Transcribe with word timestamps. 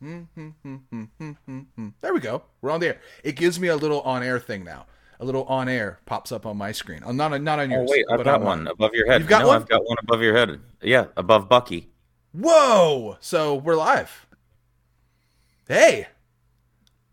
There 0.00 0.26
we 2.14 2.20
go. 2.20 2.42
We're 2.60 2.70
on 2.70 2.80
the 2.80 2.88
air. 2.88 3.00
It 3.24 3.36
gives 3.36 3.58
me 3.58 3.68
a 3.68 3.76
little 3.76 4.00
on 4.02 4.22
air 4.22 4.38
thing 4.38 4.64
now. 4.64 4.86
A 5.18 5.24
little 5.24 5.44
on 5.44 5.68
air 5.68 6.00
pops 6.04 6.30
up 6.30 6.44
on 6.44 6.58
my 6.58 6.72
screen. 6.72 7.00
I'm 7.06 7.16
not 7.16 7.40
not 7.40 7.58
on 7.58 7.72
Oh 7.72 7.76
yours. 7.76 7.90
wait, 7.90 8.04
I've 8.10 8.22
got 8.22 8.40
on 8.40 8.44
one 8.44 8.58
mine. 8.64 8.72
above 8.72 8.90
your 8.92 9.06
head. 9.06 9.20
You've 9.22 9.30
got 9.30 9.40
no, 9.42 9.48
one? 9.48 9.56
I've 9.62 9.68
got 9.68 9.82
one 9.86 9.96
above 10.02 10.20
your 10.20 10.36
head. 10.36 10.60
Yeah, 10.82 11.06
above 11.16 11.48
Bucky. 11.48 11.88
Whoa! 12.32 13.16
So 13.20 13.54
we're 13.54 13.76
live. 13.76 14.26
Hey. 15.66 16.08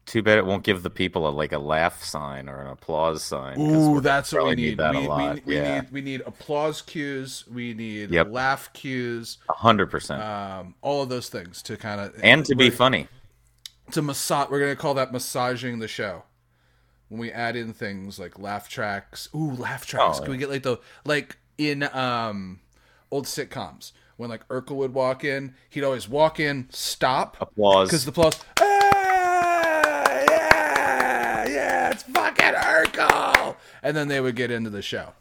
Too 0.06 0.22
bad 0.22 0.38
it 0.38 0.46
won't 0.46 0.64
give 0.64 0.84
the 0.84 0.90
people 0.90 1.28
a 1.28 1.32
like 1.32 1.54
a 1.54 1.58
laugh 1.58 2.04
sign 2.04 2.50
or 2.50 2.60
an 2.60 2.68
applause 2.68 3.24
sign. 3.24 3.58
Ooh, 3.60 4.02
that's 4.02 4.34
what 4.34 4.40
we 4.44 4.50
probably 4.50 4.56
need. 4.64 4.78
That 4.78 4.92
we, 4.96 5.06
a 5.06 5.10
lot. 5.10 5.36
we, 5.36 5.42
we 5.46 5.56
yeah, 5.56 5.80
need 5.82 5.92
we 5.94 6.02
need 6.02 6.22
applause 6.26 6.82
cues. 6.82 7.46
We 7.50 7.74
need 7.74 8.12
Yep. 8.12 8.28
laugh 8.32 8.74
cues. 8.74 9.38
a 9.50 9.54
hundred 9.54 9.90
percent. 9.90 10.22
Um, 10.22 10.76
all 10.82 11.04
of 11.04 11.10
those 11.10 11.30
things 11.30 11.62
to 11.64 11.78
kind 11.78 12.02
of 12.02 12.14
And 12.22 12.44
to 12.46 12.55
be 12.55 12.70
funny. 12.70 13.08
to 13.92 14.02
massage. 14.02 14.50
We're 14.50 14.60
gonna 14.60 14.76
call 14.76 14.94
that 14.96 15.13
massaging 15.13 15.80
the 15.80 15.88
show. 15.88 16.24
When 17.08 17.20
we 17.20 17.32
add 17.32 17.55
in 17.55 17.72
things 17.74 18.20
like 18.20 18.38
laugh 18.38 18.68
tracks. 18.68 19.30
Ooh, 19.34 19.52
laugh 19.52 19.85
tracks. 19.85 20.18
Oh, 20.20 20.24
Can 20.24 20.32
we 20.32 20.38
get 20.38 20.49
like 20.49 20.63
the 20.63 20.80
like 21.05 21.38
in 21.58 21.84
um 21.94 22.60
old 23.10 23.26
sitcoms 23.26 23.94
when 24.18 24.30
like 24.30 24.46
Urkel 24.49 24.76
would 24.76 24.94
walk 24.94 25.24
in, 25.24 25.54
he'd 25.70 25.84
always 25.84 26.10
walk 26.10 26.40
in, 26.41 26.68
stop, 26.72 27.38
Applause. 27.40 27.88
because 27.88 28.04
the 28.05 28.10
applause. 28.12 28.40
"Ah, 28.60 30.24
yeah, 30.30 31.46
yeah, 31.48 31.83
it's 31.94 32.04
fucking 32.04 32.54
Urkel, 32.54 33.56
and 33.84 33.96
then 33.96 34.08
they 34.08 34.20
would 34.20 34.36
get 34.36 34.52
into 34.52 34.70
the 34.70 34.82
show. 34.82 35.14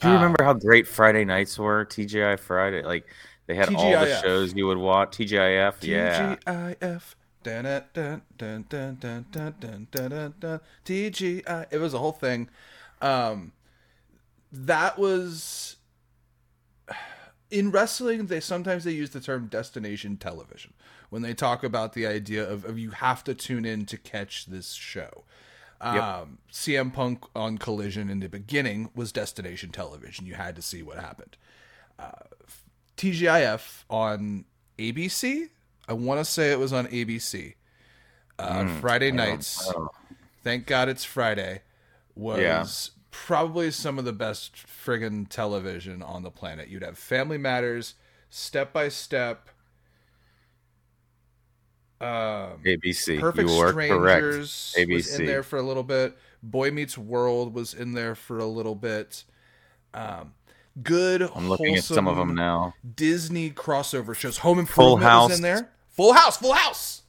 Do 0.00 0.08
you 0.08 0.14
remember 0.14 0.44
how 0.44 0.52
great 0.52 0.86
Friday 0.86 1.24
nights 1.24 1.58
were? 1.58 1.84
TGI 1.84 2.38
Friday, 2.38 2.82
like 2.82 3.06
they 3.46 3.54
had 3.54 3.74
all 3.74 3.90
the 3.90 4.20
shows 4.20 4.54
you 4.54 4.66
would 4.66 4.78
watch. 4.78 5.16
TGIF, 5.16 5.82
yeah. 5.82 6.36
TGIF. 6.46 7.14
Dun, 7.42 7.64
dun, 7.64 8.22
dun, 8.36 8.64
dun, 8.68 8.96
dun, 9.00 9.26
dun, 9.30 9.56
dun, 9.60 9.88
dun, 9.90 10.34
dun. 10.38 10.60
TGI. 10.84 11.66
It 11.70 11.78
was 11.78 11.94
a 11.94 11.98
whole 11.98 12.12
thing. 12.12 12.48
Um, 13.00 13.52
that 14.52 14.98
was 14.98 15.76
in 17.50 17.70
wrestling. 17.70 18.26
They 18.26 18.40
sometimes 18.40 18.84
they 18.84 18.92
use 18.92 19.10
the 19.10 19.20
term 19.20 19.46
destination 19.46 20.16
television 20.16 20.74
when 21.10 21.22
they 21.22 21.34
talk 21.34 21.64
about 21.64 21.94
the 21.94 22.06
idea 22.06 22.48
of, 22.48 22.64
of 22.64 22.78
you 22.78 22.90
have 22.90 23.24
to 23.24 23.34
tune 23.34 23.64
in 23.64 23.86
to 23.86 23.96
catch 23.96 24.46
this 24.46 24.74
show. 24.74 25.24
Um, 25.80 26.38
CM 26.52 26.92
Punk 26.92 27.24
on 27.36 27.56
Collision 27.58 28.10
in 28.10 28.20
the 28.20 28.28
beginning 28.28 28.90
was 28.94 29.12
destination 29.12 29.70
television. 29.70 30.26
You 30.26 30.34
had 30.34 30.56
to 30.56 30.62
see 30.62 30.82
what 30.82 30.98
happened. 30.98 31.36
Uh, 31.98 32.10
TGIF 32.96 33.84
on 33.88 34.44
ABC. 34.78 35.48
I 35.88 35.92
want 35.92 36.20
to 36.20 36.24
say 36.24 36.50
it 36.52 36.58
was 36.58 36.72
on 36.72 36.86
ABC. 36.88 37.54
Uh, 38.38 38.66
Friday 38.80 39.10
nights. 39.12 39.72
Thank 40.44 40.66
God 40.66 40.88
it's 40.88 41.04
Friday. 41.04 41.62
Was 42.14 42.40
Yeah. 42.40 42.66
probably 43.10 43.70
some 43.70 43.98
of 43.98 44.04
the 44.04 44.12
best 44.12 44.54
friggin' 44.56 45.28
television 45.28 46.02
on 46.02 46.22
the 46.22 46.30
planet. 46.30 46.68
You'd 46.68 46.82
have 46.82 46.98
Family 46.98 47.38
Matters, 47.38 47.94
Step 48.30 48.72
by 48.72 48.88
Step, 48.88 49.48
um, 52.00 52.60
ABC. 52.64 53.20
Perfect 53.20 53.48
you 53.48 53.56
were 53.56 53.72
correct. 53.72 54.46
Strangers 54.46 54.74
was 54.88 55.18
in 55.18 55.26
there 55.26 55.42
for 55.42 55.58
a 55.58 55.62
little 55.62 55.82
bit. 55.82 56.16
Boy 56.42 56.70
Meets 56.70 56.96
World 56.96 57.54
was 57.54 57.74
in 57.74 57.92
there 57.92 58.14
for 58.14 58.38
a 58.38 58.46
little 58.46 58.74
bit. 58.74 59.24
Um, 59.94 60.34
good. 60.82 61.22
I'm 61.34 61.48
looking 61.48 61.74
at 61.76 61.84
some 61.84 62.06
of 62.06 62.16
them 62.16 62.34
now. 62.34 62.74
Disney 62.94 63.50
crossover 63.50 64.14
shows. 64.14 64.38
Home 64.38 64.58
Improvement 64.60 65.02
House. 65.02 65.30
was 65.30 65.38
in 65.38 65.42
there. 65.42 65.70
Full 65.88 66.12
House, 66.12 66.36
Full 66.36 66.52
House, 66.52 67.02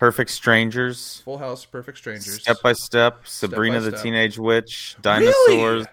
Perfect 0.00 0.30
Strangers. 0.30 1.22
Full 1.24 1.38
House, 1.38 1.64
Perfect 1.64 1.98
Strangers. 1.98 2.40
Step 2.40 2.56
by 2.62 2.72
Step, 2.72 3.28
Sabrina 3.28 3.78
the 3.78 3.92
Step. 3.92 4.02
Teenage 4.02 4.38
Witch, 4.38 4.96
Really? 5.04 5.26
Dinosaurs, 5.26 5.86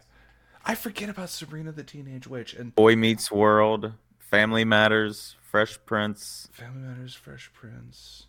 I 0.66 0.74
forget 0.74 1.08
about 1.08 1.30
Sabrina 1.30 1.72
the 1.72 1.84
Teenage 1.84 2.26
Witch 2.26 2.56
and 2.56 2.74
Boy 2.74 2.96
Meets 2.96 3.32
World, 3.32 3.94
Family 4.18 4.66
Matters, 4.66 5.37
Fresh 5.50 5.80
Prince. 5.86 6.50
Family 6.52 6.82
Matters, 6.82 7.14
Fresh 7.14 7.52
Prince. 7.54 8.28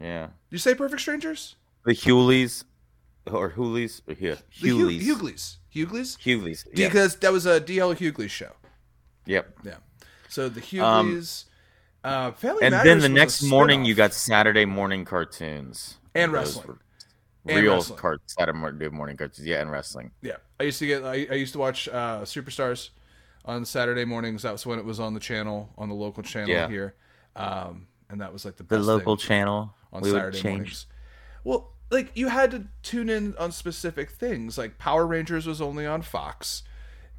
Yeah. 0.00 0.28
You 0.50 0.58
say 0.58 0.74
Perfect 0.74 1.00
Strangers? 1.02 1.56
The 1.84 1.92
Huleys. 1.92 2.64
Or 3.30 3.50
Huleys. 3.50 4.02
Yeah. 4.06 4.36
The 4.62 4.68
Hu- 4.68 4.88
Huleys. 4.88 5.58
Hughleys. 5.70 6.16
Hughleys? 6.24 6.64
Yeah. 6.72 6.88
Because 6.88 7.16
that 7.16 7.32
was 7.32 7.44
a 7.46 7.60
DL 7.60 7.94
Hughley 7.96 8.30
show. 8.30 8.52
Yep. 9.26 9.58
Yeah. 9.64 9.74
So 10.28 10.48
the 10.48 10.60
Hughleys. 10.60 11.46
uh, 12.04 12.30
Family 12.32 12.62
And 12.64 12.72
Matters 12.72 13.02
then 13.02 13.12
the 13.12 13.18
next 13.18 13.42
morning, 13.42 13.84
you 13.84 13.94
got 13.94 14.14
Saturday 14.14 14.64
morning 14.64 15.04
cartoons. 15.04 15.96
And 16.14 16.32
wrestling. 16.32 16.78
And 17.46 17.62
Real 17.62 17.74
wrestling. 17.74 17.98
cart 17.98 18.20
Saturday 18.26 18.56
morning, 18.58 18.94
morning 18.94 19.16
cartoons. 19.16 19.46
Yeah, 19.46 19.60
and 19.60 19.70
wrestling. 19.70 20.12
Yeah, 20.22 20.36
I 20.60 20.64
used 20.64 20.78
to 20.80 20.86
get. 20.86 21.02
I, 21.04 21.26
I 21.30 21.34
used 21.34 21.52
to 21.54 21.58
watch 21.58 21.88
uh, 21.88 22.20
Superstars 22.22 22.90
on 23.44 23.64
Saturday 23.64 24.04
mornings. 24.04 24.42
That 24.42 24.52
was 24.52 24.66
when 24.66 24.78
it 24.78 24.84
was 24.84 25.00
on 25.00 25.14
the 25.14 25.20
channel 25.20 25.70
on 25.78 25.88
the 25.88 25.94
local 25.94 26.22
channel 26.22 26.50
Yeah. 26.50 26.68
here, 26.68 26.94
um, 27.36 27.86
and 28.10 28.20
that 28.20 28.32
was 28.32 28.44
like 28.44 28.56
the 28.56 28.62
The 28.64 28.78
local 28.78 29.16
channel. 29.16 29.74
on 29.92 30.02
we 30.02 30.10
Saturday 30.10 30.42
mornings. 30.42 30.86
Well, 31.44 31.72
like 31.90 32.10
you 32.14 32.28
had 32.28 32.50
to 32.50 32.64
tune 32.82 33.08
in 33.08 33.34
on 33.38 33.52
specific 33.52 34.10
things. 34.10 34.58
Like 34.58 34.78
Power 34.78 35.06
Rangers 35.06 35.46
was 35.46 35.60
only 35.62 35.86
on 35.86 36.02
Fox. 36.02 36.62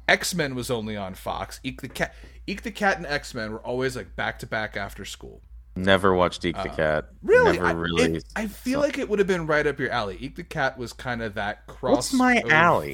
X 0.08 0.34
Men 0.34 0.54
was 0.54 0.70
only 0.70 0.96
on 0.96 1.14
Fox. 1.14 1.60
Eek 1.62 1.80
the 1.82 1.88
cat, 1.88 2.14
Eek 2.46 2.62
the 2.62 2.70
cat, 2.72 2.96
and 2.96 3.06
X 3.06 3.32
Men 3.34 3.52
were 3.52 3.60
always 3.60 3.96
like 3.96 4.16
back 4.16 4.38
to 4.40 4.46
back 4.46 4.76
after 4.76 5.04
school. 5.04 5.40
Never 5.76 6.14
watched 6.14 6.44
Eek 6.44 6.56
the 6.56 6.68
Cat. 6.68 7.04
Uh, 7.04 7.12
Really, 7.22 7.52
Never 7.52 7.66
I, 7.66 7.70
really. 7.70 8.14
it- 8.16 8.24
I 8.34 8.48
feel 8.48 8.80
like 8.80 8.98
it 8.98 9.08
would 9.08 9.20
have 9.20 9.28
been 9.28 9.46
right 9.46 9.64
up 9.66 9.78
your 9.78 9.90
alley. 9.90 10.16
Eek 10.20 10.34
the 10.34 10.42
cat 10.42 10.76
was 10.76 10.92
kind 10.92 11.22
of 11.22 11.34
that 11.34 11.64
cross. 11.68 11.96
What's 11.96 12.12
my 12.12 12.42
alley? 12.50 12.92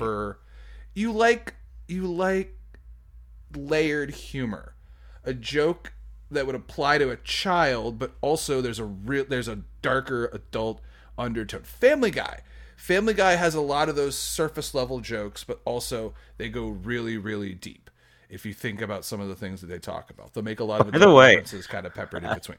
You 0.94 1.12
like 1.12 1.54
you 1.88 2.06
like 2.12 2.54
layered 3.56 4.10
humor, 4.10 4.74
a 5.24 5.32
joke 5.34 5.92
that 6.30 6.46
would 6.46 6.54
apply 6.54 6.98
to 6.98 7.10
a 7.10 7.16
child, 7.16 7.98
but 7.98 8.12
also 8.20 8.60
there's 8.60 8.78
a 8.78 8.84
real 8.84 9.24
there's 9.28 9.48
a 9.48 9.60
darker 9.82 10.26
adult 10.32 10.80
undertone. 11.18 11.62
Family 11.62 12.10
Guy. 12.10 12.40
Family 12.76 13.14
Guy 13.14 13.36
has 13.36 13.54
a 13.54 13.60
lot 13.60 13.88
of 13.88 13.96
those 13.96 14.16
surface 14.18 14.74
level 14.74 15.00
jokes, 15.00 15.44
but 15.44 15.60
also 15.64 16.14
they 16.36 16.48
go 16.48 16.66
really, 16.68 17.16
really 17.16 17.54
deep. 17.54 17.90
If 18.28 18.44
you 18.44 18.52
think 18.52 18.80
about 18.82 19.04
some 19.04 19.20
of 19.20 19.28
the 19.28 19.36
things 19.36 19.60
that 19.60 19.68
they 19.68 19.78
talk 19.78 20.10
about, 20.10 20.34
they'll 20.34 20.42
make 20.44 20.60
a 20.60 20.64
lot 20.64 20.80
of 20.80 20.90
By 20.92 20.98
the 20.98 21.10
way- 21.12 21.36
references 21.36 21.66
kind 21.66 21.86
of 21.86 21.94
peppered 21.94 22.24
in 22.24 22.34
between. 22.34 22.58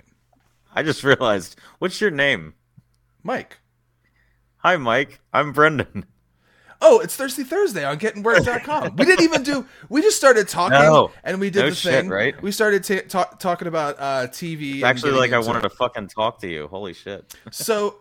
I 0.74 0.84
just 0.84 1.04
realized. 1.04 1.60
What's 1.80 2.00
your 2.02 2.12
name? 2.12 2.54
Mike. 3.24 3.60
Hi, 4.58 4.78
Mike. 4.78 5.20
I'm 5.34 5.52
Brendon. 5.52 6.06
Oh, 6.82 7.00
it's 7.00 7.16
Thirsty 7.16 7.44
Thursday 7.44 7.84
on 7.84 7.98
gettingwork.com. 8.00 8.96
we 8.98 9.06
didn't 9.06 9.24
even 9.24 9.44
do. 9.44 9.66
We 9.90 10.02
just 10.02 10.18
started 10.18 10.48
talking, 10.48 10.78
No. 10.78 11.12
and 11.24 11.40
we 11.40 11.50
did 11.50 11.62
No 11.64 11.70
the 11.70 11.76
shit, 11.76 11.94
thing. 12.02 12.10
right? 12.10 12.40
We 12.42 12.52
started 12.52 12.84
ta 12.84 13.00
ta- 13.08 13.36
talking 13.40 13.68
about 13.68 13.96
uh, 14.00 14.28
TV. 14.28 14.76
It's 14.76 14.84
actually 14.84 15.14
like 15.14 15.32
I 15.34 15.40
wanted 15.40 15.64
to. 15.64 15.70
to 15.70 15.76
fucking 15.76 16.08
talk 16.10 16.40
to 16.42 16.48
you. 16.48 16.68
Holy 16.68 16.94
shit. 16.94 17.36
So, 17.52 17.98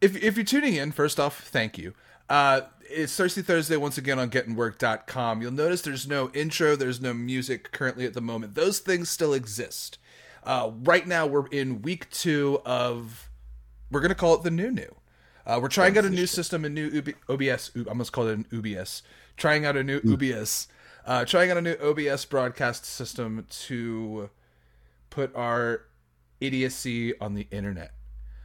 if 0.00 0.16
if 0.20 0.36
you're 0.36 0.44
tuning 0.44 0.74
in, 0.74 0.90
first 0.92 1.20
off, 1.20 1.40
thank 1.40 1.78
you. 1.78 1.94
Uh, 2.28 2.62
it's 2.90 3.14
Thirsty 3.16 3.42
Thursday 3.42 3.76
once 3.76 3.98
again 3.98 4.18
on 4.18 4.30
gettingwork.com. 4.30 5.40
You'll 5.40 5.52
notice 5.52 5.82
there's 5.82 6.06
no 6.08 6.30
intro, 6.30 6.74
there's 6.76 7.00
no 7.00 7.14
music 7.14 7.70
currently 7.72 8.04
at 8.04 8.14
the 8.14 8.20
moment. 8.20 8.54
Those 8.54 8.80
things 8.80 9.08
still 9.10 9.32
exist. 9.32 9.98
Uh, 10.44 10.72
right 10.82 11.06
now, 11.06 11.26
we're 11.26 11.46
in 11.48 11.82
week 11.82 12.10
two 12.10 12.60
of. 12.66 13.28
We're 13.92 14.00
gonna 14.00 14.14
call 14.16 14.34
it 14.34 14.42
the 14.42 14.50
new 14.50 14.70
new. 14.72 14.94
Uh, 15.46 15.58
we're 15.60 15.68
trying 15.68 15.96
out 15.98 16.04
a 16.04 16.10
new 16.10 16.26
system, 16.26 16.64
a 16.64 16.68
new 16.68 17.02
OBS. 17.28 17.72
I 17.76 17.88
almost 17.88 18.12
called 18.12 18.28
it 18.28 18.38
an 18.38 18.46
UBS. 18.52 19.02
Trying 19.36 19.64
out 19.66 19.76
a 19.76 19.82
new 19.82 20.00
UBS. 20.00 20.68
Uh, 21.04 21.24
trying 21.24 21.50
out 21.50 21.56
a 21.56 21.62
new 21.62 21.76
OBS 21.82 22.24
broadcast 22.24 22.84
system 22.84 23.44
to 23.50 24.30
put 25.10 25.34
our 25.34 25.82
idiocy 26.40 27.18
on 27.18 27.34
the 27.34 27.48
internet. 27.50 27.92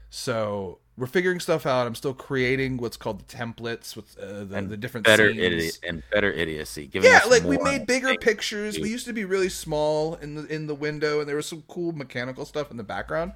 So 0.10 0.80
we're 0.98 1.06
figuring 1.08 1.40
stuff 1.40 1.66
out. 1.66 1.86
I'm 1.86 1.96
still 1.96 2.14
creating 2.14 2.78
what's 2.78 2.98
called 2.98 3.20
the 3.20 3.36
templates 3.36 3.96
with 3.96 4.18
uh, 4.18 4.46
the, 4.46 4.62
the 4.64 4.78
different 4.78 5.06
better 5.06 5.30
scenes. 5.30 5.40
idiot 5.40 5.80
and 5.88 6.04
better 6.12 6.32
idiocy. 6.32 6.88
Giving 6.88 7.12
Yeah, 7.12 7.22
like 7.28 7.44
we 7.44 7.58
made 7.60 7.86
bigger 7.86 8.16
pictures. 8.16 8.80
We 8.80 8.90
used 8.90 9.06
to 9.06 9.14
be 9.14 9.26
really 9.26 9.50
small 9.50 10.16
in 10.16 10.36
the 10.36 10.46
in 10.48 10.66
the 10.66 10.76
window, 10.76 11.20
and 11.20 11.30
there 11.30 11.36
was 11.36 11.46
some 11.46 11.64
cool 11.68 11.92
mechanical 11.92 12.46
stuff 12.46 12.72
in 12.72 12.78
the 12.78 12.84
background. 12.84 13.34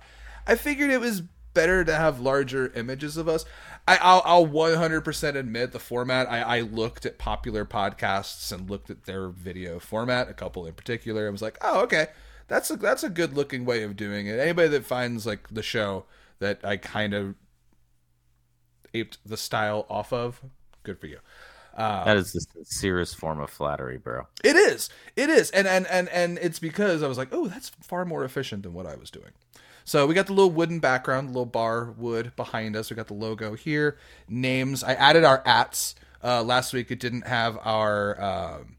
I 0.47 0.55
figured 0.55 0.89
it 0.89 0.99
was 0.99 1.21
better 1.53 1.83
to 1.83 1.95
have 1.95 2.19
larger 2.19 2.71
images 2.75 3.18
of 3.18 3.27
us. 3.27 3.45
I, 3.88 3.98
I'll, 4.01 4.21
I'll 4.25 4.48
100% 4.48 5.36
admit 5.36 5.71
the 5.71 5.80
format. 5.80 6.30
I, 6.30 6.42
I 6.42 6.62
looked 6.62 7.06
at 7.06 7.18
popular 7.18 7.65
podcasts 7.65 8.51
and 8.51 8.69
looked 8.69 8.89
at 8.89 9.03
their 9.06 9.30
video 9.30 9.80
format, 9.80 10.30
a 10.30 10.33
couple 10.33 10.65
in 10.65 10.74
particular. 10.74 11.27
I 11.27 11.31
was 11.31 11.42
like, 11.42 11.57
oh, 11.62 11.81
okay, 11.81 12.07
that's 12.48 12.69
a 12.69 12.75
that's 12.75 13.03
a 13.03 13.09
good 13.09 13.36
looking 13.36 13.65
way 13.65 13.83
of 13.83 13.95
doing 13.95 14.27
it. 14.27 14.39
Anybody 14.39 14.68
that 14.69 14.86
finds 14.86 15.25
like 15.25 15.48
the 15.50 15.63
show 15.63 16.06
that 16.39 16.63
I 16.63 16.77
kind 16.77 17.13
of 17.13 17.36
aped 18.94 19.18
the 19.25 19.38
style 19.38 19.86
off 19.89 20.12
of, 20.12 20.42
good 20.83 21.00
for 21.00 21.07
you. 21.07 21.19
Uh, 21.75 22.03
that 22.03 22.18
is 22.18 22.33
the 22.33 22.42
sincerest 22.53 23.15
form 23.15 23.39
of 23.39 23.50
flattery, 23.50 23.98
bro. 23.98 24.27
It 24.44 24.56
is. 24.56 24.89
It 25.15 25.30
is. 25.30 25.50
And 25.51 25.68
and 25.68 25.88
and 25.88 26.09
and 26.09 26.38
it's 26.39 26.59
because 26.59 27.01
I 27.01 27.07
was 27.07 27.18
like, 27.18 27.30
"Oh, 27.31 27.48
that's 27.48 27.69
far 27.81 28.03
more 28.03 28.25
efficient 28.25 28.63
than 28.63 28.74
what 28.74 28.86
I 28.86 28.95
was 28.95 29.09
doing." 29.09 29.31
So 29.83 30.05
we 30.05 30.13
got 30.13 30.27
the 30.27 30.33
little 30.33 30.51
wooden 30.51 30.79
background, 30.79 31.29
little 31.29 31.45
bar 31.45 31.91
wood 31.97 32.33
behind 32.35 32.75
us. 32.75 32.89
We 32.89 32.95
got 32.95 33.07
the 33.07 33.13
logo 33.13 33.53
here, 33.53 33.97
names. 34.27 34.83
I 34.83 34.93
added 34.93 35.23
our 35.23 35.41
ats. 35.45 35.95
Uh, 36.23 36.43
last 36.43 36.73
week 36.73 36.91
it 36.91 36.99
didn't 36.99 37.27
have 37.27 37.57
our. 37.63 38.21
Um, 38.21 38.77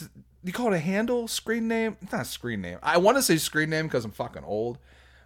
it, 0.00 0.08
you 0.44 0.52
call 0.52 0.72
it 0.72 0.76
a 0.76 0.80
handle 0.80 1.28
screen 1.28 1.68
name? 1.68 1.96
It's 2.02 2.12
not 2.12 2.22
a 2.22 2.24
screen 2.24 2.60
name. 2.60 2.78
I 2.82 2.98
want 2.98 3.16
to 3.16 3.22
say 3.22 3.36
screen 3.36 3.70
name 3.70 3.86
because 3.86 4.04
I'm 4.04 4.10
fucking 4.10 4.44
old, 4.44 4.78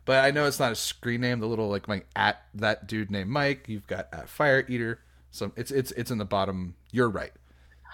but 0.04 0.24
I 0.24 0.30
know 0.30 0.46
it's 0.46 0.60
not 0.60 0.72
a 0.72 0.76
screen 0.76 1.20
name. 1.20 1.40
The 1.40 1.46
little 1.46 1.68
like 1.68 1.88
my 1.88 2.02
at 2.14 2.42
that 2.54 2.86
dude 2.86 3.10
named 3.10 3.30
Mike. 3.30 3.66
You've 3.68 3.86
got 3.86 4.08
at 4.12 4.28
Fire 4.28 4.64
Eater. 4.68 5.00
So 5.30 5.52
it's 5.56 5.70
it's 5.70 5.92
it's 5.92 6.10
in 6.10 6.18
the 6.18 6.24
bottom. 6.24 6.74
You're 6.92 7.10
right. 7.10 7.32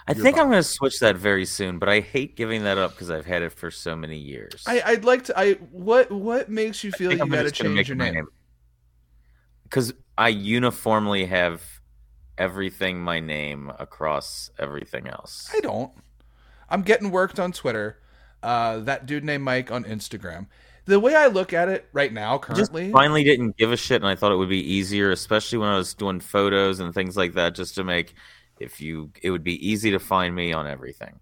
I 0.07 0.13
think 0.13 0.35
fine. 0.35 0.45
I'm 0.45 0.51
going 0.51 0.61
to 0.61 0.67
switch 0.67 0.99
that 0.99 1.15
very 1.15 1.45
soon, 1.45 1.79
but 1.79 1.87
I 1.87 2.01
hate 2.01 2.35
giving 2.35 2.63
that 2.63 2.77
up 2.77 2.91
because 2.91 3.09
I've 3.09 3.25
had 3.25 3.41
it 3.41 3.53
for 3.53 3.71
so 3.71 3.95
many 3.95 4.17
years. 4.17 4.63
I, 4.67 4.81
I'd 4.85 5.05
like 5.05 5.23
to. 5.25 5.39
I 5.39 5.53
what 5.71 6.11
what 6.11 6.49
makes 6.49 6.83
you 6.83 6.91
feel 6.91 7.11
you 7.11 7.25
got 7.25 7.43
to 7.43 7.51
change 7.51 7.87
your 7.87 7.95
name? 7.95 8.27
because 9.73 9.91
I 10.15 10.27
uniformly 10.27 11.25
have 11.25 11.63
everything 12.37 12.99
my 12.99 13.19
name 13.19 13.71
across 13.79 14.51
everything 14.59 15.07
else. 15.07 15.49
I 15.51 15.61
don't. 15.61 15.91
I'm 16.69 16.83
getting 16.83 17.09
worked 17.09 17.39
on 17.39 17.51
Twitter. 17.51 17.97
Uh, 18.43 18.79
that 18.81 19.07
dude 19.07 19.23
named 19.23 19.43
Mike 19.43 19.71
on 19.71 19.83
Instagram. 19.85 20.45
The 20.85 20.99
way 20.99 21.15
I 21.15 21.25
look 21.25 21.53
at 21.53 21.69
it 21.69 21.87
right 21.91 22.13
now, 22.13 22.37
just 22.53 22.71
currently, 22.71 22.91
finally 22.91 23.23
didn't 23.23 23.57
give 23.57 23.71
a 23.71 23.77
shit, 23.77 24.01
and 24.01 24.07
I 24.07 24.13
thought 24.13 24.31
it 24.31 24.35
would 24.35 24.49
be 24.49 24.61
easier, 24.61 25.09
especially 25.09 25.57
when 25.57 25.69
I 25.69 25.77
was 25.77 25.95
doing 25.95 26.19
photos 26.19 26.79
and 26.79 26.93
things 26.93 27.17
like 27.17 27.33
that, 27.33 27.55
just 27.55 27.73
to 27.75 27.83
make 27.83 28.13
if 28.63 28.81
you 28.81 29.11
it 29.21 29.29
would 29.31 29.43
be 29.43 29.55
easy 29.67 29.91
to 29.91 29.99
find 29.99 30.33
me 30.35 30.53
on 30.53 30.65
everything. 30.67 31.19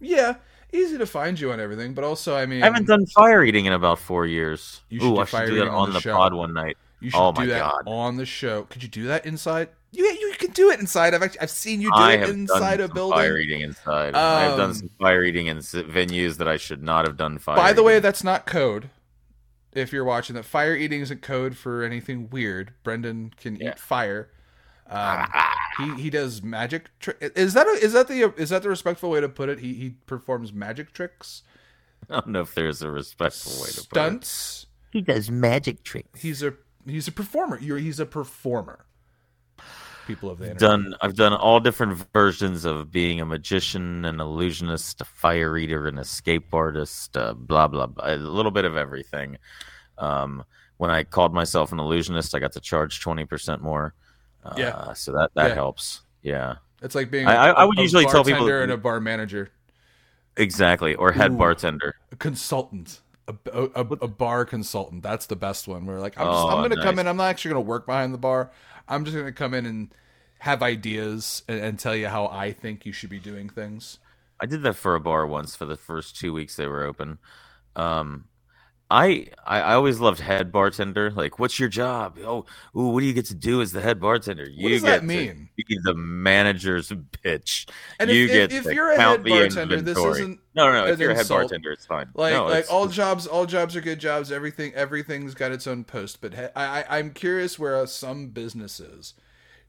yeah, 0.00 0.36
easy 0.72 0.98
to 0.98 1.06
find 1.06 1.38
you 1.40 1.52
on 1.52 1.60
everything. 1.60 1.94
But 1.94 2.04
also, 2.04 2.36
I 2.36 2.46
mean, 2.46 2.62
I 2.62 2.66
haven't 2.66 2.86
done 2.86 3.06
fire 3.06 3.42
eating 3.44 3.66
in 3.66 3.72
about 3.72 3.98
four 3.98 4.26
years. 4.26 4.82
You 4.90 5.00
should 5.00 5.12
Ooh, 5.12 5.14
do 5.14 5.20
I 5.20 5.24
fire 5.24 5.46
should 5.46 5.52
do 5.52 5.56
that 5.60 5.62
eating 5.62 5.74
on 5.74 5.88
on 5.88 5.92
the 5.92 6.00
the 6.00 6.10
pod 6.12 6.34
one 6.34 6.52
night. 6.52 6.76
you 7.00 7.10
should 7.10 7.28
oh 7.28 7.32
do 7.32 7.42
my 7.42 7.46
that 7.46 7.58
God. 7.60 7.82
on 7.86 8.16
the 8.16 8.26
show. 8.26 8.64
Could 8.64 8.82
you 8.82 8.88
do 8.88 9.04
that 9.06 9.24
inside? 9.26 9.68
You 9.92 10.04
you 10.06 10.34
can 10.38 10.50
do 10.50 10.70
it 10.70 10.80
inside. 10.80 11.14
I've 11.14 11.22
actually, 11.22 11.40
I've 11.40 11.50
seen 11.50 11.80
you 11.80 11.90
do 11.90 11.96
I 11.96 12.14
it 12.14 12.28
inside 12.28 12.80
a 12.80 12.88
building. 12.88 13.16
fire 13.16 13.38
eating 13.38 13.60
inside. 13.60 14.14
Um, 14.14 14.58
done 14.58 14.74
some 14.74 14.90
fire 15.00 15.22
eating 15.22 15.46
in 15.46 15.58
venues 15.58 16.36
that 16.38 16.48
I 16.48 16.56
should 16.56 16.82
not 16.82 17.06
have 17.06 17.16
done 17.16 17.38
fire. 17.38 17.56
By 17.56 17.72
the 17.72 17.82
way, 17.84 18.00
that's 18.00 18.24
not 18.24 18.44
code. 18.44 18.90
If 19.72 19.92
you're 19.92 20.04
watching 20.04 20.34
that, 20.36 20.44
fire 20.44 20.74
eating 20.74 21.00
isn't 21.00 21.22
code 21.22 21.56
for 21.56 21.82
anything 21.84 22.28
weird. 22.30 22.72
Brendon 22.82 23.32
can 23.36 23.56
Yeah. 23.56 23.70
eat 23.70 23.78
fire. 23.78 24.30
Um, 24.86 25.26
he 25.78 26.02
he 26.02 26.10
does 26.10 26.42
magic. 26.42 26.90
Tri- 27.00 27.14
is 27.20 27.54
that 27.54 27.66
a, 27.66 27.70
is 27.70 27.92
that 27.94 28.08
the 28.08 28.34
is 28.36 28.50
that 28.50 28.62
the 28.62 28.68
respectful 28.68 29.10
way 29.10 29.20
to 29.20 29.28
put 29.28 29.48
it? 29.48 29.60
He 29.60 29.74
he 29.74 29.90
performs 30.06 30.52
magic 30.52 30.92
tricks, 30.92 31.42
I 32.10 32.14
don't 32.14 32.28
know 32.28 32.42
if 32.42 32.54
there's 32.54 32.82
a 32.82 32.90
respectful 32.90 33.52
way 33.62 33.68
to 33.68 33.76
put 33.76 33.78
it. 33.78 33.88
stunts. 33.88 34.66
He 34.92 35.00
does 35.00 35.30
magic 35.30 35.82
tricks. 35.82 36.20
He's 36.20 36.42
a 36.42 36.54
he's 36.86 37.08
a 37.08 37.12
performer. 37.12 37.58
You're 37.60 37.78
he's 37.78 38.00
a 38.00 38.06
performer. 38.06 38.86
People 40.06 40.30
of 40.30 40.38
the 40.38 40.50
internet. 40.50 40.60
done 40.60 40.94
I've 41.00 41.14
done 41.14 41.32
all 41.32 41.60
different 41.60 41.96
versions 42.12 42.66
of 42.66 42.90
being 42.90 43.20
a 43.20 43.24
magician, 43.24 44.04
an 44.04 44.20
illusionist, 44.20 45.00
a 45.00 45.04
fire 45.04 45.56
eater, 45.56 45.86
an 45.88 45.98
escape 45.98 46.52
artist, 46.52 47.16
uh, 47.16 47.32
blah 47.32 47.68
blah 47.68 47.86
blah, 47.86 48.14
a 48.14 48.16
little 48.16 48.52
bit 48.52 48.66
of 48.66 48.76
everything. 48.76 49.38
Um, 49.96 50.44
when 50.76 50.90
I 50.90 51.04
called 51.04 51.32
myself 51.32 51.72
an 51.72 51.80
illusionist, 51.80 52.34
I 52.34 52.38
got 52.38 52.52
to 52.52 52.60
charge 52.60 53.00
twenty 53.00 53.24
percent 53.24 53.62
more. 53.62 53.94
Uh, 54.44 54.54
Yeah. 54.56 54.92
so 54.92 55.12
that 55.12 55.30
that 55.34 55.48
Yeah. 55.48 55.54
helps. 55.54 56.02
Yeah, 56.22 56.56
It's 56.82 56.94
like 56.94 57.10
being. 57.10 57.26
I- 57.26 57.48
a- 57.48 57.52
I 57.52 57.64
would 57.64 57.78
a 57.78 57.82
usually 57.82 58.04
tell 58.06 58.24
people- 58.24 58.40
bartender 58.40 58.62
and 58.62 58.72
a 58.72 58.76
bar 58.76 59.00
manager, 59.00 59.50
exactly. 60.36 60.94
Or 60.94 61.12
head 61.12 61.32
Ooh. 61.32 61.36
bartender. 61.36 61.94
a 62.12 62.16
consultant, 62.16 63.00
a, 63.28 63.34
a, 63.52 63.80
a, 63.80 64.08
bar 64.08 64.44
consultant. 64.44 65.02
That's 65.02 65.26
the 65.26 65.36
best 65.36 65.66
one. 65.68 65.86
We're 65.86 66.00
like, 66.00 66.18
I'm, 66.18 66.26
just, 66.26 66.44
Oh, 66.44 66.48
I'm 66.48 66.58
going 66.58 66.70
to 66.70 66.82
come 66.82 66.98
in. 66.98 67.06
I'm 67.08 67.16
not 67.16 67.28
actually 67.28 67.52
going 67.52 67.64
to 67.64 67.68
work 67.68 67.86
behind 67.86 68.12
the 68.14 68.18
bar. 68.18 68.50
I'm 68.88 69.04
just 69.04 69.14
going 69.14 69.26
to 69.26 69.32
come 69.32 69.54
in 69.54 69.66
and 69.66 69.94
have 70.38 70.62
ideas 70.62 71.42
and, 71.48 71.58
and 71.60 71.78
tell 71.78 71.96
you 71.96 72.08
how 72.08 72.26
I 72.26 72.52
think 72.52 72.84
you 72.86 72.92
should 72.92 73.10
be 73.10 73.18
doing 73.18 73.48
things. 73.48 73.98
I 74.40 74.46
did 74.46 74.62
that 74.62 74.74
for 74.74 74.94
a 74.94 75.00
bar 75.00 75.26
once 75.26 75.56
for 75.56 75.64
the 75.64 75.76
first 75.76 76.16
two 76.16 76.32
weeks 76.32 76.56
they 76.56 76.66
were 76.66 76.84
open. 76.84 77.18
Um, 77.76 78.24
I, 78.94 79.26
I 79.44 79.60
I 79.60 79.74
always 79.74 79.98
loved 79.98 80.20
head 80.20 80.52
bartender. 80.52 81.10
Like, 81.10 81.40
what's 81.40 81.58
your 81.58 81.68
job? 81.68 82.16
Oh, 82.24 82.46
ooh, 82.76 82.90
what 82.90 83.00
do 83.00 83.06
you 83.06 83.12
get 83.12 83.26
to 83.26 83.34
do 83.34 83.60
as 83.60 83.72
the 83.72 83.80
head 83.80 84.00
bartender? 84.00 84.48
You 84.48 84.68
does 84.68 84.82
get 84.82 84.88
that 84.88 85.00
to 85.00 85.06
mean? 85.06 85.48
be 85.56 85.64
the 85.82 85.94
manager's 85.94 86.90
bitch. 86.90 87.68
And 87.98 88.08
you 88.08 88.26
if, 88.26 88.30
get 88.30 88.52
if, 88.52 88.66
if 88.66 88.72
you're 88.72 88.92
a 88.92 89.00
head 89.00 89.24
bartender, 89.24 89.80
this 89.80 89.98
isn't 89.98 90.38
No, 90.54 90.66
no, 90.66 90.84
no. 90.84 90.86
If 90.86 91.00
you're 91.00 91.10
a 91.10 91.16
head 91.16 91.28
bartender, 91.28 91.72
it's 91.72 91.86
fine. 91.86 92.06
like 92.14 92.34
no, 92.34 92.46
like 92.46 92.70
all 92.70 92.86
jobs. 92.86 93.26
All 93.26 93.46
jobs 93.46 93.74
are 93.74 93.80
good 93.80 93.98
jobs. 93.98 94.30
Everything 94.30 94.72
everything's 94.74 95.34
got 95.34 95.50
its 95.50 95.66
own 95.66 95.82
post. 95.82 96.20
But 96.20 96.34
he, 96.34 96.44
I, 96.54 96.82
I 96.82 96.98
I'm 96.98 97.10
curious 97.10 97.58
where 97.58 97.76
uh, 97.76 97.86
some 97.86 98.28
businesses 98.28 99.14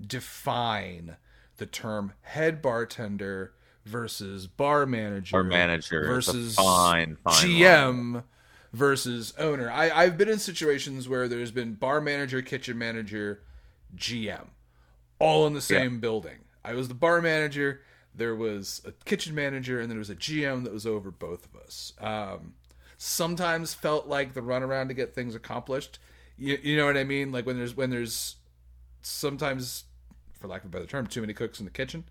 define 0.06 1.18
the 1.58 1.66
term 1.66 2.14
head 2.22 2.62
bartender 2.62 3.54
versus 3.86 4.46
bar 4.46 4.86
manager 4.86 5.32
Bar 5.32 5.44
manager 5.44 6.06
versus 6.06 6.56
fine, 6.56 7.18
fine 7.24 7.34
line. 8.14 8.24
Versus 8.76 9.34
owner. 9.38 9.72
I, 9.72 9.90
I've 9.90 10.18
been 10.18 10.28
in 10.28 10.40
situations 10.40 11.08
where 11.08 11.30
there's 11.30 11.52
been 11.52 11.76
bar 11.76 12.02
manager, 12.02 12.42
kitchen 12.42 12.78
manager, 12.78 13.42
GM, 13.96 14.48
all 15.18 15.48
in 15.48 15.54
the 15.54 15.62
same 15.62 16.00
building. 16.02 16.40
I 16.64 16.74
was 16.74 16.90
the 16.90 16.94
bar 16.94 17.22
manager. 17.22 17.82
There 18.14 18.36
was 18.36 18.82
a 18.84 18.92
kitchen 19.06 19.34
manager, 19.34 19.80
and 19.80 19.90
then 19.90 19.96
there 19.96 20.00
was 20.00 20.10
a 20.10 20.16
GM 20.16 20.66
that 20.66 20.74
was 20.74 20.86
over 20.86 21.10
both 21.10 21.46
of 21.46 21.62
us. 21.62 21.94
Um, 22.02 22.56
sometimes 22.98 23.74
felt 23.74 24.08
like 24.08 24.34
the 24.34 24.42
runaround 24.42 24.90
to 24.90 24.94
get 24.94 25.16
things 25.16 25.36
accomplished. 25.36 26.00
You, 26.38 26.58
you 26.62 26.76
know 26.76 26.86
what 26.86 26.98
I 26.98 27.06
mean? 27.06 27.32
Like 27.32 27.46
when 27.46 27.58
there's 27.58 27.78
when 27.78 27.92
there's 27.92 28.36
sometimes, 29.02 29.86
for 30.34 30.48
lack 30.48 30.62
of 30.64 30.68
a 30.68 30.70
better 30.70 30.86
term, 30.86 31.08
too 31.08 31.22
many 31.22 31.34
cooks 31.34 31.60
in 31.60 31.66
the 31.66 31.72
kitchen. 31.72 32.04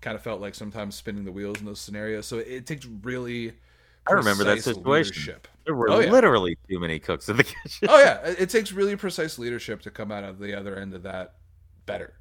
Kind 0.00 0.16
of 0.16 0.22
felt 0.22 0.40
like 0.40 0.54
sometimes 0.54 0.94
spinning 0.94 1.24
the 1.24 1.32
wheels 1.32 1.60
in 1.60 1.66
those 1.66 1.80
scenarios. 1.80 2.26
So 2.26 2.38
it, 2.38 2.48
it 2.48 2.66
takes 2.66 2.86
really. 2.86 3.52
I 4.08 4.12
remember 4.14 4.44
that 4.44 4.62
situation. 4.62 4.84
leadership. 5.12 5.48
There 5.64 5.74
were 5.76 5.88
Oh, 5.90 6.00
yeah. 6.00 6.10
literally 6.10 6.58
too 6.68 6.80
many 6.80 6.98
cooks 6.98 7.28
in 7.28 7.36
the 7.36 7.44
kitchen. 7.62 7.88
oh 7.88 7.98
yeah, 7.98 8.18
it 8.26 8.50
takes 8.50 8.72
really 8.72 8.96
precise 8.96 9.38
leadership 9.38 9.80
to 9.82 9.90
come 9.90 10.10
out 10.10 10.24
of 10.24 10.38
the 10.38 10.58
other 10.58 10.76
end 10.76 10.92
of 10.94 11.02
that 11.04 11.34
better. 11.86 12.14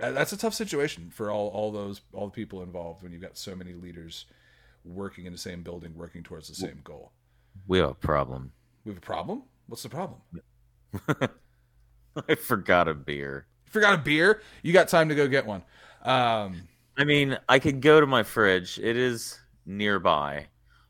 Uh, 0.00 0.10
that's 0.12 0.32
a 0.32 0.36
tough 0.36 0.54
situation 0.54 1.10
for 1.14 1.30
all 1.30 1.48
all 1.48 1.70
those 1.70 2.00
all 2.12 2.26
the 2.26 2.32
people 2.32 2.62
involved 2.62 3.02
when 3.02 3.12
you've 3.12 3.20
got 3.22 3.36
so 3.36 3.54
many 3.54 3.72
leaders 3.74 4.24
working 4.84 5.26
in 5.26 5.32
the 5.32 5.38
same 5.38 5.62
building, 5.62 5.94
working 5.94 6.22
towards 6.22 6.48
the 6.48 6.54
same 6.54 6.80
goal. 6.82 7.12
We 7.68 7.78
have 7.78 7.90
a 7.90 7.94
problem. 7.94 8.52
We 8.84 8.90
have 8.90 8.98
a 8.98 9.00
problem. 9.02 9.42
What's 9.68 9.82
the 9.84 9.88
problem? 9.90 10.20
I 12.28 12.34
forgot 12.34 12.88
a 12.88 12.94
beer. 12.94 13.46
You 13.66 13.70
forgot 13.72 13.94
a 13.94 13.98
beer. 13.98 14.42
You 14.62 14.72
got 14.72 14.88
time 14.88 15.08
to 15.08 15.14
go 15.14 15.28
get 15.28 15.46
one. 15.46 15.62
Um, 16.02 16.62
I 16.98 17.04
mean, 17.04 17.38
I 17.48 17.58
could 17.58 17.80
go 17.80 18.00
to 18.00 18.06
my 18.06 18.22
fridge. 18.22 18.78
It 18.82 18.96
is 18.96 19.38
nearby, 19.66 20.46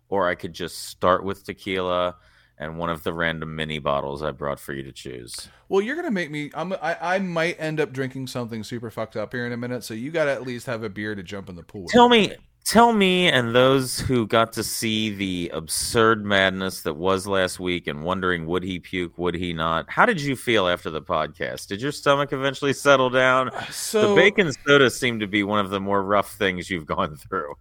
or 0.09 0.29
I 0.29 0.35
could 0.35 0.53
just 0.53 0.89
start 0.89 1.25
with 1.25 1.45
tequila 1.45 2.17
and 2.59 2.79
one 2.79 2.91
of 2.91 3.03
the 3.03 3.13
random 3.13 3.57
mini 3.57 3.79
bottles 3.79 4.23
I 4.23 4.31
brought 4.31 4.61
for 4.61 4.73
you 4.73 4.83
to 4.85 4.93
choose. 4.93 5.49
well, 5.69 5.81
you're 5.81 5.97
gonna 5.97 6.11
make 6.11 6.31
me. 6.31 6.51
I'm. 6.55 6.73
I, 6.75 6.97
I 7.01 7.19
might 7.19 7.57
end 7.59 7.81
up 7.81 7.93
drinking 7.93 8.29
something 8.29 8.63
super 8.63 8.91
fucked 8.91 9.17
up 9.17 9.33
here 9.33 9.47
in 9.47 9.53
a 9.53 9.57
minute. 9.57 9.85
So 9.85 9.95
you 9.95 10.11
got 10.11 10.27
to 10.27 10.33
at 10.33 10.43
least 10.43 10.67
have 10.67 10.83
a 10.83 10.89
beer 10.89 11.15
to 11.15 11.23
jump 11.23 11.49
in 11.49 11.57
the 11.57 11.63
pool. 11.63 11.87
Tell 11.89 12.09
me, 12.09 12.35
tell 12.65 12.93
me, 12.93 13.29
and 13.29 13.55
those 13.55 13.99
who 13.99 14.27
got 14.27 14.53
to 14.55 14.63
see 14.63 15.15
the 15.15 15.51
absurd 15.53 16.25
madness 16.25 16.83
that 16.83 16.95
was 16.95 17.27
last 17.27 17.59
week 17.59 17.87
and 17.87 18.05
wondering 18.05 18.47
would 18.47 18.63
he 18.63 18.79
puke, 18.79 19.19
would 19.19 19.35
he 19.35 19.53
not? 19.53 19.91
How 19.91 20.07
did 20.07 20.21
you 20.21 20.37
feel 20.37 20.69
after 20.69 20.91
the 20.91 21.03
podcast? 21.03 21.69
Did 21.69 21.83
your 21.83 21.93
stomach 21.93 22.33
eventually 22.33 22.73
settle 22.75 23.11
down? 23.11 23.51
So 23.71 24.11
the 24.11 24.15
bacon 24.15 24.53
soda 24.67 24.91
seemed 24.91 25.21
to 25.21 25.27
be 25.27 25.43
one 25.43 25.59
of 25.59 25.71
the 25.71 25.81
more 25.81 26.03
rough 26.03 26.35
things 26.35 26.71
you've 26.71 26.87
gone 26.87 27.17
through. 27.17 27.55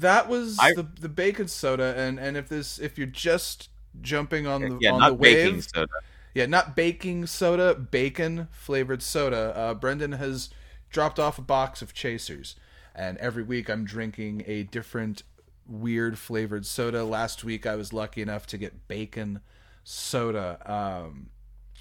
That 0.00 0.28
was 0.28 0.58
I- 0.60 0.74
the 0.74 0.86
the 1.00 1.08
bacon 1.08 1.48
soda, 1.48 1.94
and 1.96 2.18
and 2.18 2.36
if 2.36 2.48
this 2.48 2.78
if 2.78 2.98
you're 2.98 3.06
just 3.06 3.68
jumping 4.00 4.46
on 4.46 4.60
the 4.62 4.78
yeah, 4.80 4.92
on 4.92 4.98
not 5.00 5.10
the 5.10 5.16
baking 5.16 5.54
wave, 5.54 5.64
soda. 5.72 5.92
yeah, 6.34 6.46
not 6.46 6.74
baking 6.74 7.26
soda, 7.26 7.74
bacon 7.74 8.48
flavored 8.50 9.02
soda. 9.02 9.56
Uh, 9.56 9.74
Brendon 9.74 10.12
has 10.12 10.50
dropped 10.90 11.18
off 11.20 11.38
a 11.38 11.42
box 11.42 11.80
of 11.80 11.94
chasers, 11.94 12.56
and 12.94 13.16
every 13.18 13.42
week 13.44 13.68
I'm 13.68 13.84
drinking 13.84 14.42
a 14.46 14.64
different 14.64 15.22
weird 15.66 16.18
flavored 16.18 16.66
soda. 16.66 17.04
Last 17.04 17.44
week 17.44 17.64
I 17.66 17.76
was 17.76 17.92
lucky 17.92 18.20
enough 18.20 18.46
to 18.48 18.58
get 18.58 18.88
bacon 18.88 19.40
soda. 19.84 20.58
Um, 20.66 21.30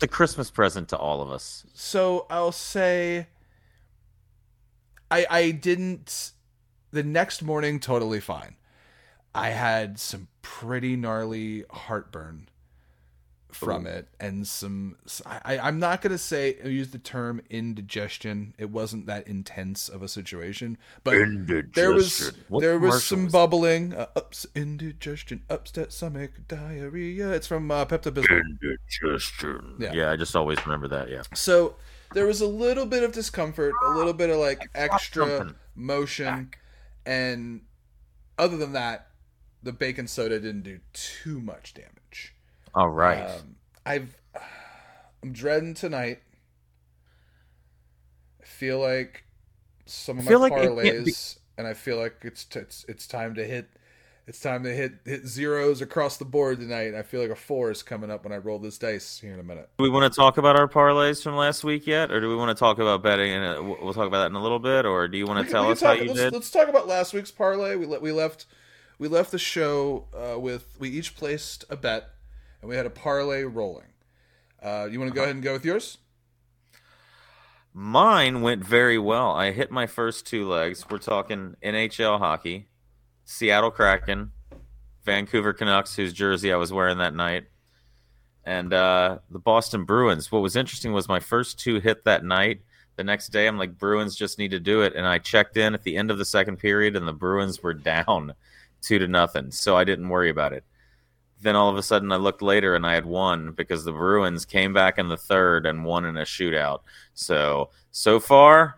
a 0.02 0.08
Christmas 0.08 0.52
present 0.52 0.88
to 0.90 0.98
all 0.98 1.22
of 1.22 1.32
us. 1.32 1.66
so 1.74 2.28
I'll 2.30 2.52
say 2.52 3.28
I 5.10 5.26
I 5.30 5.52
didn't 5.52 6.32
the 6.94 7.04
next 7.04 7.42
morning 7.42 7.80
totally 7.80 8.20
fine. 8.20 8.56
I 9.36 9.50
had 9.50 10.00
some 10.00 10.28
pretty 10.42 10.96
gnarly 10.96 11.66
heartburn 11.70 12.50
from 13.52 13.86
it 13.86 14.08
and 14.20 14.48
some 14.48 14.96
I, 15.28 15.60
I'm 15.60 15.78
not 15.78 16.02
gonna 16.02 16.18
say 16.18 16.58
use 16.64 16.90
the 16.90 16.98
term 16.98 17.42
indigestion. 17.50 18.54
It 18.58 18.70
wasn't 18.70 19.06
that 19.06 19.28
intense 19.28 19.90
of 19.90 20.02
a 20.02 20.08
situation, 20.08 20.78
but 21.04 21.16
there 21.74 21.92
was 21.92 22.34
What 22.48 22.62
there 22.62 22.80
was 22.80 23.04
some 23.04 23.26
was 23.26 23.34
bubbling, 23.34 23.94
uh, 23.94 24.08
ups 24.16 24.46
indigestion, 24.56 25.44
upset 25.50 25.94
stomach, 25.94 26.32
diarrhea. 26.48 27.32
It's 27.32 27.48
from 27.48 27.70
uh, 27.70 27.86
Pepto 27.86 28.12
Bismol. 28.12 28.42
Indigestion. 28.42 29.76
Yeah. 29.80 29.94
Yeah. 29.94 30.12
I 30.12 30.16
just 30.16 30.36
always 30.36 30.64
remember 30.66 30.88
that. 30.90 31.10
Yeah. 31.10 31.22
So 31.34 31.76
there 32.14 32.26
was 32.26 32.42
a 32.42 32.48
little 32.48 32.86
bit 32.86 33.04
of 33.04 33.12
discomfort, 33.12 33.74
a 33.86 33.90
little 33.92 34.14
bit 34.14 34.30
of 34.30 34.38
like 34.38 34.70
extra 34.76 35.54
motion, 35.76 36.52
and 37.06 37.62
other 38.38 38.58
than 38.58 38.74
that, 38.74 39.08
the 39.62 39.72
baking 39.72 40.08
soda 40.08 40.40
didn't 40.40 40.64
do 40.64 40.80
too 40.94 41.40
much 41.40 41.74
damage. 41.74 42.36
All 42.74 42.90
right. 42.90 43.30
Um, 43.30 43.56
I've 43.86 44.18
I'm 45.22 45.32
dreading 45.32 45.74
tonight. 45.74 46.20
I 48.42 48.46
feel 48.46 48.80
like 48.80 49.24
some 49.86 50.20
of 50.20 50.26
my 50.26 50.34
like 50.34 50.54
parlays, 50.54 51.06
be- 51.06 51.42
and 51.58 51.68
I 51.68 51.74
feel 51.74 51.98
like 51.98 52.18
it's 52.24 52.44
t- 52.44 52.60
it's 52.60 52.86
it's 52.88 53.08
time 53.08 53.36
to 53.36 53.46
hit. 53.46 53.70
It's 54.26 54.40
time 54.40 54.64
to 54.64 54.74
hit 54.74 54.94
hit 55.04 55.26
zeros 55.28 55.82
across 55.82 56.16
the 56.16 56.24
board 56.24 56.60
tonight. 56.60 56.96
I 56.96 57.02
feel 57.02 57.22
like 57.22 57.30
a 57.30 57.36
four 57.36 57.72
is 57.72 57.84
coming 57.84 58.10
up 58.10 58.24
when 58.24 58.32
I 58.32 58.38
roll 58.38 58.58
this 58.58 58.78
dice 58.78 59.20
here 59.20 59.34
in 59.34 59.40
a 59.40 59.44
minute. 59.44 59.70
do 59.78 59.84
we 59.84 59.90
want 59.90 60.12
to 60.12 60.16
talk 60.16 60.38
about 60.38 60.58
our 60.58 60.70
parlays 60.70 61.22
from 61.22 61.36
last 61.36 61.66
week 61.66 61.86
yet, 61.86 62.10
or 62.10 62.22
do 62.22 62.30
we 62.30 62.36
want 62.36 62.56
to 62.56 62.60
talk 62.60 62.80
about 62.80 63.04
betting? 63.04 63.34
And 63.34 63.68
we'll 63.68 63.94
talk 63.94 64.08
about 64.08 64.22
that 64.22 64.28
in 64.28 64.36
a 64.36 64.42
little 64.42 64.60
bit, 64.60 64.86
or 64.86 65.10
do 65.10 65.18
you 65.18 65.26
want 65.26 65.46
to 65.46 65.52
tell 65.52 65.70
us 65.70 65.80
can 65.80 65.88
how 65.88 65.94
you 65.94 66.08
let's, 66.08 66.20
did? 66.20 66.34
Let's 66.34 66.52
talk 66.52 66.70
about 66.70 66.88
last 66.88 67.14
week's 67.14 67.32
parlay. 67.32 67.76
We 67.76 67.86
le- 67.86 68.00
we 68.00 68.14
left 68.14 68.46
we 68.98 69.10
left 69.10 69.32
the 69.32 69.40
show 69.40 70.08
uh, 70.14 70.40
with 70.40 70.78
we 70.80 70.88
each 70.88 71.18
placed 71.18 71.66
a 71.70 71.76
bet, 71.76 72.10
and 72.62 72.70
we 72.70 72.78
had 72.78 72.86
a 72.86 72.92
parlay 72.92 73.44
rolling. 73.44 73.88
Uh, 74.62 74.88
you 74.90 75.00
want 75.02 75.12
to 75.12 75.16
go 75.16 75.24
ahead 75.24 75.36
and 75.36 75.44
go 75.44 75.52
with 75.52 75.66
yours? 75.66 75.98
Mine 77.74 78.42
went 78.42 78.64
very 78.64 78.98
well. 78.98 79.32
I 79.32 79.52
hit 79.52 79.70
my 79.70 79.86
first 79.86 80.26
two 80.26 80.48
legs. 80.48 80.86
We're 80.90 81.00
talking 81.00 81.58
NHL 81.62 82.20
hockey, 82.20 82.68
Seattle 83.26 83.72
Kraken, 83.72 84.32
Vancouver 85.04 85.54
Canucks, 85.54 85.96
whose 85.96 86.14
jersey 86.14 86.52
I 86.52 86.58
was 86.58 86.74
wearing 86.74 86.98
that 87.00 87.16
night, 87.16 87.46
and 88.46 88.74
uh, 88.74 89.20
the 89.30 89.40
Boston 89.40 89.86
Bruins. 89.86 90.32
What 90.32 90.42
was 90.42 90.56
interesting 90.56 90.94
was 90.94 91.08
my 91.08 91.20
first 91.20 91.60
two 91.60 91.80
hit 91.80 92.04
that 92.06 92.24
night. 92.24 92.62
The 92.96 93.04
next 93.04 93.30
day, 93.30 93.48
I'm 93.48 93.58
like, 93.58 93.78
Bruins 93.78 94.16
just 94.16 94.38
need 94.38 94.52
to 94.52 94.60
do 94.60 94.82
it. 94.82 94.94
And 94.96 95.08
I 95.08 95.18
checked 95.18 95.58
in 95.58 95.74
at 95.74 95.84
the 95.84 95.98
end 95.98 96.12
of 96.12 96.18
the 96.18 96.26
second 96.26 96.58
period, 96.58 96.96
and 96.96 97.08
the 97.08 97.14
Bruins 97.14 97.64
were 97.64 97.74
down 97.74 98.34
two 98.82 99.00
to 99.00 99.08
nothing. 99.08 99.52
So 99.52 99.76
I 99.76 99.84
didn't 99.84 100.10
worry 100.10 100.30
about 100.30 100.54
it. 100.54 100.64
Then 101.42 101.56
all 101.56 101.70
of 101.70 101.78
a 101.78 101.84
sudden, 101.84 102.12
I 102.12 102.18
looked 102.18 102.42
later 102.42 102.76
and 102.76 102.86
I 102.86 102.94
had 102.94 103.06
won 103.06 103.52
because 103.52 103.84
the 103.84 103.92
Bruins 103.92 104.46
came 104.46 104.72
back 104.72 104.98
in 104.98 105.10
the 105.10 105.18
third 105.18 105.66
and 105.66 105.84
won 105.84 106.06
in 106.06 106.16
a 106.16 106.22
shootout. 106.22 106.82
So, 107.16 107.70
so 107.92 108.20
far, 108.20 108.78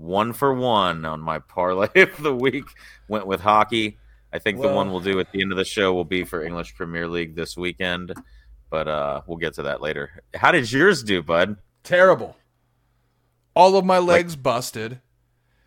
one 0.00 0.32
for 0.32 0.52
one 0.54 1.04
on 1.04 1.20
my 1.20 1.38
parlay 1.38 1.88
of 2.02 2.22
the 2.22 2.34
week. 2.34 2.64
Went 3.08 3.26
with 3.26 3.40
hockey. 3.40 3.98
I 4.32 4.38
think 4.38 4.60
the 4.60 4.68
one 4.68 4.90
we'll 4.90 5.00
do 5.00 5.18
at 5.18 5.32
the 5.32 5.42
end 5.42 5.50
of 5.50 5.58
the 5.58 5.64
show 5.64 5.92
will 5.92 6.04
be 6.04 6.22
for 6.22 6.44
English 6.44 6.76
Premier 6.76 7.08
League 7.08 7.34
this 7.34 7.56
weekend, 7.56 8.14
but 8.70 8.86
uh, 8.86 9.22
we'll 9.26 9.38
get 9.38 9.54
to 9.54 9.62
that 9.64 9.80
later. 9.80 10.22
How 10.34 10.52
did 10.52 10.70
yours 10.70 11.02
do, 11.02 11.20
bud? 11.20 11.56
Terrible. 11.82 12.36
All 13.56 13.76
of 13.76 13.84
my 13.84 13.98
legs 13.98 14.36
busted. 14.36 15.00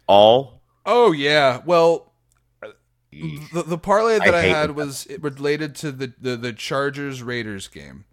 All? 0.08 0.62
Oh 0.86 1.12
yeah. 1.12 1.62
Well, 1.66 2.14
the, 3.12 3.64
the 3.64 3.78
parlay 3.78 4.20
that 4.20 4.34
I 4.34 4.40
I, 4.40 4.42
had 4.44 4.72
was 4.72 5.06
it 5.08 5.22
related 5.22 5.76
to 5.76 5.92
the, 5.92 6.14
the 6.20 6.38
the 6.38 6.54
Chargers 6.54 7.22
Raiders 7.22 7.68
game. 7.68 8.06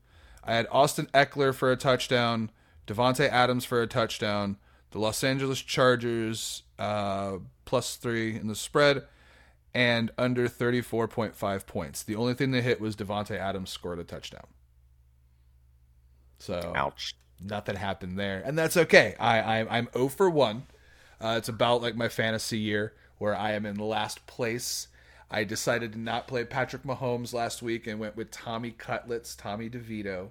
I 0.42 0.54
had 0.54 0.66
Austin 0.70 1.08
Ekeler 1.14 1.54
for 1.54 1.70
a 1.70 1.76
touchdown, 1.76 2.50
Davante 2.86 3.28
Adams 3.28 3.64
for 3.64 3.82
a 3.82 3.86
touchdown, 3.86 4.56
the 4.90 4.98
Los 4.98 5.22
Angeles 5.22 5.60
Chargers 5.60 6.62
uh, 6.78 7.38
plus 7.64 7.96
three 7.96 8.36
in 8.36 8.48
the 8.48 8.54
spread, 8.54 9.04
and 9.74 10.10
under 10.18 10.48
thirty 10.48 10.80
four 10.80 11.08
point 11.08 11.36
five 11.36 11.66
points. 11.66 12.02
The 12.02 12.16
only 12.16 12.34
thing 12.34 12.50
they 12.50 12.62
hit 12.62 12.80
was 12.80 12.96
Davante 12.96 13.36
Adams 13.36 13.70
scored 13.70 13.98
a 13.98 14.04
touchdown. 14.04 14.46
So 16.38 16.72
Ouch. 16.74 17.14
nothing 17.40 17.76
happened 17.76 18.18
there, 18.18 18.42
and 18.44 18.58
that's 18.58 18.76
okay. 18.76 19.14
I, 19.20 19.40
I 19.40 19.78
I'm 19.78 19.88
0 19.92 20.08
for 20.08 20.30
one. 20.30 20.64
Uh, 21.20 21.34
it's 21.36 21.50
about 21.50 21.82
like 21.82 21.96
my 21.96 22.08
fantasy 22.08 22.58
year 22.58 22.94
where 23.18 23.36
I 23.36 23.52
am 23.52 23.66
in 23.66 23.76
last 23.76 24.26
place. 24.26 24.88
I 25.30 25.44
decided 25.44 25.92
to 25.92 25.98
not 25.98 26.26
play 26.26 26.44
Patrick 26.44 26.82
Mahomes 26.82 27.32
last 27.32 27.62
week 27.62 27.86
and 27.86 28.00
went 28.00 28.16
with 28.16 28.30
Tommy 28.30 28.72
Cutlets, 28.72 29.36
Tommy 29.36 29.70
DeVito. 29.70 30.30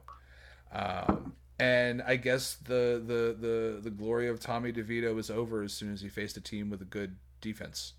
Um, 0.73 1.33
and 1.59 2.01
I 2.01 2.15
guess 2.15 2.55
the, 2.55 3.01
the 3.05 3.35
the 3.39 3.79
the 3.81 3.89
glory 3.89 4.27
of 4.29 4.39
Tommy 4.39 4.71
DeVito 4.71 5.13
was 5.13 5.29
over 5.29 5.61
as 5.63 5.73
soon 5.73 5.91
as 5.93 6.01
he 6.01 6.09
faced 6.09 6.37
a 6.37 6.41
team 6.41 6.69
with 6.69 6.81
a 6.81 6.85
good 6.85 7.15
defense 7.41 7.93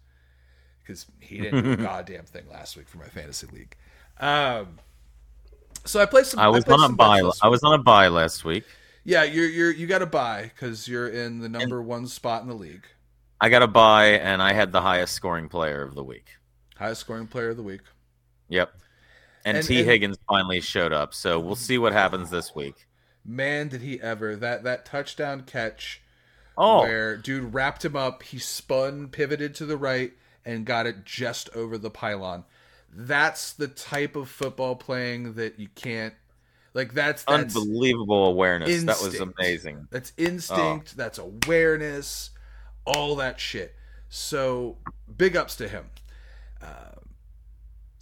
because 0.83 1.07
he 1.21 1.38
didn't 1.40 1.64
do 1.64 1.73
a 1.73 1.76
goddamn 1.90 2.25
thing 2.25 2.45
last 2.50 2.76
week 2.76 2.88
for 2.88 2.99
my 2.99 3.07
fantasy 3.09 3.47
league. 3.52 3.76
Um, 4.19 4.79
so 5.85 6.00
I 6.00 6.07
played 6.07 6.26
some. 6.26 6.40
I 6.40 6.49
was 6.49 6.64
played 6.64 6.81
on 6.81 6.90
a 6.90 6.95
buy. 6.95 7.21
I 7.43 7.49
was 7.49 7.62
on 7.62 7.79
a 7.79 7.83
buy 7.83 8.09
last 8.09 8.45
week. 8.45 8.64
yeah, 9.05 9.23
you're 9.25 9.49
you're 9.49 9.71
you 9.73 9.87
got 9.87 10.00
to 10.00 10.07
buy 10.07 10.43
because 10.55 10.87
you're 10.88 11.09
in 11.09 11.40
the 11.40 11.49
number 11.49 11.81
one 11.83 12.07
spot 12.07 12.43
in 12.43 12.49
the 12.49 12.55
league, 12.55 12.85
I 13.40 13.49
got 13.49 13.62
a 13.62 13.67
buy, 13.67 14.07
and 14.09 14.43
I 14.43 14.52
had 14.52 14.73
the 14.73 14.81
highest 14.83 15.14
scoring 15.14 15.49
player 15.49 15.83
of 15.83 15.95
the 15.95 16.05
week. 16.05 16.26
highest 16.76 17.00
scoring 17.02 17.26
player 17.26 17.50
of 17.50 17.57
the 17.57 17.62
week. 17.62 17.81
Yep. 18.49 18.73
And, 19.47 19.57
And- 19.57 19.67
T. 19.67 19.79
and- 19.79 19.88
Higgins 19.88 20.19
finally 20.29 20.61
showed 20.61 20.93
up, 20.93 21.14
so 21.14 21.40
we'll 21.40 21.55
see 21.57 21.79
what 21.79 21.93
happens 21.95 22.29
this 22.29 22.55
week. 22.55 22.87
Man, 23.25 23.69
did 23.69 23.83
he 23.83 24.00
ever 24.00 24.37
that 24.37 24.65
that 24.65 24.85
touchdown 24.85 25.43
catch 25.43 26.00
Oh, 26.57 26.83
where 26.83 27.17
dude 27.17 27.55
wrapped 27.55 27.85
him 27.85 27.97
up, 27.97 28.23
he 28.23 28.39
spun, 28.39 29.09
pivoted 29.09 29.55
to 29.57 29.67
the 29.67 29.79
right, 29.79 30.12
and 30.45 30.67
got 30.67 30.87
it 30.87 31.05
just 31.07 31.49
over 31.55 31.79
the 31.79 31.91
pylon. 31.91 32.45
That's 32.93 33.53
the 33.53 33.69
type 33.69 34.15
of 34.15 34.29
football 34.29 34.77
playing 34.77 35.35
that 35.35 35.59
you 35.59 35.69
can't 35.75 36.12
like. 36.75 36.93
That's 36.93 37.25
that's 37.25 37.57
unbelievable 37.57 38.27
awareness. 38.27 38.83
That 38.83 39.00
was 39.00 39.21
amazing. 39.21 39.89
That's 39.91 40.12
instinct. 40.19 40.97
That's 40.99 41.19
awareness. 41.19 42.31
All 42.85 43.17
that 43.17 43.41
shit. 43.41 43.75
So 44.11 44.77
big 45.17 45.37
ups 45.37 45.57
to 45.57 45.69
him. 45.69 45.87
Um, 46.61 46.89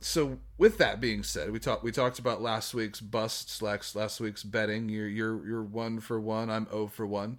so 0.00 0.38
with 0.58 0.78
that 0.78 1.00
being 1.00 1.22
said, 1.22 1.50
we 1.50 1.58
talked 1.58 1.82
we 1.82 1.90
talked 1.90 2.18
about 2.18 2.40
last 2.40 2.72
week's 2.72 3.00
busts, 3.00 3.60
last 3.60 3.96
last 3.96 4.20
week's 4.20 4.44
betting. 4.44 4.88
You're 4.88 5.08
you're 5.08 5.46
you're 5.46 5.62
one 5.62 6.00
for 6.00 6.20
one. 6.20 6.50
I'm 6.50 6.66
zero 6.66 6.86
for 6.86 7.06
one. 7.06 7.38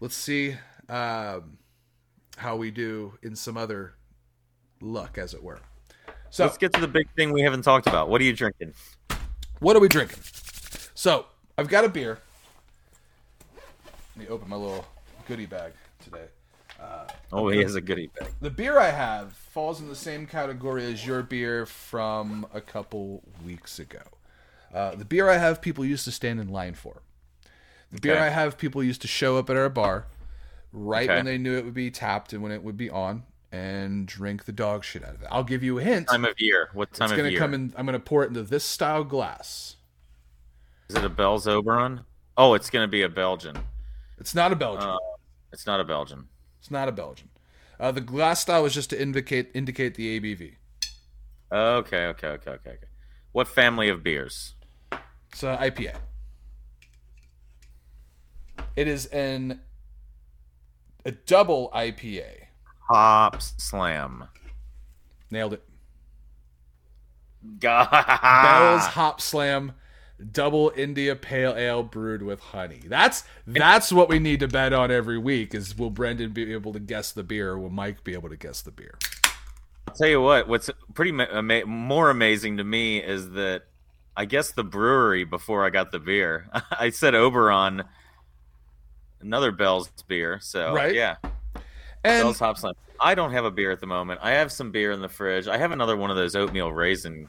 Let's 0.00 0.16
see 0.16 0.56
um, 0.88 1.58
how 2.36 2.56
we 2.56 2.70
do 2.70 3.18
in 3.22 3.36
some 3.36 3.56
other 3.56 3.94
luck, 4.80 5.18
as 5.18 5.34
it 5.34 5.42
were. 5.42 5.60
So 6.30 6.44
Let's 6.44 6.58
get 6.58 6.72
to 6.72 6.80
the 6.80 6.88
big 6.88 7.08
thing 7.14 7.32
we 7.32 7.42
haven't 7.42 7.62
talked 7.62 7.86
about. 7.86 8.08
What 8.08 8.20
are 8.20 8.24
you 8.24 8.32
drinking? 8.32 8.72
what 9.60 9.76
are 9.76 9.80
we 9.80 9.88
drinking? 9.88 10.18
So 10.94 11.26
I've 11.56 11.68
got 11.68 11.84
a 11.84 11.88
beer. 11.88 12.18
Let 14.16 14.16
me 14.16 14.28
open 14.28 14.48
my 14.48 14.56
little 14.56 14.84
goodie 15.26 15.46
bag 15.46 15.72
today. 16.76 17.14
Oh, 17.32 17.48
he 17.48 17.58
has 17.60 17.74
a 17.74 17.80
goodie 17.80 18.08
bag. 18.18 18.28
The 18.40 18.50
beer 18.50 18.78
I 18.78 18.90
have 18.90 19.32
falls 19.32 19.80
in 19.80 19.88
the 19.88 19.96
same 19.96 20.26
category 20.26 20.84
as 20.84 21.06
your 21.06 21.22
beer 21.22 21.66
from 21.66 22.46
a 22.54 22.60
couple 22.60 23.22
weeks 23.44 23.78
ago. 23.78 24.02
Uh, 24.72 24.94
the 24.94 25.04
beer 25.04 25.28
I 25.28 25.36
have, 25.38 25.60
people 25.60 25.84
used 25.84 26.04
to 26.04 26.12
stand 26.12 26.40
in 26.40 26.48
line 26.48 26.74
for. 26.74 27.02
The 27.92 28.00
beer 28.00 28.18
I 28.18 28.28
have, 28.28 28.58
people 28.58 28.82
used 28.82 29.02
to 29.02 29.08
show 29.08 29.36
up 29.36 29.48
at 29.50 29.56
our 29.56 29.68
bar 29.68 30.06
right 30.72 31.08
Okay. 31.08 31.16
when 31.16 31.24
they 31.26 31.38
knew 31.38 31.56
it 31.56 31.64
would 31.64 31.74
be 31.74 31.90
tapped 31.90 32.32
and 32.32 32.42
when 32.42 32.50
it 32.50 32.62
would 32.64 32.76
be 32.76 32.90
on 32.90 33.22
and 33.52 34.06
drink 34.06 34.44
the 34.46 34.52
dog 34.52 34.82
shit 34.82 35.04
out 35.04 35.14
of 35.14 35.22
it. 35.22 35.28
I'll 35.30 35.44
give 35.44 35.62
you 35.62 35.78
a 35.78 35.82
hint. 35.82 36.08
Time 36.08 36.24
of 36.24 36.34
year. 36.40 36.70
What 36.72 36.92
time 36.92 37.04
it's 37.06 37.12
going 37.12 37.24
to 37.26 37.30
year? 37.30 37.38
come 37.38 37.54
in. 37.54 37.72
I'm 37.76 37.86
going 37.86 37.92
to 37.92 38.04
pour 38.04 38.24
it 38.24 38.28
into 38.28 38.42
this 38.42 38.64
style 38.64 39.04
glass. 39.04 39.76
Is 40.88 40.96
it 40.96 41.04
a 41.04 41.08
Bell's 41.08 41.46
Oberon? 41.46 42.00
Oh, 42.36 42.54
it's 42.54 42.68
going 42.68 42.82
to 42.82 42.90
be 42.90 43.02
a 43.02 43.08
Belgian. 43.08 43.56
It's 44.18 44.34
not 44.34 44.50
a 44.50 44.56
Belgian. 44.56 44.88
Uh, 44.90 44.98
It's 45.52 45.66
not 45.66 45.78
a 45.78 45.84
Belgian. 45.84 46.26
It's 46.64 46.70
not 46.70 46.88
a 46.88 46.92
Belgian. 46.92 47.28
Uh, 47.78 47.92
the 47.92 48.00
glass 48.00 48.40
style 48.40 48.62
was 48.62 48.72
just 48.72 48.88
to 48.88 48.98
indicate 48.98 49.50
indicate 49.52 49.96
the 49.96 50.18
ABV. 50.18 50.54
Okay, 51.52 52.06
okay, 52.06 52.28
okay, 52.28 52.50
okay, 52.52 52.70
okay. 52.70 52.86
What 53.32 53.48
family 53.48 53.90
of 53.90 54.02
beers? 54.02 54.54
It's 55.30 55.42
an 55.42 55.58
IPA. 55.58 55.96
It 58.76 58.88
is 58.88 59.04
an 59.04 59.60
a 61.04 61.10
double 61.10 61.70
IPA. 61.74 62.46
Hops 62.88 63.52
Slam. 63.58 64.28
Nailed 65.30 65.52
it. 65.52 65.64
God. 67.60 67.90
Bell's 67.90 68.86
Hop 68.94 69.20
Slam 69.20 69.72
double 70.32 70.72
India 70.76 71.16
Pale 71.16 71.56
Ale 71.56 71.82
brewed 71.82 72.22
with 72.22 72.40
honey. 72.40 72.82
That's 72.86 73.24
that's 73.46 73.92
what 73.92 74.08
we 74.08 74.18
need 74.18 74.40
to 74.40 74.48
bet 74.48 74.72
on 74.72 74.90
every 74.90 75.18
week. 75.18 75.54
Is 75.54 75.76
will 75.76 75.90
Brendon 75.90 76.32
be 76.32 76.52
able 76.52 76.72
to 76.72 76.80
guess 76.80 77.12
the 77.12 77.22
beer, 77.22 77.50
or 77.52 77.58
will 77.58 77.70
Mike 77.70 78.04
be 78.04 78.12
able 78.14 78.28
to 78.28 78.36
guess 78.36 78.62
the 78.62 78.70
beer? 78.70 78.98
I'll 79.88 79.94
tell 79.94 80.08
you 80.08 80.20
what. 80.20 80.48
What's 80.48 80.70
pretty 80.94 81.10
ama- 81.10 81.66
more 81.66 82.10
amazing 82.10 82.56
to 82.58 82.64
me 82.64 83.02
is 83.02 83.30
that 83.30 83.62
I 84.16 84.24
guess 84.24 84.52
the 84.52 84.64
brewery 84.64 85.24
before 85.24 85.64
I 85.64 85.70
got 85.70 85.90
the 85.92 85.98
beer. 85.98 86.48
I 86.70 86.90
said 86.90 87.14
Oberon, 87.14 87.82
another 89.20 89.50
Bell's 89.52 89.90
beer. 90.06 90.38
So 90.40 90.72
Right. 90.74 90.94
yeah, 90.94 91.16
And 92.04 92.22
Bell's 92.22 92.38
Hop 92.38 92.56
I 93.00 93.14
don't 93.14 93.32
have 93.32 93.44
a 93.44 93.50
beer 93.50 93.72
at 93.72 93.80
the 93.80 93.86
moment. 93.86 94.20
I 94.22 94.32
have 94.32 94.52
some 94.52 94.70
beer 94.70 94.92
in 94.92 95.00
the 95.00 95.08
fridge. 95.08 95.48
I 95.48 95.58
have 95.58 95.72
another 95.72 95.96
one 95.96 96.10
of 96.10 96.16
those 96.16 96.36
oatmeal 96.36 96.72
raisin, 96.72 97.28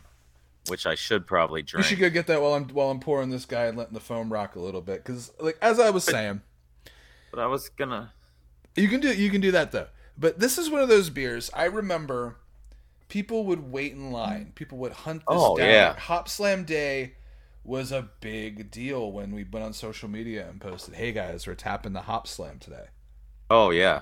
which 0.68 0.86
I 0.86 0.96
should 0.96 1.26
probably 1.28 1.62
drink. 1.62 1.84
You 1.86 1.90
should 1.90 2.00
go 2.00 2.10
get 2.10 2.28
that 2.28 2.42
while 2.42 2.54
I'm 2.54 2.68
while 2.70 2.90
I'm 2.92 3.00
pouring 3.00 3.30
this 3.30 3.46
guy 3.46 3.66
and 3.66 3.78
letting 3.78 3.94
the 3.94 4.00
foam 4.00 4.32
rock 4.32 4.56
a 4.56 4.60
little 4.60 4.82
bit. 4.82 5.04
Because 5.04 5.32
like 5.40 5.58
as 5.62 5.80
I 5.80 5.90
was 5.90 6.04
saying, 6.04 6.42
But 7.32 7.40
I 7.40 7.48
was 7.48 7.70
gonna. 7.70 8.14
you 8.76 8.88
can 8.88 9.00
do 9.00 9.14
you 9.14 9.30
can 9.30 9.42
do 9.42 9.52
that 9.52 9.72
though. 9.72 9.88
But 10.18 10.40
this 10.40 10.58
is 10.58 10.70
one 10.70 10.82
of 10.82 10.90
those 10.90 11.10
beers 11.10 11.50
I 11.54 11.66
remember. 11.66 12.38
People 13.08 13.46
would 13.46 13.72
wait 13.72 13.92
in 13.94 14.12
line. 14.12 14.52
People 14.56 14.80
would 14.80 14.92
hunt 14.92 15.20
this 15.20 15.26
Oh, 15.40 15.56
down. 15.58 15.70
yeah. 15.70 15.94
Hop 16.00 16.28
Slam 16.28 16.64
Day 16.64 17.14
was 17.64 17.92
a 17.92 18.10
big 18.20 18.72
deal 18.72 19.12
when 19.12 19.32
we 19.34 19.44
went 19.44 19.64
on 19.66 19.74
social 19.74 20.10
media 20.10 20.48
and 20.50 20.60
posted, 20.60 20.96
"Hey 20.96 21.12
guys, 21.12 21.46
we're 21.46 21.54
tapping 21.56 21.94
the 21.94 22.02
Hop 22.02 22.28
Slam 22.28 22.58
today." 22.60 22.86
Oh 23.50 23.70
yeah, 23.70 24.02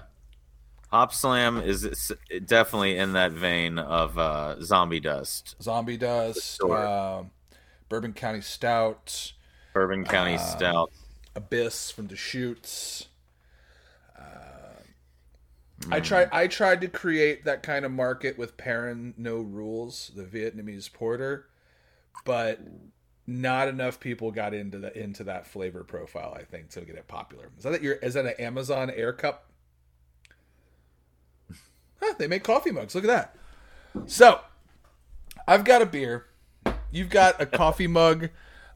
Hop 0.94 1.12
Slam 1.12 1.58
is 1.58 2.14
definitely 2.46 3.00
in 3.00 3.14
that 3.14 3.32
vein 3.32 3.80
of 3.80 4.16
uh, 4.16 4.62
Zombie 4.62 5.00
Dust, 5.00 5.56
Zombie 5.60 5.98
Dust, 5.98 6.58
sure. 6.62 6.78
um, 6.88 7.32
Bourbon 7.90 8.14
County 8.14 8.42
Stout, 8.42 9.34
Bourbon 9.74 10.06
County 10.06 10.36
Uh, 10.36 10.38
Stout. 10.38 10.92
Abyss 11.36 11.90
from 11.90 12.06
Deschutes. 12.06 13.08
I 15.92 16.00
tried. 16.00 16.30
I 16.32 16.46
tried 16.46 16.82
to 16.82 16.88
create 16.88 17.46
that 17.46 17.64
kind 17.64 17.86
of 17.86 17.92
market 17.92 18.38
with 18.38 18.56
Perrin 18.56 19.16
No 19.18 19.38
Rules, 19.38 20.12
the 20.16 20.24
Vietnamese 20.24 20.94
porter, 20.94 21.48
but 22.24 22.60
not 23.26 23.68
enough 23.68 24.00
people 24.00 24.30
got 24.32 24.54
into 24.54 24.78
the 24.78 24.96
into 24.96 25.24
that 25.24 25.48
flavor 25.48 25.84
profile. 25.84 26.38
I 26.40 26.44
think 26.44 26.70
to 26.70 26.82
get 26.82 26.96
it 26.98 27.08
popular. 27.08 27.50
Is 27.58 27.64
that 27.64 27.82
your? 27.82 27.96
Is 27.96 28.14
that 28.14 28.26
an 28.26 28.36
Amazon 28.38 28.92
Air 28.92 29.12
Cup? 29.12 29.50
Huh, 32.02 32.14
they 32.18 32.28
make 32.28 32.44
coffee 32.44 32.72
mugs. 32.72 32.96
Look 32.96 33.06
at 33.06 33.08
that. 33.08 33.36
So, 34.08 34.42
I've 35.48 35.64
got 35.64 35.82
a 35.82 35.86
beer. 35.86 36.26
You've 36.92 37.10
got 37.10 37.42
a 37.42 37.46
coffee 37.46 37.88
mug 37.88 38.30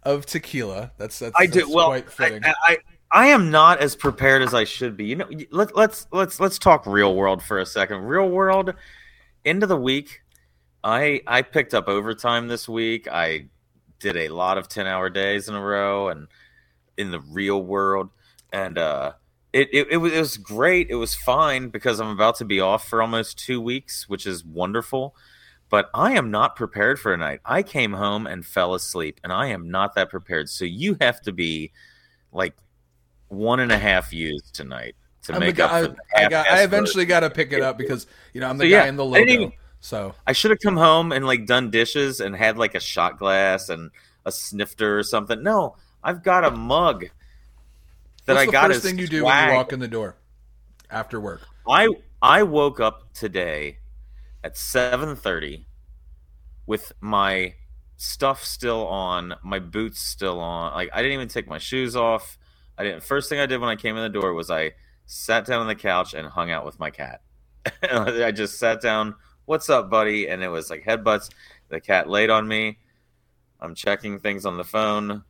of 0.04 0.26
tequila. 0.26 0.92
That's 0.98 1.20
that's. 1.20 1.36
I 1.38 1.46
do 1.46 1.62
that's 1.62 1.74
well. 1.74 1.88
Quite 1.88 2.08
I, 2.08 2.12
fitting. 2.12 2.46
I, 2.46 2.54
I 2.68 2.78
I 3.12 3.28
am 3.28 3.52
not 3.52 3.80
as 3.80 3.96
prepared 3.96 4.42
as 4.42 4.54
I 4.54 4.64
should 4.64 4.98
be. 4.98 5.06
You 5.06 5.16
know, 5.16 5.30
let, 5.52 5.76
let's 5.76 6.08
let's 6.12 6.40
let's 6.40 6.60
talk 6.60 6.86
real 6.86 7.16
world 7.16 7.42
for 7.42 7.60
a 7.60 7.66
second. 7.66 8.02
Real 8.02 8.30
world, 8.30 8.74
end 9.46 9.64
of 9.64 9.70
the 9.70 9.78
week. 9.78 10.22
I 10.84 11.22
I 11.26 11.42
picked 11.42 11.74
up 11.74 11.88
overtime 11.88 12.48
this 12.48 12.68
week. 12.68 13.08
I 13.08 13.48
did 14.00 14.18
a 14.18 14.30
lot 14.30 14.58
of 14.58 14.68
ten 14.68 14.88
hour 14.88 15.10
days 15.10 15.48
in 15.48 15.56
a 15.56 15.62
row, 15.62 16.10
and 16.10 16.28
in 16.98 17.12
the 17.12 17.22
real 17.22 17.62
world, 17.62 18.10
and 18.52 18.78
uh, 18.78 19.14
it, 19.58 19.70
it 19.74 19.88
it 19.92 19.98
was 19.98 20.14
it 20.14 20.20
was 20.20 20.38
great. 20.38 20.90
It 20.90 20.96
was 20.96 21.16
fine 21.16 21.70
because 21.70 22.00
I'm 22.00 22.10
about 22.10 22.36
to 22.38 22.46
be 22.46 22.60
off 22.60 22.88
for 22.88 23.02
almost 23.02 23.40
two 23.40 23.60
weeks, 23.62 24.08
which 24.08 24.26
is 24.28 24.46
wonderful. 24.46 25.16
But 25.70 25.90
I 25.94 26.14
am 26.14 26.32
not 26.32 26.56
prepared 26.56 27.00
for 27.00 27.14
a 27.14 27.18
night. 27.18 27.42
I 27.44 27.62
came 27.64 27.92
home 27.92 28.26
and 28.28 28.46
fell 28.46 28.74
asleep, 28.74 29.20
and 29.24 29.34
I 29.34 29.48
am 29.48 29.70
not 29.70 29.96
that 29.96 30.10
prepared. 30.10 30.50
So 30.50 30.64
you 30.64 30.96
have 31.02 31.22
to 31.24 31.32
be 31.34 31.72
like 32.32 32.56
one 33.28 33.60
and 33.60 33.72
a 33.72 33.78
half 33.78 34.14
used 34.14 34.56
tonight 34.56 34.96
to 35.24 35.34
I'm 35.34 35.42
make 35.42 35.56
guy, 35.58 35.82
up 35.84 35.92
for 35.92 35.98
I, 36.16 36.26
I 36.26 36.30
got. 36.30 36.48
I 36.48 36.64
eventually 36.64 37.06
got 37.06 37.20
to 37.22 37.30
pick 37.30 37.52
it 37.52 37.62
up 37.62 37.78
because 37.78 38.08
you 38.34 38.40
know 38.42 38.48
I'm 38.50 38.58
the 38.58 38.64
So, 38.66 38.70
guy 38.70 38.84
yeah, 38.84 38.90
in 38.90 38.96
the 38.96 39.06
logo. 39.06 39.26
even- 39.26 39.52
so 39.80 40.16
I 40.26 40.32
should 40.32 40.50
have 40.52 40.60
come 40.60 40.76
home 40.78 41.12
and 41.12 41.26
like 41.26 41.46
done 41.46 41.70
dishes 41.70 42.20
and 42.20 42.36
had 42.36 42.58
like 42.58 42.74
a 42.74 42.80
shot 42.80 43.20
glass 43.20 43.70
and 43.70 43.92
a 44.26 44.32
snifter 44.32 44.98
or 44.98 45.04
something. 45.04 45.44
No, 45.44 45.76
I've 46.04 46.24
got 46.24 46.44
a 46.46 46.52
mug 46.52 47.06
that 48.27 48.34
what's 48.34 48.43
I 48.43 48.46
the 48.46 48.51
got 48.51 48.67
first 48.67 48.77
as 48.77 48.84
thing 48.84 49.00
you 49.00 49.07
do 49.07 49.25
when 49.25 49.50
you 49.50 49.55
walk 49.55 49.74
in 49.74 49.79
the 49.79 49.88
door 49.88 50.15
after 50.91 51.19
work? 51.19 51.41
I 51.67 51.89
I 52.22 52.43
woke 52.43 52.79
up 52.79 53.13
today 53.13 53.79
at 54.43 54.55
7:30 54.55 55.65
with 56.65 56.91
my 57.01 57.55
stuff 57.96 58.43
still 58.43 58.86
on, 58.88 59.34
my 59.43 59.60
boots 59.60 60.00
still 60.01 60.39
on. 60.39 60.74
Like 60.74 60.89
I 60.93 60.98
didn't 61.01 61.13
even 61.13 61.27
take 61.27 61.48
my 61.48 61.57
shoes 61.57 61.96
off. 61.96 62.38
I 62.77 62.84
didn't 62.84 63.01
first 63.01 63.29
thing 63.29 63.39
I 63.39 63.46
did 63.46 63.60
when 63.60 63.69
I 63.69 63.75
came 63.75 63.96
in 63.98 64.03
the 64.03 64.09
door 64.09 64.33
was 64.33 64.51
I 64.51 64.74
sat 65.05 65.46
down 65.46 65.61
on 65.61 65.68
the 65.68 65.75
couch 65.75 66.13
and 66.13 66.27
hung 66.27 66.51
out 66.51 66.66
with 66.66 66.79
my 66.79 66.92
cat. 66.92 67.22
I 67.83 68.31
just 68.31 68.59
sat 68.59 68.81
down, 68.81 69.16
"What's 69.46 69.70
up, 69.70 69.90
buddy?" 69.90 70.27
and 70.27 70.44
it 70.44 70.50
was 70.50 70.70
like 70.70 70.83
headbutts. 70.85 71.29
The 71.70 71.81
cat 71.81 72.09
laid 72.09 72.29
on 72.29 72.48
me. 72.48 72.77
I'm 73.59 73.74
checking 73.74 74.20
things 74.20 74.46
on 74.46 74.57
the 74.57 74.63
phone. 74.63 75.24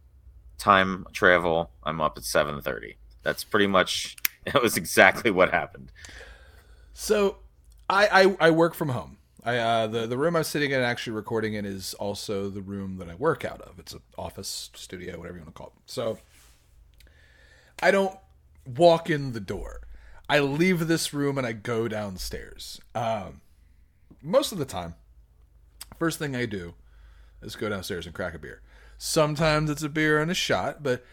Time 0.58 1.06
travel. 1.14 1.72
I'm 1.84 2.02
up 2.02 2.18
at 2.18 2.24
7:30. 2.24 2.96
That's 3.24 3.44
pretty 3.44 3.68
much 3.68 4.16
it 4.46 4.62
was 4.62 4.78
exactly 4.78 5.32
what 5.32 5.52
happened. 5.52 5.92
So 6.94 7.38
I 7.90 8.08
I, 8.08 8.48
I 8.48 8.52
work 8.52 8.74
from 8.74 8.90
home. 8.90 9.18
I 9.44 9.58
uh, 9.58 9.88
the 9.88 10.08
the 10.08 10.18
room 10.18 10.36
I'm 10.36 10.44
sitting 10.44 10.72
in 10.72 10.82
actually 10.82 11.14
recording 11.14 11.54
in 11.54 11.66
is 11.66 11.94
also 11.96 12.50
the 12.50 12.62
room 12.62 12.98
that 12.98 13.10
I 13.10 13.16
work 13.16 13.46
out 13.46 13.62
of. 13.62 13.80
It's 13.80 13.94
an 13.94 14.02
office 14.18 14.70
studio, 14.74 15.18
whatever 15.18 15.38
you 15.38 15.44
want 15.44 15.56
to 15.56 15.60
call 15.60 15.74
it. 15.76 15.82
So 15.86 16.18
I 17.82 17.92
don't 17.92 18.18
walk 18.66 19.10
in 19.10 19.34
the 19.34 19.40
door. 19.40 19.82
I 20.30 20.40
leave 20.40 20.88
this 20.88 21.14
room 21.14 21.38
and 21.38 21.48
I 21.48 21.54
go 21.54 21.88
downstairs. 21.88 22.82
Um, 22.94 23.42
most 24.22 24.52
of 24.52 24.58
the 24.58 24.66
time, 24.66 24.96
first 25.98 26.20
thing 26.20 26.36
I 26.36 26.46
do 26.46 26.74
is 27.42 27.56
go 27.56 27.70
downstairs 27.70 28.06
and 28.06 28.14
crack 28.14 28.34
a 28.34 28.40
beer. 28.40 28.62
Sometimes 28.98 29.70
it's 29.70 29.84
a 29.84 29.90
beer 29.90 30.20
and 30.20 30.32
a 30.32 30.36
shot, 30.36 30.82
but 30.82 31.06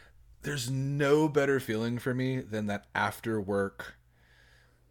there's 0.43 0.71
no 0.71 1.29
better 1.29 1.61
feeling 1.61 1.99
for 1.99 2.15
me 2.15 2.41
than 2.41 2.67
that 2.67 2.87
after 2.95 3.41
work. 3.41 3.97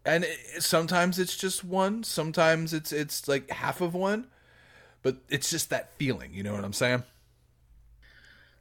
And 0.04 0.24
it, 0.24 0.62
sometimes 0.62 1.18
it's 1.18 1.36
just 1.36 1.64
one, 1.64 2.04
sometimes 2.04 2.72
it's 2.74 2.92
it's 2.92 3.26
like 3.26 3.50
half 3.50 3.80
of 3.80 3.94
one, 3.94 4.28
but 5.02 5.16
it's 5.28 5.50
just 5.50 5.70
that 5.70 5.92
feeling, 5.94 6.32
you 6.34 6.42
know 6.42 6.54
what 6.54 6.64
I'm 6.64 6.72
saying? 6.72 7.04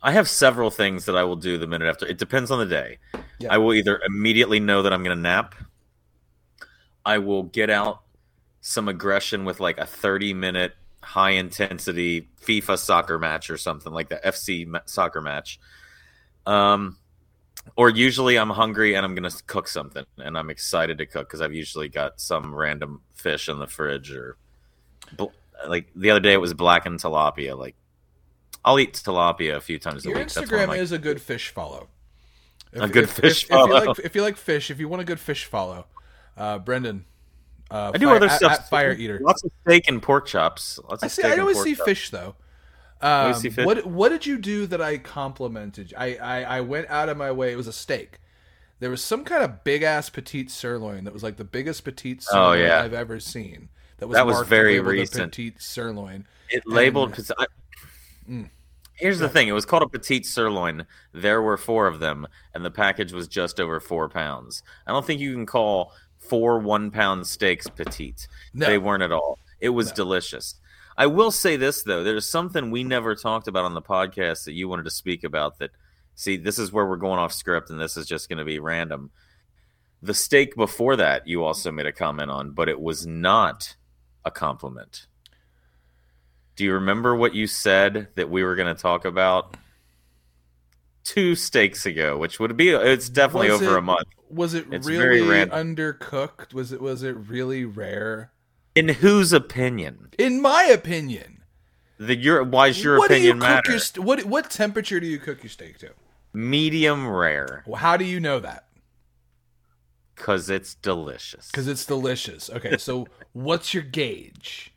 I 0.01 0.11
have 0.11 0.27
several 0.27 0.69
things 0.69 1.05
that 1.05 1.15
I 1.15 1.23
will 1.23 1.37
do 1.37 1.57
the 1.57 1.67
minute 1.67 1.87
after. 1.87 2.05
It 2.05 2.17
depends 2.17 2.51
on 2.51 2.59
the 2.59 2.65
day. 2.65 2.99
Yeah. 3.39 3.53
I 3.53 3.57
will 3.57 3.73
either 3.73 4.01
immediately 4.05 4.59
know 4.59 4.81
that 4.81 4.91
I'm 4.91 5.01
going 5.03 5.15
to 5.15 5.21
nap. 5.21 5.55
I 7.05 7.19
will 7.19 7.43
get 7.43 7.69
out 7.69 8.01
some 8.59 8.89
aggression 8.89 9.45
with 9.45 9.61
like 9.61 9.77
a 9.77 9.85
30 9.85 10.33
minute 10.33 10.75
high 11.03 11.31
intensity 11.31 12.29
FIFA 12.45 12.77
soccer 12.77 13.19
match 13.19 13.49
or 13.49 13.57
something 13.57 13.91
like 13.93 14.09
the 14.09 14.19
FC 14.25 14.67
soccer 14.85 15.21
match. 15.21 15.59
Um, 16.45 16.97
or 17.77 17.89
usually 17.89 18.37
I'm 18.37 18.49
hungry 18.49 18.95
and 18.95 19.05
I'm 19.05 19.15
going 19.15 19.29
to 19.29 19.43
cook 19.43 19.67
something 19.67 20.05
and 20.17 20.37
I'm 20.37 20.49
excited 20.49 20.97
to 20.97 21.05
cook 21.05 21.27
because 21.27 21.41
I've 21.41 21.53
usually 21.53 21.89
got 21.89 22.19
some 22.19 22.53
random 22.53 23.01
fish 23.13 23.47
in 23.47 23.59
the 23.59 23.67
fridge 23.67 24.11
or 24.11 24.37
like 25.67 25.87
the 25.95 26.09
other 26.09 26.19
day 26.19 26.33
it 26.33 26.41
was 26.41 26.53
blackened 26.53 26.99
tilapia. 26.99 27.57
Like 27.57 27.75
I'll 28.65 28.79
eat 28.79 28.93
tilapia 28.93 29.55
a 29.55 29.61
few 29.61 29.79
times 29.79 30.05
a 30.05 30.09
Your 30.09 30.17
week. 30.17 30.27
That's 30.29 30.35
one 30.35 30.43
of 30.45 30.49
Instagram 30.49 30.67
my- 30.67 30.77
is 30.77 30.91
a 30.91 30.97
good 30.99 31.21
fish 31.21 31.49
follow. 31.49 31.87
A 32.73 32.87
good 32.89 33.07
fish 33.09 33.43
if, 33.43 33.49
If 33.49 33.49
you, 33.51 33.55
follow. 33.55 33.85
like, 33.85 33.99
if 33.99 34.15
you 34.15 34.21
like 34.23 34.35
fish, 34.35 34.71
if 34.71 34.79
you 34.79 34.87
want 34.87 35.01
a 35.01 35.05
good 35.05 35.19
fish 35.19 35.45
follow, 35.45 35.85
uh, 36.35 36.57
Brendon. 36.57 37.05
Uh, 37.73 37.91
I 37.93 37.97
do 37.97 38.05
Fire- 38.05 38.15
other 38.17 38.27
at- 38.27 38.37
stuff. 38.37 38.51
at 38.51 38.69
Fire 38.69 38.91
Eater. 38.93 39.19
Lots 39.21 39.43
of 39.43 39.51
steak 39.65 39.87
and 39.87 40.01
pork 40.01 40.27
chops. 40.27 40.79
Lots 40.89 41.03
I 41.03 41.07
see. 41.07 41.21
steak 41.23 41.33
I 41.33 41.39
always 41.39 41.61
see 41.61 41.73
chops. 41.75 41.85
fish 41.85 42.09
though. 42.11 42.35
Um, 43.01 43.33
see 43.33 43.49
fish? 43.49 43.65
What 43.65 43.85
What 43.87 44.09
did 44.09 44.25
you 44.27 44.37
do 44.37 44.67
that 44.67 44.79
I 44.81 44.97
complimented? 44.99 45.93
I, 45.97 46.15
I 46.17 46.41
I 46.57 46.61
went 46.61 46.87
out 46.89 47.09
of 47.09 47.17
my 47.17 47.31
way. 47.31 47.51
It 47.51 47.55
was 47.57 47.67
a 47.67 47.73
steak. 47.73 48.19
There 48.79 48.89
was 48.89 49.03
some 49.03 49.23
kind 49.25 49.43
of 49.43 49.63
big 49.63 49.81
ass 49.81 50.09
petite 50.09 50.51
sirloin 50.51 51.03
that 51.05 51.13
was 51.13 51.23
like 51.23 51.37
the 51.37 51.43
biggest 51.43 51.83
petite 51.83 52.23
Oh, 52.31 52.53
sirloin 52.53 52.59
yeah. 52.59 52.81
I've 52.83 52.93
ever 52.93 53.19
seen. 53.19 53.69
That 53.97 54.07
was 54.07 54.15
That 54.17 54.25
was 54.27 54.47
very 54.47 54.73
labeled 54.73 54.87
recent. 54.93 55.31
petite 55.31 55.61
sirloin. 55.61 56.27
It 56.49 56.63
labeled. 56.67 57.09
And- 57.09 57.15
cause 57.15 57.31
I, 57.37 57.45
Here's 58.95 59.19
the 59.19 59.27
thing: 59.29 59.47
it 59.47 59.53
was 59.53 59.65
called 59.65 59.83
a 59.83 59.87
petite 59.89 60.25
sirloin. 60.25 60.85
There 61.13 61.41
were 61.41 61.57
four 61.57 61.87
of 61.87 61.99
them, 61.99 62.27
and 62.53 62.63
the 62.63 62.71
package 62.71 63.11
was 63.11 63.27
just 63.27 63.59
over 63.59 63.79
four 63.79 64.07
pounds. 64.07 64.61
I 64.85 64.91
don't 64.91 65.05
think 65.05 65.19
you 65.19 65.33
can 65.33 65.45
call 65.47 65.93
four 66.27 66.59
one-pound 66.59 67.27
steaks 67.27 67.67
petite. 67.67 68.27
No. 68.53 68.65
They 68.65 68.77
weren't 68.77 69.03
at 69.03 69.11
all. 69.11 69.39
It 69.59 69.69
was 69.69 69.91
delicious. 69.91 70.55
I 70.97 71.07
will 71.07 71.31
say 71.31 71.55
this 71.55 71.83
though: 71.83 72.03
there's 72.03 72.29
something 72.29 72.69
we 72.69 72.83
never 72.83 73.15
talked 73.15 73.47
about 73.47 73.65
on 73.65 73.73
the 73.73 73.81
podcast 73.81 74.45
that 74.45 74.53
you 74.53 74.67
wanted 74.67 74.83
to 74.83 74.91
speak 74.91 75.23
about. 75.23 75.59
That 75.59 75.71
see, 76.15 76.37
this 76.37 76.59
is 76.59 76.71
where 76.71 76.85
we're 76.85 76.97
going 76.97 77.19
off 77.19 77.33
script, 77.33 77.69
and 77.69 77.79
this 77.79 77.97
is 77.97 78.05
just 78.05 78.29
going 78.29 78.37
to 78.39 78.45
be 78.45 78.59
random. 78.59 79.09
The 80.01 80.13
steak 80.13 80.55
before 80.55 80.97
that, 80.97 81.27
you 81.27 81.43
also 81.43 81.71
made 81.71 81.85
a 81.85 81.91
comment 81.93 82.29
on, 82.29 82.51
but 82.51 82.67
it 82.69 82.79
was 82.79 83.07
not 83.07 83.75
a 84.25 84.31
compliment. 84.31 85.07
Do 86.55 86.65
you 86.65 86.73
remember 86.73 87.15
what 87.15 87.33
you 87.33 87.47
said 87.47 88.09
that 88.15 88.29
we 88.29 88.43
were 88.43 88.55
going 88.55 88.73
to 88.75 88.79
talk 88.79 89.05
about 89.05 89.57
two 91.03 91.35
steaks 91.35 91.85
ago, 91.85 92.17
which 92.17 92.39
would 92.39 92.55
be 92.55 92.69
it's 92.69 93.09
definitely 93.09 93.49
Was 93.49 93.61
over 93.61 93.75
it- 93.75 93.79
a 93.79 93.81
month. 93.81 94.07
Was 94.33 94.53
it 94.53 94.67
It's 94.71 94.87
really 94.87 95.21
undercooked? 95.21 96.53
Was 96.53 96.71
it 96.71 96.81
Was 96.81 97.03
it 97.03 97.15
really 97.15 97.65
rare? 97.65 98.31
In 98.75 98.89
whose 98.89 99.31
opinion? 99.33 100.09
In 100.17 100.41
my 100.41 100.63
opinion, 100.63 101.43
The 101.99 102.15
your 102.15 102.43
why 102.43 102.69
does 102.69 102.83
your 102.83 102.97
what 102.97 103.09
do 103.09 103.15
you 103.15 103.31
opinion 103.31 103.39
matter? 103.39 103.71
your 103.71 104.03
what 104.05 104.25
what 104.25 104.49
temperature 104.49 104.99
do 104.99 105.07
you 105.07 105.19
cook 105.19 105.43
your 105.43 105.49
steak 105.49 105.77
to? 105.79 105.91
Medium 106.33 107.07
rare, 107.07 107.63
Well, 107.67 107.79
how 107.79 107.95
do 107.97 108.05
you 108.05 108.19
know 108.19 108.39
that? 108.39 108.65
cause 110.15 110.49
it's 110.49 110.73
delicious. 110.75 111.47
Because 111.51 111.67
it's 111.67 111.85
delicious. 111.85 112.49
Okay, 112.49 112.77
so 112.79 113.07
what's 113.33 113.73
your 113.73 113.83
gauge? 113.83 114.73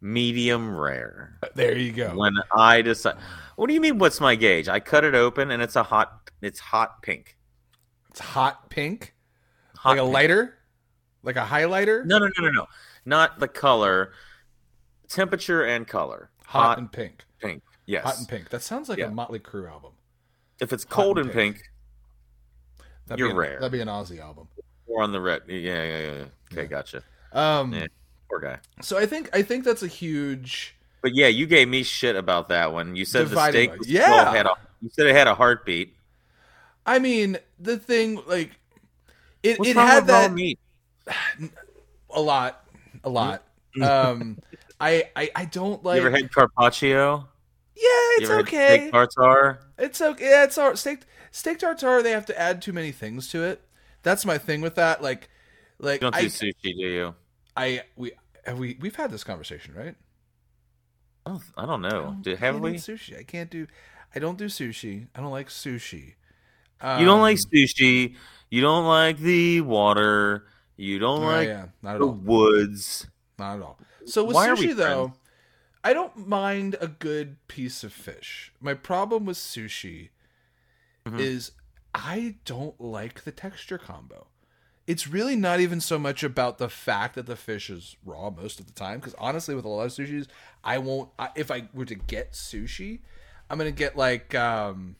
Medium 0.00 0.76
rare. 0.76 1.38
There 1.54 1.76
you 1.76 1.92
go. 1.92 2.10
When 2.16 2.34
I 2.54 2.82
decide, 2.82 3.16
what 3.56 3.66
do 3.68 3.74
you 3.74 3.80
mean? 3.80 3.98
What's 3.98 4.20
my 4.20 4.34
gauge? 4.36 4.68
I 4.68 4.78
cut 4.80 5.04
it 5.04 5.14
open 5.14 5.50
and 5.50 5.62
it's 5.62 5.76
a 5.76 5.82
hot. 5.82 6.30
It's 6.42 6.60
hot 6.60 7.02
pink. 7.02 7.36
It's 8.18 8.26
hot 8.26 8.68
pink, 8.68 9.14
Hot 9.76 9.90
like 9.90 9.98
a 9.98 10.02
pink. 10.02 10.12
lighter, 10.12 10.58
like 11.22 11.36
a 11.36 11.44
highlighter. 11.44 12.04
No, 12.04 12.18
no, 12.18 12.26
no, 12.26 12.46
no, 12.46 12.50
no. 12.50 12.66
Not 13.04 13.38
the 13.38 13.46
color. 13.46 14.10
Temperature 15.08 15.62
and 15.64 15.86
color. 15.86 16.28
hot, 16.44 16.62
Hot, 16.70 16.78
and 16.78 16.90
pink. 16.90 17.24
pink. 17.40 17.62
Yes. 17.86 18.02
Hot 18.02 18.18
and 18.18 18.28
pink. 18.28 18.48
That 18.48 18.62
sounds 18.62 18.88
like 18.88 18.98
Yeah. 18.98 19.06
a 19.06 19.10
Motley 19.12 19.38
Crue 19.38 19.70
album. 19.70 19.92
If 20.60 20.72
it's 20.72 20.82
Hot 20.82 20.90
cold 20.90 21.18
and 21.18 21.26
and 21.30 21.34
pink, 21.34 21.62
That'd 23.06 23.20
You're 23.20 23.28
be 23.28 23.32
an, 23.32 23.36
rare. 23.38 23.54
That'd 23.60 23.70
be 23.72 23.80
an 23.80 23.88
Aussie 23.88 24.18
album. 24.20 24.48
or 24.88 25.02
on 25.04 25.12
the 25.12 25.20
red. 25.20 25.42
Yeah, 25.46 25.56
yeah, 25.56 25.82
yeah. 25.84 26.00
yeah. 26.00 26.10
Okay, 26.10 26.62
Yeah. 26.62 26.64
gotcha. 26.64 27.02
Um, 27.32 27.72
Yeah. 27.72 27.86
Poor 28.28 28.40
guy. 28.40 28.58
so 28.82 28.98
I 28.98 29.06
think 29.06 29.30
I 29.32 29.42
think 29.42 29.64
that's 29.64 29.84
a 29.84 29.86
huge. 29.86 30.74
But 31.02 31.14
yeah, 31.14 31.28
you 31.28 31.46
gave 31.46 31.68
me 31.68 31.84
shit 31.84 32.16
about 32.16 32.48
that 32.48 32.72
one. 32.72 32.96
You 32.96 33.04
said 33.04 33.28
the 33.28 33.48
steak 33.48 33.78
was 33.78 33.88
Yeah. 33.88 34.32
a, 34.32 34.44
you 34.82 34.90
said 34.90 35.06
it 35.06 35.14
had 35.14 35.28
a 35.28 35.36
heartbeat. 35.36 35.94
I 36.88 36.98
mean, 36.98 37.38
the 37.58 37.78
thing 37.78 38.20
like 38.26 38.52
it, 39.42 39.58
What's 39.58 39.70
it 39.70 39.76
wrong 39.76 39.86
had 39.86 40.00
with 40.02 40.08
raw 40.08 40.28
that 40.28 40.32
meat? 40.32 40.58
a 42.10 42.20
lot, 42.20 42.64
a 43.04 43.08
lot. 43.10 43.44
um, 43.80 44.38
I, 44.80 45.10
I 45.16 45.30
I 45.34 45.44
don't 45.46 45.84
like. 45.84 46.00
you 46.00 46.06
ever 46.06 46.10
had 46.10 46.32
carpaccio? 46.32 47.28
yeah, 47.74 47.82
You 48.16 48.24
it's 48.24 48.30
ever 48.30 48.36
had 48.36 48.48
okay. 48.48 48.78
steak 48.78 48.92
tartare? 48.92 49.58
It's 49.78 50.00
okay. 50.00 50.30
Yeah, 50.30 50.44
it's 50.44 50.58
all 50.58 50.76
steak 50.76 51.02
steak 51.30 51.58
tartare. 51.58 52.02
They 52.02 52.10
have 52.12 52.26
to 52.26 52.38
add 52.38 52.62
too 52.62 52.72
many 52.72 52.92
things 52.92 53.28
to 53.30 53.42
it. 53.44 53.62
That's 54.02 54.24
my 54.24 54.38
thing 54.38 54.60
with 54.60 54.74
that. 54.76 55.02
Like, 55.02 55.28
like 55.78 56.00
You 56.00 56.10
don't 56.10 56.16
I, 56.16 56.22
do 56.22 56.26
sushi, 56.26 56.52
do 56.62 56.70
you? 56.70 57.14
I 57.56 57.82
we 57.96 58.12
have 58.46 58.58
we 58.58 58.76
we've 58.80 58.96
had 58.96 59.10
this 59.10 59.24
conversation, 59.24 59.74
right? 59.74 59.96
I 61.26 61.30
don't, 61.30 61.42
I 61.56 61.66
don't 61.66 61.84
I 61.90 61.90
know. 61.90 62.02
don't- 62.02 62.22
Do, 62.22 62.36
I 62.36 62.36
have 62.36 62.60
we? 62.60 62.74
sushi? 62.74 63.18
I 63.18 63.22
can't 63.22 63.50
do. 63.50 63.66
I 64.14 64.18
don't 64.18 64.38
do 64.38 64.46
sushi. 64.46 65.08
I 65.14 65.20
don't 65.20 65.30
like 65.30 65.48
sushi. 65.48 66.14
You 66.82 67.04
don't 67.04 67.20
like 67.20 67.38
Um, 67.38 67.44
sushi. 67.54 68.16
You 68.50 68.60
don't 68.62 68.86
like 68.86 69.18
the 69.18 69.60
water. 69.62 70.46
You 70.76 70.98
don't 70.98 71.22
oh, 71.22 71.26
like 71.26 71.48
yeah, 71.48 71.66
not 71.82 71.96
at 71.96 72.00
the 72.00 72.06
all. 72.06 72.12
woods. 72.12 73.06
Not 73.38 73.56
at 73.56 73.62
all. 73.62 73.78
So 74.06 74.24
with 74.24 74.34
Why 74.36 74.48
sushi 74.48 74.74
though, 74.74 75.12
I 75.84 75.92
don't 75.92 76.26
mind 76.28 76.76
a 76.80 76.88
good 76.88 77.36
piece 77.48 77.84
of 77.84 77.92
fish. 77.92 78.52
My 78.60 78.74
problem 78.74 79.26
with 79.26 79.36
sushi 79.36 80.10
Mhm. 81.06 81.18
is 81.20 81.52
I 81.94 82.36
don't 82.44 82.80
like 82.80 83.24
the 83.24 83.32
texture 83.32 83.78
combo. 83.78 84.28
It's 84.86 85.06
really 85.06 85.36
not 85.36 85.60
even 85.60 85.80
so 85.80 85.98
much 85.98 86.22
about 86.22 86.56
the 86.58 86.68
fact 86.70 87.14
that 87.16 87.26
the 87.26 87.36
fish 87.36 87.68
is 87.68 87.96
raw 88.04 88.30
most 88.30 88.58
of 88.60 88.66
the 88.66 88.72
time. 88.72 88.98
Because 89.00 89.14
honestly, 89.18 89.54
with 89.54 89.66
a 89.66 89.68
lot 89.68 89.84
of 89.84 89.92
sushis, 89.92 90.26
I 90.64 90.78
won't. 90.78 91.10
I, 91.18 91.28
if 91.34 91.50
I 91.50 91.68
were 91.74 91.84
to 91.84 91.94
get 91.94 92.32
sushi, 92.32 93.00
I'm 93.50 93.58
gonna 93.58 93.70
get 93.70 93.96
like 93.96 94.34
um, 94.34 94.96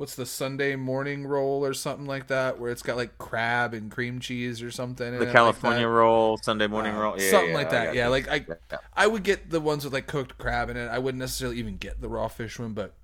what's 0.00 0.14
the 0.14 0.24
Sunday 0.24 0.76
morning 0.76 1.26
roll 1.26 1.62
or 1.62 1.74
something 1.74 2.06
like 2.06 2.28
that, 2.28 2.58
where 2.58 2.70
it's 2.70 2.80
got 2.82 2.96
like 2.96 3.18
crab 3.18 3.74
and 3.74 3.90
cream 3.90 4.18
cheese 4.18 4.62
or 4.62 4.70
something. 4.70 5.06
in 5.06 5.12
The 5.12 5.20
it 5.20 5.24
like 5.26 5.32
California 5.34 5.86
roll, 5.86 6.38
Sunday 6.38 6.66
morning 6.66 6.94
Uh, 6.94 7.00
roll, 7.00 7.20
yeah, 7.20 7.30
something 7.30 7.50
yeah, 7.50 7.54
like 7.54 7.70
that. 7.70 7.94
Yeah, 7.94 8.08
like 8.08 8.26
I. 8.26 8.46
I 8.94 9.06
would 9.06 9.22
get 9.24 9.50
the 9.50 9.60
ones 9.60 9.84
with 9.84 9.92
like 9.92 10.06
cooked 10.06 10.38
crab 10.38 10.70
in 10.70 10.78
it. 10.78 10.88
I 10.88 10.98
wouldn't 10.98 11.18
necessarily 11.18 11.58
even 11.58 11.76
get 11.76 12.00
the 12.00 12.08
raw 12.08 12.28
fish 12.28 12.58
one, 12.58 12.72
but 12.72 12.94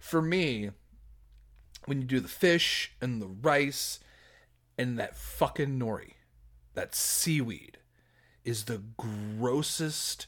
for 0.00 0.20
me, 0.20 0.70
when 1.86 2.00
you 2.00 2.06
do 2.08 2.18
the 2.18 2.26
fish 2.26 2.94
and 3.00 3.22
the 3.22 3.28
rice 3.28 4.00
and 4.76 4.98
that 4.98 5.16
fucking 5.16 5.78
nori, 5.78 6.14
that 6.74 6.96
seaweed 6.96 7.78
is 8.44 8.64
the 8.64 8.82
grossest 8.96 10.26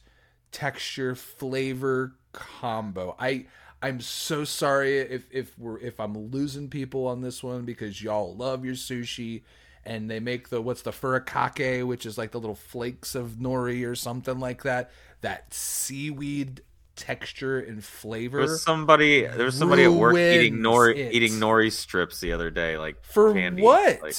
texture 0.53 1.17
flavor 1.17 2.15
combo. 2.33 3.17
I 3.19 3.47
I'm 3.83 4.01
so 4.01 4.45
sorry 4.45 4.99
if 4.99 5.27
if 5.31 5.59
we're 5.59 5.79
if 5.79 5.99
I'm 5.99 6.17
losing 6.31 6.69
people 6.69 7.07
on 7.09 7.21
this 7.21 7.43
one 7.43 7.65
because 7.65 8.03
y'all 8.03 8.35
love 8.35 8.65
your 8.65 8.75
sushi 8.75 9.43
and 9.85 10.09
they 10.09 10.21
make 10.21 10.49
the 10.49 10.61
what's 10.63 10.83
the 10.83 10.93
furikake 10.93 11.85
which 11.87 12.07
is 12.07 12.17
like 12.17 12.31
the 12.31 12.39
little 12.41 12.55
flakes 12.55 13.15
of 13.15 13.33
nori 13.33 13.87
or 13.87 13.97
something 13.97 14.39
like 14.39 14.63
that 14.63 14.93
that 15.21 15.53
seaweed 15.53 16.63
texture 16.95 17.59
and 17.59 17.79
There 17.79 17.83
flavor 17.83 18.41
was 18.41 18.63
somebody. 18.63 19.27
There 19.27 19.47
was 19.47 19.57
somebody 19.57 19.85
at 19.85 19.93
work 19.93 20.15
eating 20.17 20.59
nori, 20.59 20.97
it. 20.97 21.15
eating 21.15 21.33
nori 21.33 21.73
strips 21.73 22.21
the 22.21 22.33
other 22.33 22.51
day, 22.51 22.79
like 22.79 23.03
for 23.05 23.33
candy, 23.33 23.63
what 23.63 24.03
like, 24.03 24.15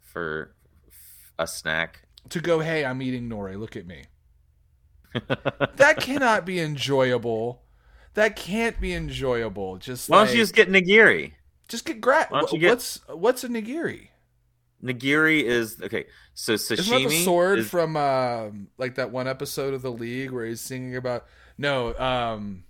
for 0.00 0.54
a 1.38 1.46
snack. 1.46 2.06
to 2.30 2.40
go 2.40 2.60
hey 2.60 2.84
I'm 2.84 3.02
eating 3.02 3.28
nori 3.28 3.58
look 3.58 3.76
at 3.76 3.86
me 3.86 4.04
that 5.12 5.96
cannot 6.00 6.46
be 6.46 6.60
enjoyable 6.60 7.62
that 8.16 8.36
can't 8.36 8.78
be 8.80 8.92
enjoyable 8.92 9.78
just 9.78 10.10
Why 10.10 10.18
don't 10.18 10.26
like, 10.26 10.34
you 10.36 10.42
just 10.42 10.54
get 10.54 10.68
nigiri? 10.68 11.32
just 11.68 11.84
get 11.84 12.00
gra- 12.00 12.26
why 12.28 12.40
don't 12.40 12.52
you 12.52 12.58
get- 12.58 12.70
what's 12.70 13.00
what's 13.08 13.44
a 13.44 13.48
nigiri 13.48 14.08
Nigiri 14.84 15.42
is 15.42 15.80
okay. 15.82 16.04
So 16.34 16.54
sashimi 16.54 16.78
Isn't 16.78 17.02
that 17.02 17.08
the 17.08 17.24
sword 17.24 17.58
is, 17.60 17.68
from 17.70 17.96
um, 17.96 18.68
like 18.76 18.96
that 18.96 19.10
one 19.10 19.26
episode 19.26 19.72
of 19.72 19.80
the 19.80 19.90
League 19.90 20.30
where 20.30 20.44
he's 20.44 20.60
singing 20.60 20.96
about? 20.96 21.24
No, 21.56 21.96
um, 21.96 22.64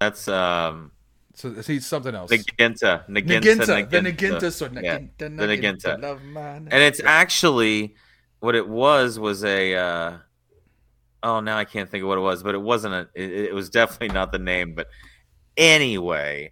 that's 0.00 0.26
um 0.26 0.90
so 1.34 1.52
he's 1.52 1.86
something 1.86 2.14
else. 2.14 2.30
Nagenta, 2.32 3.06
Nagenta, 3.08 3.40
Naginta, 3.40 3.90
the 3.90 3.98
Naginta 4.00 4.52
sword. 4.52 4.78
Yeah, 4.82 4.98
Naginta, 4.98 5.18
the 5.18 5.46
Naginta. 5.46 6.24
mine. 6.32 6.68
and 6.70 6.82
it's 6.82 7.00
actually 7.04 7.94
what 8.40 8.54
it 8.56 8.68
was 8.68 9.18
was 9.18 9.44
a 9.44 9.74
uh 9.74 10.16
oh 11.22 11.40
now 11.40 11.56
i 11.56 11.64
can't 11.64 11.90
think 11.90 12.02
of 12.02 12.08
what 12.08 12.18
it 12.18 12.22
was 12.22 12.42
but 12.42 12.54
it 12.54 12.60
wasn't 12.60 12.92
a 12.92 13.08
it, 13.14 13.30
it 13.30 13.54
was 13.54 13.70
definitely 13.70 14.08
not 14.08 14.32
the 14.32 14.38
name 14.38 14.74
but 14.74 14.88
anyway 15.56 16.50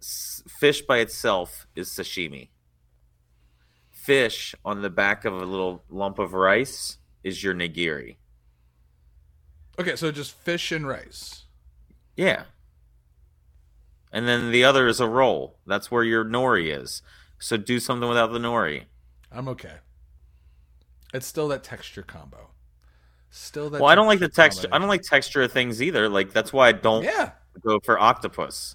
fish 0.00 0.82
by 0.82 0.98
itself 0.98 1.66
is 1.74 1.88
sashimi 1.88 2.48
fish 3.90 4.54
on 4.64 4.82
the 4.82 4.90
back 4.90 5.24
of 5.24 5.34
a 5.34 5.44
little 5.44 5.84
lump 5.90 6.18
of 6.18 6.32
rice 6.32 6.98
is 7.22 7.42
your 7.42 7.54
nigiri 7.54 8.16
okay, 9.78 9.96
so 9.96 10.10
just 10.10 10.32
fish 10.32 10.72
and 10.72 10.86
rice. 10.86 11.44
yeah 12.16 12.44
and 14.12 14.26
then 14.26 14.50
the 14.50 14.64
other 14.64 14.88
is 14.88 15.00
a 15.00 15.08
roll 15.08 15.58
that's 15.66 15.90
where 15.90 16.04
your 16.04 16.24
nori 16.24 16.74
is 16.74 17.02
so 17.38 17.56
do 17.56 17.78
something 17.78 18.08
without 18.08 18.32
the 18.32 18.38
nori 18.38 18.84
I'm 19.32 19.48
okay. 19.48 19.74
It's 21.14 21.26
still 21.26 21.48
that 21.48 21.62
texture 21.62 22.02
combo. 22.02 22.50
Still 23.30 23.70
that. 23.70 23.80
well 23.80 23.90
i 23.90 23.94
don't 23.94 24.06
like 24.08 24.18
the 24.18 24.28
texture 24.28 24.68
i 24.72 24.78
don't 24.78 24.88
like 24.88 25.02
texture 25.02 25.42
of 25.42 25.52
things 25.52 25.80
either 25.80 26.08
like 26.08 26.32
that's 26.32 26.52
why 26.52 26.68
i 26.68 26.72
don't 26.72 27.04
Yeah. 27.04 27.30
go 27.62 27.78
for 27.80 27.98
octopus. 28.00 28.74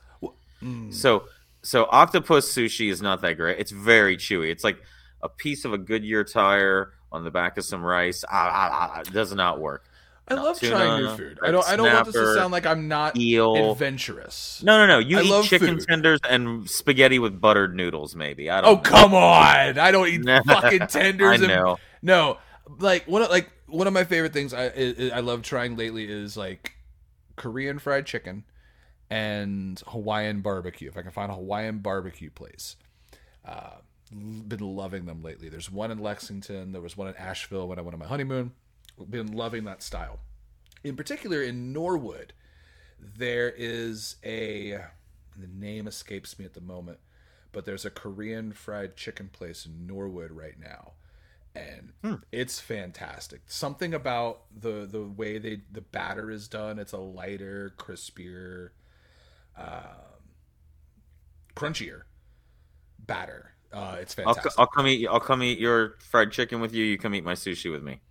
Mm. 0.64 0.94
So 0.94 1.26
so 1.62 1.88
octopus 1.92 2.52
sushi 2.54 2.90
is 2.90 3.02
not 3.02 3.22
that 3.22 3.34
great. 3.34 3.60
It's 3.60 3.72
very 3.72 4.18
chewy. 4.18 4.50
It's 4.52 4.64
like 4.64 4.78
a 5.22 5.30
piece 5.30 5.66
of 5.66 5.74
a 5.74 5.78
Goodyear 5.78 6.24
tire 6.24 6.94
on 7.12 7.24
the 7.24 7.32
back 7.32 7.58
of 7.58 7.66
some 7.66 7.84
rice. 7.84 8.24
Ah, 8.30 8.50
ah, 8.54 8.92
ah, 8.96 9.00
it 9.02 9.12
does 9.12 9.34
not 9.34 9.60
work. 9.60 9.84
I 10.28 10.36
No, 10.36 10.44
love 10.44 10.60
tuna, 10.60 10.72
trying 10.76 11.04
new 11.04 11.16
food. 11.18 11.40
I 11.44 11.52
don't. 11.52 11.68
I 11.68 11.76
don't 11.76 11.92
want 11.94 12.06
this 12.06 12.16
to 12.16 12.34
sound 12.36 12.52
like 12.52 12.66
I'm 12.66 12.88
not 12.88 13.18
Eel. 13.18 13.72
adventurous. 13.74 14.62
No, 14.64 14.78
no, 14.78 14.88
no. 14.88 15.00
You 15.00 15.20
I 15.20 15.22
eat 15.24 15.46
chicken 15.46 15.78
food. 15.80 15.88
tenders 15.88 16.20
and 16.30 16.68
spaghetti 16.70 17.20
with 17.20 17.40
buttered 17.42 17.76
noodles, 17.76 18.16
maybe. 18.16 18.50
I 18.50 18.62
don't. 18.62 18.70
Oh 18.72 18.76
know. 18.76 18.82
come 18.82 19.14
on! 19.14 19.78
I 19.80 19.92
don't 19.92 20.08
eat 20.08 20.24
fucking 20.48 20.88
tenders. 20.88 21.42
I 21.42 21.46
and 21.46 21.48
know. 21.48 21.78
No, 22.02 22.38
like 22.80 23.08
one 23.08 23.22
of 23.22 23.30
like 23.30 23.50
one 23.68 23.88
of 23.88 23.94
my 23.94 24.04
favorite 24.04 24.34
things 24.34 24.54
I 24.54 24.66
I, 24.66 25.12
I 25.16 25.20
love 25.20 25.42
trying 25.42 25.76
lately 25.76 26.06
is 26.10 26.36
like 26.38 26.74
Korean 27.36 27.80
fried 27.80 28.06
chicken 28.06 28.44
and 29.10 29.82
Hawaiian 29.88 30.42
barbecue. 30.42 30.88
If 30.90 30.98
I 30.98 31.02
can 31.02 31.12
find 31.12 31.32
a 31.32 31.36
Hawaiian 31.36 31.80
barbecue 31.80 32.30
place, 32.30 32.76
uh, 33.46 33.78
been 34.12 34.60
loving 34.60 35.06
them 35.06 35.22
lately. 35.22 35.50
There's 35.50 35.72
one 35.72 35.92
in 35.92 36.00
Lexington. 36.00 36.72
There 36.72 36.82
was 36.82 36.98
one 36.98 37.08
in 37.08 37.16
Asheville 37.16 37.68
when 37.68 37.80
I 37.80 37.82
went 37.82 37.94
on 37.94 38.00
my 38.00 38.08
honeymoon. 38.08 38.52
Been 39.10 39.34
loving 39.34 39.66
that 39.66 39.84
style. 39.84 40.20
In 40.84 40.96
particular, 40.96 41.42
in 41.42 41.74
Norwood, 41.74 42.34
there 43.00 43.50
is 43.50 44.16
a 44.24 44.80
the 45.38 45.48
name 45.48 45.88
escapes 45.88 46.40
me 46.40 46.46
at 46.46 46.54
the 46.54 46.62
moment, 46.62 47.00
but 47.52 47.66
there's 47.66 47.86
a 47.86 47.90
Korean 47.90 48.54
fried 48.54 48.96
chicken 48.96 49.28
place 49.28 49.66
in 49.66 49.86
Norwood 49.86 50.32
right 50.32 50.58
now, 50.60 50.94
and 51.56 51.94
it's 52.32 52.60
fantastic. 52.60 53.42
Something 53.48 53.94
about 53.94 54.44
the 54.56 54.86
the 54.86 55.04
way 55.04 55.38
they 55.38 55.62
the 55.72 55.82
batter 55.82 56.32
is 56.32 56.48
done. 56.48 56.80
It's 56.80 56.94
a 56.94 56.98
lighter, 56.98 57.74
crispier, 57.78 58.70
um, 59.58 60.24
crunchier 61.56 62.04
batter. 63.00 63.52
Uh, 63.72 63.98
it's 64.00 64.14
I'll, 64.26 64.36
fantastic. 64.36 64.54
I'll 64.58 64.68
come 64.68 64.88
eat. 64.88 65.08
I'll 65.08 65.20
come 65.20 65.44
eat 65.44 65.60
your 65.60 65.96
fried 66.00 66.32
chicken 66.32 66.60
with 66.62 66.74
you. 66.74 66.84
You 66.84 66.98
come 66.98 67.14
eat 67.16 67.24
my 67.24 67.34
sushi 67.34 67.72
with 67.72 67.84
me. 67.84 68.02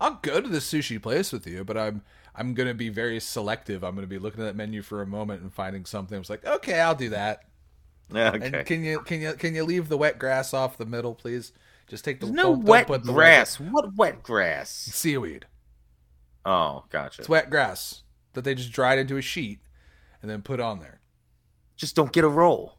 I'll 0.00 0.18
go 0.22 0.40
to 0.40 0.48
the 0.48 0.58
sushi 0.58 1.00
place 1.00 1.32
with 1.32 1.46
you, 1.46 1.64
but 1.64 1.76
I'm 1.76 2.02
I'm 2.34 2.54
gonna 2.54 2.74
be 2.74 2.88
very 2.88 3.20
selective. 3.20 3.84
I'm 3.84 3.94
gonna 3.94 4.06
be 4.06 4.18
looking 4.18 4.40
at 4.40 4.44
that 4.46 4.56
menu 4.56 4.82
for 4.82 5.02
a 5.02 5.06
moment 5.06 5.42
and 5.42 5.52
finding 5.52 5.84
something. 5.84 6.18
It's 6.18 6.30
like, 6.30 6.44
okay, 6.44 6.80
I'll 6.80 6.94
do 6.94 7.10
that. 7.10 7.44
Yeah, 8.14 8.36
And 8.40 8.64
can 8.64 8.84
you 8.84 9.00
can 9.00 9.20
you 9.20 9.34
can 9.34 9.54
you 9.54 9.64
leave 9.64 9.88
the 9.88 9.98
wet 9.98 10.18
grass 10.18 10.54
off 10.54 10.78
the 10.78 10.86
middle, 10.86 11.14
please? 11.14 11.52
Just 11.88 12.04
take 12.04 12.20
the 12.20 12.26
There's 12.26 12.34
no 12.36 12.42
don't- 12.54 12.64
don't 12.64 12.68
wet 12.68 12.86
the 12.88 12.98
grass. 12.98 13.60
What 13.60 13.94
wet 13.96 14.22
grass? 14.22 14.70
seaweed. 14.70 15.46
Oh, 16.44 16.84
gotcha. 16.90 17.20
It's 17.22 17.28
wet 17.28 17.50
grass 17.50 18.02
that 18.32 18.42
they 18.44 18.54
just 18.54 18.72
dried 18.72 18.98
into 18.98 19.16
a 19.16 19.22
sheet 19.22 19.60
and 20.20 20.30
then 20.30 20.42
put 20.42 20.58
on 20.60 20.80
there. 20.80 21.00
Just 21.76 21.94
don't 21.94 22.12
get 22.12 22.24
a 22.24 22.28
roll. 22.28 22.78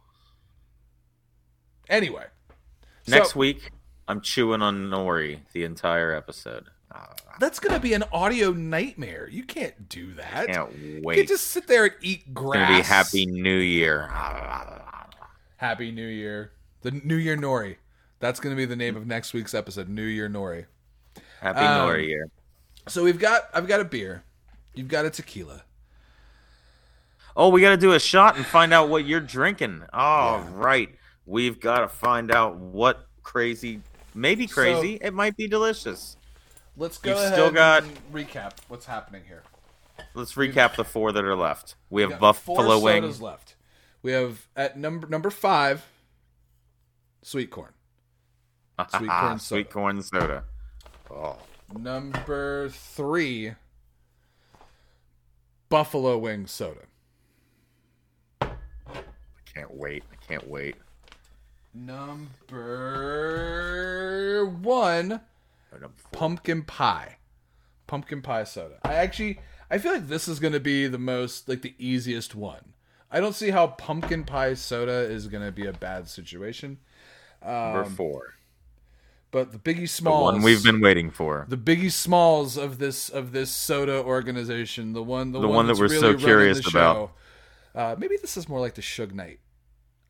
Anyway, 1.89 2.25
Next 3.07 3.33
so, 3.33 3.39
week, 3.39 3.71
I'm 4.07 4.21
chewing 4.21 4.61
on 4.61 4.89
nori 4.89 5.39
the 5.53 5.63
entire 5.63 6.13
episode. 6.13 6.65
Ah. 6.95 7.11
that's 7.39 7.59
gonna 7.59 7.79
be 7.79 7.93
an 7.93 8.03
audio 8.11 8.51
nightmare. 8.51 9.27
You 9.27 9.43
can't 9.43 9.89
do 9.89 10.13
that. 10.13 10.45
Can't 10.47 10.69
wait. 11.03 11.17
You 11.17 11.23
can't 11.23 11.27
just 11.27 11.47
sit 11.47 11.65
there 11.67 11.85
and 11.85 11.93
eat 12.01 12.21
It's 12.25 12.33
grass. 12.33 12.67
gonna 12.69 12.77
be 12.77 12.83
Happy 12.83 13.25
New 13.25 13.57
Year. 13.57 14.07
Ah. 14.11 15.07
Happy 15.57 15.91
New 15.91 16.05
Year. 16.07 16.51
The 16.81 16.91
New 16.91 17.15
Year 17.15 17.35
Nori. 17.35 17.77
That's 18.23 18.39
gonna 18.39 18.55
be 18.55 18.63
the 18.63 18.77
name 18.77 18.95
of 18.95 19.05
next 19.05 19.33
week's 19.33 19.53
episode. 19.53 19.89
New 19.89 20.05
Year 20.05 20.29
Nori. 20.29 20.67
Happy 21.41 21.59
Um, 21.59 21.91
New 21.91 21.97
Year. 22.03 22.29
So 22.87 23.03
we've 23.03 23.19
got 23.19 23.49
I've 23.53 23.67
got 23.67 23.81
a 23.81 23.83
beer. 23.83 24.23
You've 24.73 24.87
got 24.87 25.03
a 25.05 25.09
tequila. 25.09 25.63
Oh, 27.35 27.49
we 27.49 27.59
got 27.59 27.71
to 27.71 27.77
do 27.77 27.91
a 27.91 27.99
shot 27.99 28.37
and 28.37 28.45
find 28.45 28.71
out 28.73 28.87
what 28.87 29.03
you're 29.05 29.19
drinking. 29.19 29.83
Oh, 29.91 30.39
right. 30.53 30.87
We've 31.25 31.59
got 31.59 31.79
to 31.79 31.89
find 31.89 32.31
out 32.31 32.55
what 32.55 33.07
crazy, 33.23 33.81
maybe 34.15 34.47
So- 34.47 34.53
crazy. 34.53 34.99
it 35.01 35.13
might 35.13 35.35
be 35.35 35.49
delicious. 35.49 36.15
Let's 36.77 36.97
go 36.99 37.09
You've 37.09 37.19
ahead 37.19 37.33
still 37.33 37.51
got- 37.51 37.83
and 37.83 38.13
recap 38.13 38.53
what's 38.69 38.85
happening 38.85 39.23
here. 39.27 39.43
Let's 40.13 40.35
recap 40.35 40.77
the 40.77 40.85
four 40.85 41.11
that 41.11 41.25
are 41.25 41.35
left. 41.35 41.75
We 41.89 42.03
have 42.03 42.19
buffalo 42.21 42.79
wings. 42.79 43.19
left. 43.21 43.55
We 44.01 44.13
have 44.13 44.47
at 44.55 44.77
number 44.77 45.07
number 45.07 45.29
five, 45.29 45.85
sweet 47.21 47.51
corn. 47.51 47.73
Sweet 48.91 49.09
corn 49.19 49.39
soda. 49.39 49.39
Sweet 49.39 49.69
corn 49.69 50.01
soda. 50.01 50.43
Oh, 51.11 51.37
Number 51.77 52.69
three, 52.69 53.53
buffalo 55.69 56.17
wing 56.17 56.45
soda. 56.45 56.81
I 58.41 58.49
can't 59.53 59.75
wait. 59.75 60.03
I 60.11 60.15
can't 60.27 60.47
wait. 60.47 60.75
Number 61.73 62.29
one, 64.61 65.21
pumpkin 66.11 66.61
pie. 66.63 67.17
Pumpkin 67.87 68.21
pie 68.21 68.43
soda. 68.43 68.75
I 68.83 68.93
actually 68.93 69.39
I 69.71 69.79
feel 69.79 69.93
like 69.93 70.07
this 70.07 70.27
is 70.27 70.39
going 70.39 70.53
to 70.53 70.59
be 70.59 70.87
the 70.87 70.99
most 70.99 71.49
like 71.49 71.63
the 71.63 71.73
easiest 71.79 72.35
one. 72.35 72.73
I 73.09 73.19
don't 73.19 73.33
see 73.33 73.49
how 73.49 73.67
pumpkin 73.67 74.23
pie 74.23 74.53
soda 74.53 74.91
is 74.91 75.27
going 75.27 75.43
to 75.43 75.51
be 75.51 75.65
a 75.65 75.73
bad 75.73 76.07
situation. 76.07 76.77
Number 77.43 77.83
um, 77.83 77.95
four. 77.95 78.35
But 79.33 79.51
the 79.51 79.57
Biggie 79.57 79.89
Smalls, 79.89 80.19
the 80.29 80.33
one 80.35 80.41
we've 80.43 80.63
been 80.63 80.79
waiting 80.79 81.09
for. 81.09 81.45
the 81.49 81.57
Biggie 81.57 81.91
Smalls 81.91 82.55
of 82.55 82.77
this 82.77 83.09
of 83.09 83.31
this 83.33 83.49
soda 83.51 84.01
organization, 84.03 84.93
the 84.93 85.01
one 85.03 85.31
the, 85.33 85.41
The 85.41 85.47
one, 85.47 85.55
one 85.55 85.67
that 85.67 85.75
we're 85.77 85.87
really 85.89 85.99
so 85.99 86.13
curious 86.15 86.65
about. 86.67 87.11
Uh, 87.73 87.95
maybe 87.97 88.15
this 88.17 88.37
is 88.37 88.47
more 88.47 88.59
like 88.59 88.75
the 88.75 88.81
Suge 88.83 89.11
Knight 89.11 89.39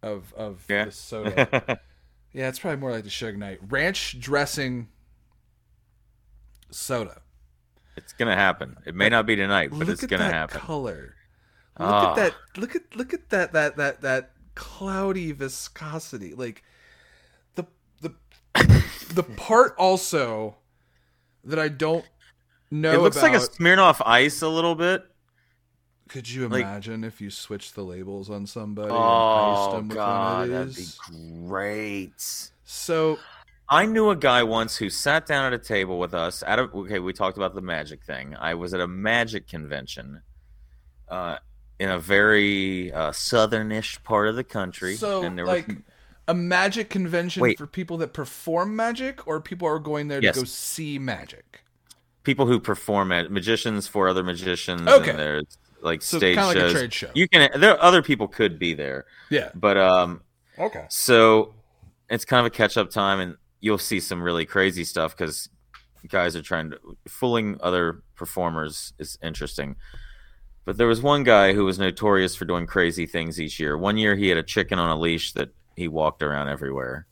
of 0.03 0.33
of 0.35 0.65
Yeah. 0.69 0.85
the 0.85 0.91
soda. 0.91 1.79
yeah, 2.33 2.49
it's 2.49 2.59
probably 2.59 2.81
more 2.81 2.91
like 2.91 3.05
the 3.05 3.09
Suge 3.09 3.37
Knight 3.37 3.59
ranch 3.69 4.19
dressing 4.19 4.89
soda. 6.69 7.21
It's 7.95 8.11
gonna 8.11 8.35
happen. 8.35 8.75
It 8.85 8.93
may 8.95 9.07
not 9.07 9.25
be 9.25 9.35
tonight, 9.37 9.69
but 9.71 9.87
it's 9.87 10.05
gonna 10.05 10.25
happen. 10.25 10.59
color. 10.59 11.15
Look 11.79 11.89
Ah. 11.89 12.09
at 12.11 12.15
that. 12.17 12.33
Look 12.57 12.75
at 12.75 12.95
look 12.95 13.13
at 13.13 13.29
that 13.29 13.53
that 13.53 13.77
that 13.77 14.01
that 14.01 14.31
cloudy 14.55 15.31
viscosity. 15.31 16.33
Like 16.33 16.63
the 17.55 17.65
the 18.01 18.13
the 19.13 19.23
part 19.23 19.75
also 19.77 20.57
that 21.43 21.59
I 21.59 21.67
don't 21.69 22.05
know 22.71 22.93
It 22.93 22.99
looks 23.01 23.21
like 23.21 23.33
a 23.33 23.37
about- 23.37 23.49
Smirnoff 23.51 24.01
Ice 24.05 24.41
a 24.41 24.47
little 24.49 24.75
bit. 24.75 25.05
Could 26.09 26.29
you 26.29 26.47
Like- 26.47 26.63
imagine 26.63 27.03
if 27.03 27.21
you 27.21 27.29
switched 27.31 27.75
the 27.75 27.83
labels 27.83 28.29
on 28.29 28.45
somebody 28.45 28.89
Oh 28.91 29.65
iced 29.67 29.75
them 29.77 29.87
with 29.87 29.97
god, 29.97 30.49
that'd 30.49 30.75
be 30.75 30.85
great. 31.47 32.51
So 32.65 33.17
I 33.69 33.85
knew 33.85 34.09
a 34.09 34.15
guy 34.15 34.43
once 34.43 34.77
who 34.77 34.89
sat 34.89 35.25
down 35.25 35.45
at 35.45 35.53
a 35.53 35.57
table 35.63 35.97
with 35.97 36.13
us. 36.13 36.43
At 36.45 36.59
a, 36.59 36.63
okay, 36.63 36.99
we 36.99 37.13
talked 37.13 37.37
about 37.37 37.55
the 37.55 37.61
magic 37.61 38.03
thing. 38.03 38.35
I 38.35 38.53
was 38.55 38.73
at 38.73 38.79
a 38.81 38.87
magic 38.87 39.47
convention, 39.47 40.21
uh, 41.07 41.37
in 41.79 41.89
a 41.89 41.97
very 41.97 42.91
uh, 42.91 43.11
southernish 43.11 44.03
part 44.03 44.27
of 44.27 44.35
the 44.35 44.43
country, 44.43 44.95
so 44.95 45.23
and 45.23 45.37
there 45.37 45.45
like 45.45 45.67
was 45.67 45.77
a 46.27 46.33
magic 46.33 46.89
convention 46.89 47.41
Wait. 47.41 47.57
for 47.57 47.67
people 47.67 47.97
that 47.97 48.13
perform 48.13 48.75
magic 48.75 49.27
or 49.27 49.41
people 49.41 49.67
are 49.67 49.79
going 49.79 50.07
there 50.07 50.21
Yes. 50.21 50.35
to 50.35 50.41
go 50.41 50.45
see 50.45 50.97
magic. 50.99 51.61
people 52.23 52.45
who 52.45 52.57
perform 52.57 53.11
at 53.11 53.29
magicians 53.29 53.85
for 53.85 54.07
other 54.07 54.23
magicians. 54.23 54.87
Okay. 54.87 55.09
and 55.09 55.19
there's 55.19 55.57
like 55.81 56.01
So 56.01 56.17
stage 56.17 56.35
kinda 56.37 56.47
like 56.47 56.55
a 56.55 56.59
shows. 56.61 56.71
trade 56.71 56.93
show. 56.93 57.09
You 57.13 57.27
can 57.27 57.59
there 57.59 57.77
other 57.83 58.01
people 58.01 58.29
could 58.29 58.57
be 58.57 58.73
there, 58.73 59.05
Yeah. 59.29 59.49
but 59.53 59.77
um, 59.77 60.21
Okay. 60.57 60.85
So 60.89 61.53
it's 62.09 62.23
kind 62.23 62.39
of 62.39 62.45
a 62.45 62.49
catch 62.55 62.77
up 62.77 62.89
time, 62.91 63.19
and 63.19 63.35
you'll 63.59 63.77
see 63.77 63.99
some 63.99 64.21
really 64.23 64.45
crazy 64.45 64.83
stuff 64.85 65.17
because 65.17 65.49
guys 66.07 66.35
are 66.37 66.41
trying 66.41 66.69
to 66.71 66.79
fooling 67.09 67.57
other 67.59 68.03
performers 68.15 68.93
is 68.99 69.17
interesting. 69.21 69.75
But 70.63 70.77
there 70.77 70.87
was 70.87 71.01
one 71.01 71.23
guy 71.23 71.51
who 71.53 71.65
was 71.65 71.77
notorious 71.79 72.35
for 72.37 72.45
doing 72.45 72.67
crazy 72.67 73.05
things 73.05 73.37
each 73.41 73.59
year. 73.59 73.77
One 73.77 73.97
year 73.97 74.15
he 74.15 74.29
had 74.29 74.37
a 74.37 74.43
chicken 74.43 74.79
on 74.79 74.89
a 74.89 74.97
leash 74.97 75.33
that 75.33 75.49
he 75.75 75.87
walked 75.87 76.23
around 76.23 76.49
everywhere. 76.49 77.07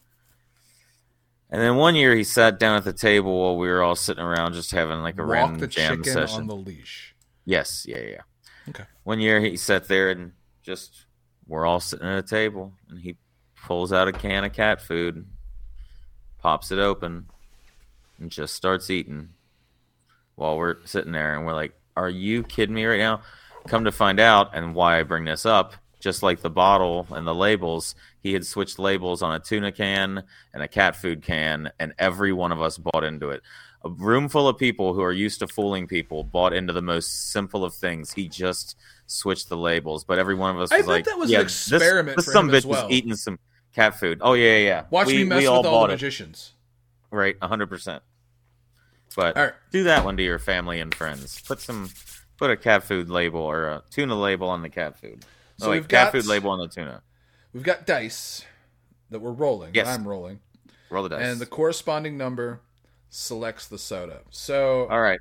And 1.50 1.62
then 1.62 1.76
one 1.76 1.96
year 1.96 2.16
he 2.16 2.24
sat 2.24 2.60
down 2.60 2.78
at 2.78 2.86
the 2.86 2.94
table 2.94 3.42
while 3.42 3.58
we 3.58 3.68
were 3.68 3.84
all 3.84 3.96
sitting 3.96 4.24
around 4.24 4.54
just 4.54 4.72
having 4.72 5.00
like 5.02 5.20
a 5.20 5.24
Walk 5.24 5.30
random 5.32 5.60
the 5.60 5.68
jam 5.68 5.98
chicken 5.98 6.14
session. 6.14 6.42
on 6.42 6.48
the 6.48 6.56
leash. 6.56 7.14
Yes, 7.46 7.86
yeah, 7.88 8.00
yeah. 8.00 8.22
Okay. 8.70 8.86
One 9.04 9.20
year 9.20 9.42
he 9.42 9.58
sat 9.58 9.88
there 9.88 10.12
and 10.12 10.32
just 10.64 11.06
we're 11.48 11.66
all 11.66 11.80
sitting 11.82 12.08
at 12.08 12.20
a 12.20 12.28
table 12.28 12.72
and 12.90 13.00
he 13.00 13.18
pulls 13.66 13.92
out 13.92 14.08
a 14.08 14.14
can 14.14 14.46
of 14.46 14.54
cat 14.54 14.82
food, 14.82 15.26
pops 16.40 16.72
it 16.72 16.80
open, 16.80 17.26
and 18.18 18.32
just 18.32 18.56
starts 18.56 18.90
eating 18.90 19.30
while 20.36 20.58
we're 20.58 20.78
sitting 20.86 21.12
there 21.12 21.36
and 21.36 21.46
we're 21.46 21.54
like, 21.54 21.74
Are 21.98 22.10
you 22.10 22.44
kidding 22.44 22.76
me 22.76 22.86
right 22.86 23.00
now? 23.00 23.22
Come 23.68 23.84
to 23.84 23.92
find 23.92 24.20
out 24.20 24.52
and 24.56 24.74
why 24.74 25.00
I 25.00 25.04
bring 25.04 25.26
this 25.26 25.46
up, 25.46 25.74
just 26.02 26.24
like 26.24 26.42
the 26.42 26.50
bottle 26.50 27.08
and 27.12 27.26
the 27.26 27.36
labels, 27.36 27.96
he 28.22 28.34
had 28.34 28.46
switched 28.46 28.80
labels 28.80 29.22
on 29.22 29.34
a 29.34 29.40
tuna 29.40 29.72
can 29.72 30.24
and 30.54 30.64
a 30.64 30.68
cat 30.68 30.96
food 30.96 31.22
can, 31.22 31.72
and 31.80 31.94
every 31.98 32.34
one 32.34 32.52
of 32.52 32.62
us 32.62 32.78
bought 32.78 33.04
into 33.04 33.30
it 33.30 33.42
a 33.84 33.90
room 33.90 34.30
full 34.30 34.48
of 34.48 34.58
people 34.58 34.94
who 34.94 35.02
are 35.02 35.12
used 35.12 35.40
to 35.40 35.48
fooling 35.48 35.88
people 35.88 36.24
bought 36.24 36.54
into 36.54 36.74
the 36.74 36.82
most 36.82 37.32
simple 37.32 37.66
of 37.66 37.74
things. 37.74 38.14
He 38.14 38.28
just 38.28 38.78
switched 39.08 39.50
the 39.50 39.58
labels, 39.58 40.04
but 40.04 40.20
every 40.20 40.36
one 40.36 40.56
of 40.56 40.62
us 40.62 40.72
was 40.72 40.82
bet 40.82 40.88
like, 40.88 41.06
that 41.06 41.18
was 41.18 41.32
an 41.32 41.42
experiment 41.42 42.18
This, 42.18 42.26
for 42.26 42.32
this 42.32 42.34
some 42.34 42.50
bitch 42.50 42.66
well. 42.66 42.88
is 42.88 42.92
eating 42.92 43.16
some 43.16 43.40
cat 43.74 44.00
food." 44.00 44.20
Oh 44.22 44.34
yeah, 44.34 44.58
yeah. 44.58 44.66
yeah. 44.66 44.84
Watch 44.90 45.08
we, 45.08 45.18
me 45.18 45.24
mess 45.26 45.38
with 45.40 45.48
all 45.48 45.66
all 45.66 45.82
the 45.82 45.94
it, 45.94 45.96
magicians. 45.96 46.54
right? 47.10 47.36
hundred 47.42 47.68
percent. 47.68 48.04
But 49.16 49.36
right. 49.36 49.54
do 49.72 49.84
that 49.86 50.06
one 50.06 50.16
to 50.18 50.24
your 50.24 50.40
family 50.40 50.80
and 50.80 50.94
friends. 50.94 51.42
Put 51.42 51.60
some, 51.60 51.90
put 52.38 52.50
a 52.50 52.56
cat 52.56 52.84
food 52.84 53.10
label 53.10 53.42
or 53.42 53.68
a 53.68 53.84
tuna 53.90 54.18
label 54.18 54.48
on 54.48 54.62
the 54.62 54.70
cat 54.70 54.98
food. 54.98 55.26
So 55.62 55.70
like 55.70 55.82
we've 55.82 55.88
cat 55.88 56.06
got- 56.06 56.12
food 56.14 56.26
label 56.28 56.50
on 56.52 56.60
the 56.60 56.68
tuna. 56.68 57.02
We've 57.54 57.64
got 57.64 57.86
dice 57.86 58.46
that 59.10 59.20
we're 59.20 59.32
rolling. 59.32 59.72
Yes. 59.74 59.88
I'm 59.88 60.08
rolling. 60.08 60.40
Roll 60.90 61.04
the 61.04 61.10
dice. 61.10 61.22
And 61.22 61.40
the 61.42 61.46
corresponding 61.46 62.18
number 62.18 62.62
selects 63.10 63.68
the 63.68 63.78
soda. 63.78 64.22
So 64.30 64.88
all 64.90 65.02
right. 65.02 65.20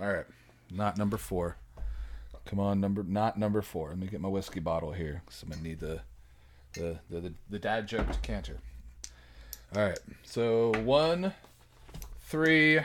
All 0.00 0.12
right, 0.12 0.26
not 0.70 0.98
number 0.98 1.16
four. 1.16 1.56
Come 2.44 2.60
on, 2.60 2.80
number 2.80 3.02
not 3.02 3.38
number 3.38 3.62
four. 3.62 3.88
Let 3.88 3.98
me 3.98 4.06
get 4.06 4.20
my 4.20 4.28
whiskey 4.28 4.60
bottle 4.60 4.92
here. 4.92 5.22
Cause 5.26 5.42
I'm 5.42 5.48
gonna 5.48 5.62
need 5.62 5.80
the 5.80 6.00
the 6.74 6.98
the, 7.08 7.20
the, 7.20 7.34
the 7.50 7.58
dad 7.58 7.88
joke 7.88 8.10
decanter. 8.12 8.58
All 9.74 9.82
right, 9.82 9.98
so 10.22 10.72
one, 10.82 11.32
three, 12.20 12.80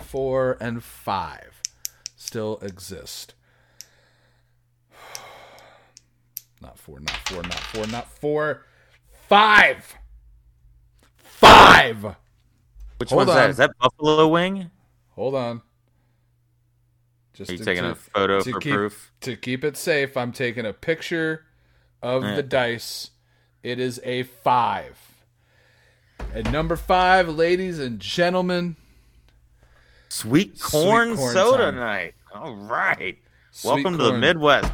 four, 0.00 0.56
and 0.60 0.82
five 0.82 1.60
still 2.16 2.58
exist. 2.62 3.34
Not 6.60 6.78
four, 6.78 6.98
not 7.00 7.10
four, 7.28 7.42
not 7.42 7.54
four, 7.54 7.86
not 7.86 8.08
four. 8.10 8.64
Five. 9.28 9.96
Five. 11.22 12.16
Which 12.98 13.10
Hold 13.10 13.26
one's 13.28 13.28
that? 13.36 13.44
on. 13.44 13.50
Is 13.50 13.56
that 13.58 13.70
buffalo 13.78 14.26
wing? 14.28 14.70
Hold 15.10 15.34
on. 15.34 15.62
Just 17.34 17.50
Are 17.50 17.52
you 17.52 17.58
to- 17.58 17.64
taking 17.64 17.84
to- 17.84 17.90
a 17.90 17.94
photo 17.94 18.40
to 18.40 18.52
for 18.52 18.58
keep, 18.60 18.72
proof? 18.74 19.12
To 19.20 19.36
keep 19.36 19.62
it 19.62 19.76
safe, 19.76 20.16
I'm 20.16 20.32
taking 20.32 20.66
a 20.66 20.72
picture 20.72 21.46
of 22.02 22.24
Yeah. 22.24 22.34
the 22.36 22.42
dice. 22.42 23.10
It 23.62 23.78
is 23.78 24.00
a 24.04 24.24
five. 24.24 24.96
At 26.34 26.50
number 26.50 26.74
five, 26.76 27.28
ladies 27.28 27.78
and 27.78 28.00
gentlemen, 28.00 28.76
Sweet 30.08 30.60
corn, 30.60 31.16
corn 31.16 31.32
soda 31.34 31.64
time. 31.66 31.76
night. 31.76 32.14
All 32.34 32.54
right. 32.56 33.18
Sweet 33.52 33.70
Welcome 33.84 33.98
to 33.98 34.04
the. 34.04 34.12
Midwest. 34.18 34.72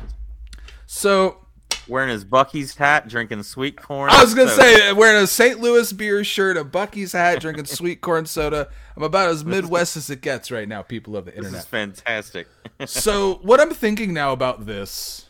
so 0.87 1.44
Wearing 1.87 2.09
his 2.09 2.25
Buc-ee's 2.25 2.75
hat, 2.77 3.09
drinking 3.09 3.43
sweet 3.43 3.77
corn. 3.81 4.11
I 4.11 4.23
was 4.23 4.35
gonna 4.35 4.51
soda. 4.51 4.77
say 4.77 4.93
wearing 4.93 5.23
a 5.23 5.27
St. 5.27 5.61
Louis 5.61 5.93
beer 5.93 6.25
shirt, 6.25 6.57
a 6.57 6.65
Buc-ee's 6.65 7.13
hat, 7.13 7.41
drinking 7.41 7.65
sweet 7.67 8.01
corn 8.01 8.27
soda. 8.27 8.69
I'm 8.97 9.03
about 9.03 9.29
as 9.29 9.45
Midwest 9.45 9.97
as 9.97 10.09
it 10.09 10.21
gets 10.21 10.51
right 10.51 10.69
now, 10.69 10.83
people 10.83 11.17
of 11.17 11.27
the 11.27 11.33
internet. 11.33 11.53
this 11.53 11.61
is 11.63 11.67
fantastic. 11.67 12.49
So 12.87 13.35
what 13.43 13.61
I'm 13.61 13.73
thinking 13.75 14.15
now 14.15 14.33
about 14.33 14.67
this. 14.67 15.27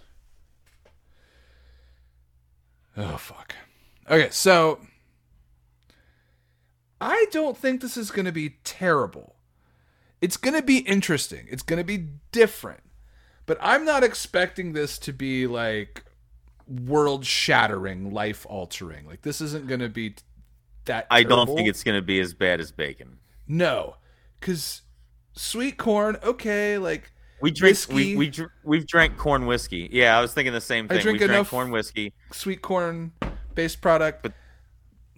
Oh 2.96 3.16
fuck. 3.16 3.54
Okay, 4.08 4.28
so 4.30 4.80
I 7.00 7.26
don't 7.32 7.56
think 7.56 7.80
this 7.80 7.96
is 7.96 8.10
going 8.10 8.26
to 8.26 8.32
be 8.32 8.56
terrible. 8.64 9.36
It's 10.20 10.36
going 10.36 10.54
to 10.54 10.62
be 10.62 10.78
interesting. 10.78 11.46
It's 11.50 11.62
going 11.62 11.78
to 11.78 11.84
be 11.84 12.08
different. 12.32 12.80
But 13.46 13.58
I'm 13.60 13.84
not 13.84 14.02
expecting 14.02 14.72
this 14.72 14.98
to 15.00 15.12
be 15.12 15.46
like 15.46 16.03
world 16.68 17.24
shattering, 17.26 18.12
life 18.12 18.46
altering. 18.48 19.06
Like 19.06 19.22
this 19.22 19.40
isn't 19.40 19.66
going 19.66 19.80
to 19.80 19.88
be 19.88 20.14
that 20.86 21.06
I 21.10 21.22
don't 21.22 21.46
think 21.46 21.68
it's 21.68 21.82
going 21.82 21.96
to 21.98 22.02
be 22.04 22.20
as 22.20 22.34
bad 22.34 22.60
as 22.60 22.72
bacon. 22.72 23.18
No. 23.46 23.96
Cuz 24.40 24.82
sweet 25.32 25.76
corn, 25.78 26.16
okay, 26.22 26.78
like 26.78 27.10
We 27.40 27.50
drink. 27.50 27.72
Whiskey. 27.72 27.94
We 27.94 28.16
we 28.16 28.30
dr- 28.30 28.50
we've 28.62 28.86
drank 28.86 29.16
corn 29.16 29.46
whiskey. 29.46 29.88
Yeah, 29.92 30.16
I 30.18 30.20
was 30.20 30.32
thinking 30.32 30.52
the 30.52 30.60
same 30.60 30.86
I 30.86 30.94
thing. 30.94 31.02
drink 31.02 31.14
we 31.20 31.26
drank 31.26 31.30
enough- 31.38 31.50
corn 31.50 31.70
whiskey. 31.70 32.12
sweet 32.32 32.62
corn 32.62 33.12
based 33.54 33.80
product. 33.80 34.22
But- 34.22 34.32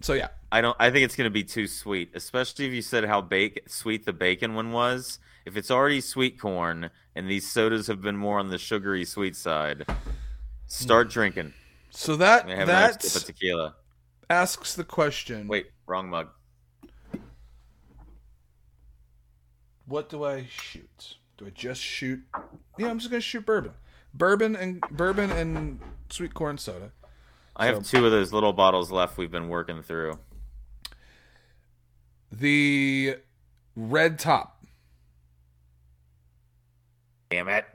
so 0.01 0.13
yeah. 0.13 0.29
I 0.49 0.61
don't. 0.61 0.77
I 0.79 0.91
think 0.91 1.03
it's 1.03 1.15
going 1.17 1.25
to 1.25 1.33
be 1.33 1.43
too 1.43 1.67
sweet, 1.67 2.11
especially 2.15 2.65
if 2.67 2.71
you 2.73 2.81
said 2.81 3.03
how 3.03 3.19
bake 3.19 3.63
sweet 3.67 4.05
the 4.05 4.13
bacon 4.13 4.53
one 4.55 4.71
was. 4.71 5.19
If 5.45 5.57
it's 5.57 5.69
already 5.69 5.99
sweet 5.99 6.39
corn 6.39 6.89
and 7.15 7.29
these 7.29 7.49
sodas 7.51 7.87
have 7.87 8.01
been 8.01 8.15
more 8.15 8.39
on 8.39 8.47
the 8.49 8.57
sugary 8.57 9.03
sweet 9.03 9.35
side, 9.35 9.85
start 10.67 11.07
hmm. 11.07 11.13
drinking. 11.13 11.53
So 11.89 12.15
that 12.17 12.43
I'm 12.43 12.49
gonna 12.49 12.59
have 12.59 12.69
another 12.69 12.93
that 12.93 13.25
tequila. 13.25 13.75
asks 14.29 14.75
the 14.75 14.83
question. 14.83 15.47
Wait, 15.47 15.67
wrong 15.87 16.09
mug. 16.09 16.29
what 19.87 20.09
do 20.09 20.23
I 20.23 20.45
shoot? 20.49 21.17
Do 21.37 21.47
I 21.47 21.49
just 21.49 21.81
shoot? 21.81 22.21
Yeah, 22.77 22.89
I'm 22.89 22.99
just 22.99 23.09
gonna 23.09 23.21
shoot 23.21 23.45
bourbon, 23.45 23.73
bourbon 24.13 24.55
and 24.55 24.81
bourbon 24.91 25.31
and 25.31 25.79
sweet 26.09 26.33
corn 26.33 26.57
soda. 26.57 26.91
I 27.55 27.65
have 27.67 27.83
two 27.83 28.05
of 28.05 28.11
those 28.11 28.31
little 28.31 28.53
bottles 28.53 28.91
left. 28.91 29.17
We've 29.17 29.31
been 29.31 29.49
working 29.49 29.81
through. 29.81 30.19
The 32.31 33.15
red 33.75 34.19
top. 34.19 34.63
Damn 37.29 37.47
it! 37.47 37.65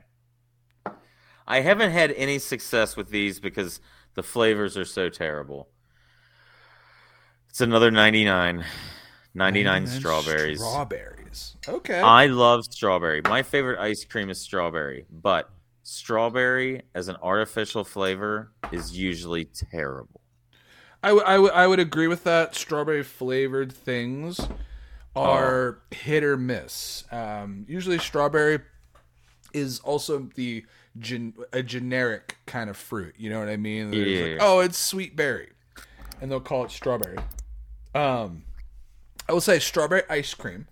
I 1.53 1.61
haven't 1.61 1.91
had 1.91 2.11
any 2.13 2.39
success 2.39 2.97
with 2.97 3.09
these 3.09 3.39
because 3.39 3.79
the 4.15 4.23
flavors 4.23 4.75
are 4.75 4.85
so 4.85 5.07
terrible. 5.07 5.69
It's 7.47 7.61
another 7.61 7.91
99. 7.91 8.65
99 9.35 9.83
And 9.83 9.87
strawberries. 9.87 10.59
Strawberries. 10.59 11.55
Okay. 11.67 11.99
I 11.99 12.25
love 12.25 12.65
strawberry. 12.65 13.21
My 13.21 13.43
favorite 13.43 13.79
ice 13.79 14.03
cream 14.03 14.31
is 14.31 14.41
strawberry, 14.41 15.05
but 15.11 15.51
strawberry 15.83 16.81
as 16.95 17.07
an 17.07 17.17
artificial 17.21 17.83
flavor 17.83 18.51
is 18.71 18.97
usually 18.97 19.45
terrible. 19.45 20.21
I, 21.03 21.09
w- 21.09 21.23
I, 21.27 21.33
w- 21.33 21.51
I 21.53 21.67
would 21.67 21.79
agree 21.79 22.07
with 22.07 22.23
that. 22.23 22.55
Strawberry 22.55 23.03
flavored 23.03 23.71
things 23.71 24.41
are 25.15 25.81
hit 25.91 26.23
or 26.23 26.35
miss. 26.35 27.03
Um, 27.11 27.65
usually, 27.67 27.99
strawberry 27.99 28.59
is 29.53 29.79
also 29.81 30.29
the 30.33 30.65
gen- 30.99 31.33
a 31.51 31.63
generic 31.63 32.37
kind 32.45 32.69
of 32.69 32.77
fruit. 32.77 33.15
You 33.17 33.29
know 33.29 33.39
what 33.39 33.49
I 33.49 33.57
mean? 33.57 33.91
There's 33.91 34.21
like, 34.21 34.31
Yeah. 34.31 34.37
oh, 34.41 34.59
it's 34.59 34.77
sweet 34.77 35.15
berry, 35.15 35.49
and 36.21 36.31
they'll 36.31 36.39
call 36.39 36.65
it 36.65 36.71
strawberry. 36.71 37.17
Um, 37.95 38.43
I 39.27 39.33
will 39.33 39.41
say 39.41 39.59
strawberry 39.59 40.03
ice 40.09 40.33
cream. 40.33 40.67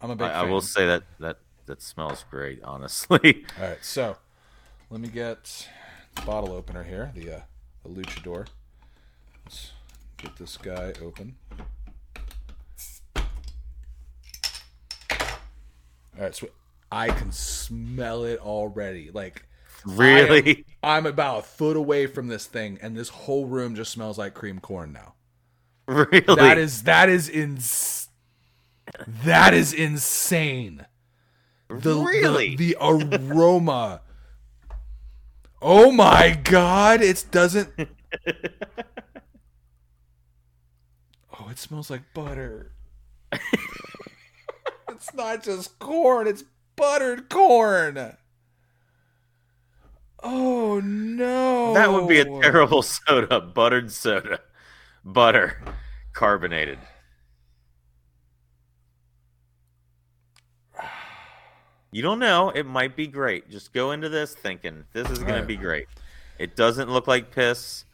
I'm 0.00 0.10
a 0.10 0.16
big. 0.16 0.26
I, 0.28 0.40
I 0.40 0.42
will 0.44 0.60
say 0.60 0.86
that 0.86 1.02
that 1.18 1.38
that 1.66 1.82
smells 1.82 2.24
great, 2.30 2.62
honestly. 2.64 3.44
All 3.60 3.68
right, 3.68 3.78
so 3.84 4.16
let 4.90 5.00
me 5.00 5.08
get 5.08 5.68
the 6.14 6.22
bottle 6.22 6.52
opener 6.52 6.82
here, 6.84 7.12
the 7.14 7.32
uh, 7.36 7.40
the 7.84 7.88
luchador. 7.90 8.46
Let's 9.44 9.72
get 10.16 10.36
this 10.36 10.56
guy 10.56 10.92
open. 11.02 11.36
All 15.10 16.24
right, 16.26 16.34
so 16.34 16.48
I 16.90 17.08
can 17.08 17.32
smell 17.32 18.24
it 18.24 18.38
already. 18.40 19.10
Like 19.10 19.44
really? 19.84 20.64
I 20.82 20.88
am, 20.98 21.04
I'm 21.06 21.06
about 21.06 21.38
a 21.40 21.42
foot 21.42 21.76
away 21.76 22.06
from 22.06 22.28
this 22.28 22.46
thing, 22.46 22.78
and 22.82 22.96
this 22.96 23.08
whole 23.08 23.46
room 23.46 23.74
just 23.74 23.92
smells 23.92 24.18
like 24.18 24.34
cream 24.34 24.60
corn 24.60 24.92
now. 24.92 25.14
really? 25.86 26.20
That 26.36 26.58
is 26.58 26.82
that 26.84 27.08
is 27.08 27.28
ins- 27.28 28.08
that 29.24 29.54
is 29.54 29.72
insane. 29.72 30.86
The, 31.68 31.94
Really? 31.96 32.56
the, 32.56 32.74
the 32.74 32.76
aroma. 32.80 34.00
oh 35.62 35.92
my 35.92 36.38
god! 36.42 37.00
It 37.00 37.24
doesn't. 37.30 37.68
oh, 41.32 41.48
it 41.50 41.58
smells 41.58 41.90
like 41.90 42.02
butter. 42.14 42.72
it's 44.88 45.14
not 45.14 45.42
just 45.44 45.78
corn; 45.78 46.26
it's 46.26 46.44
buttered 46.76 47.28
corn. 47.28 48.16
Oh 50.22 50.80
no! 50.80 51.74
that 51.74 51.92
would 51.92 52.08
be 52.08 52.20
a 52.20 52.24
terrible 52.24 52.82
soda, 52.82 53.40
buttered 53.40 53.90
soda. 53.90 54.40
Butter 55.04 55.62
carbonated. 56.12 56.78
You 61.92 62.02
don't 62.02 62.18
know. 62.18 62.50
It 62.50 62.66
might 62.66 62.94
be 62.94 63.06
great. 63.06 63.50
Just 63.50 63.72
go 63.72 63.92
into 63.92 64.08
this 64.08 64.34
thinking 64.34 64.84
this 64.92 65.10
is 65.10 65.18
going 65.18 65.40
to 65.40 65.46
be 65.46 65.56
great. 65.56 65.86
It 66.38 66.54
doesn't 66.54 66.90
look 66.90 67.06
like 67.08 67.32
piss. 67.32 67.84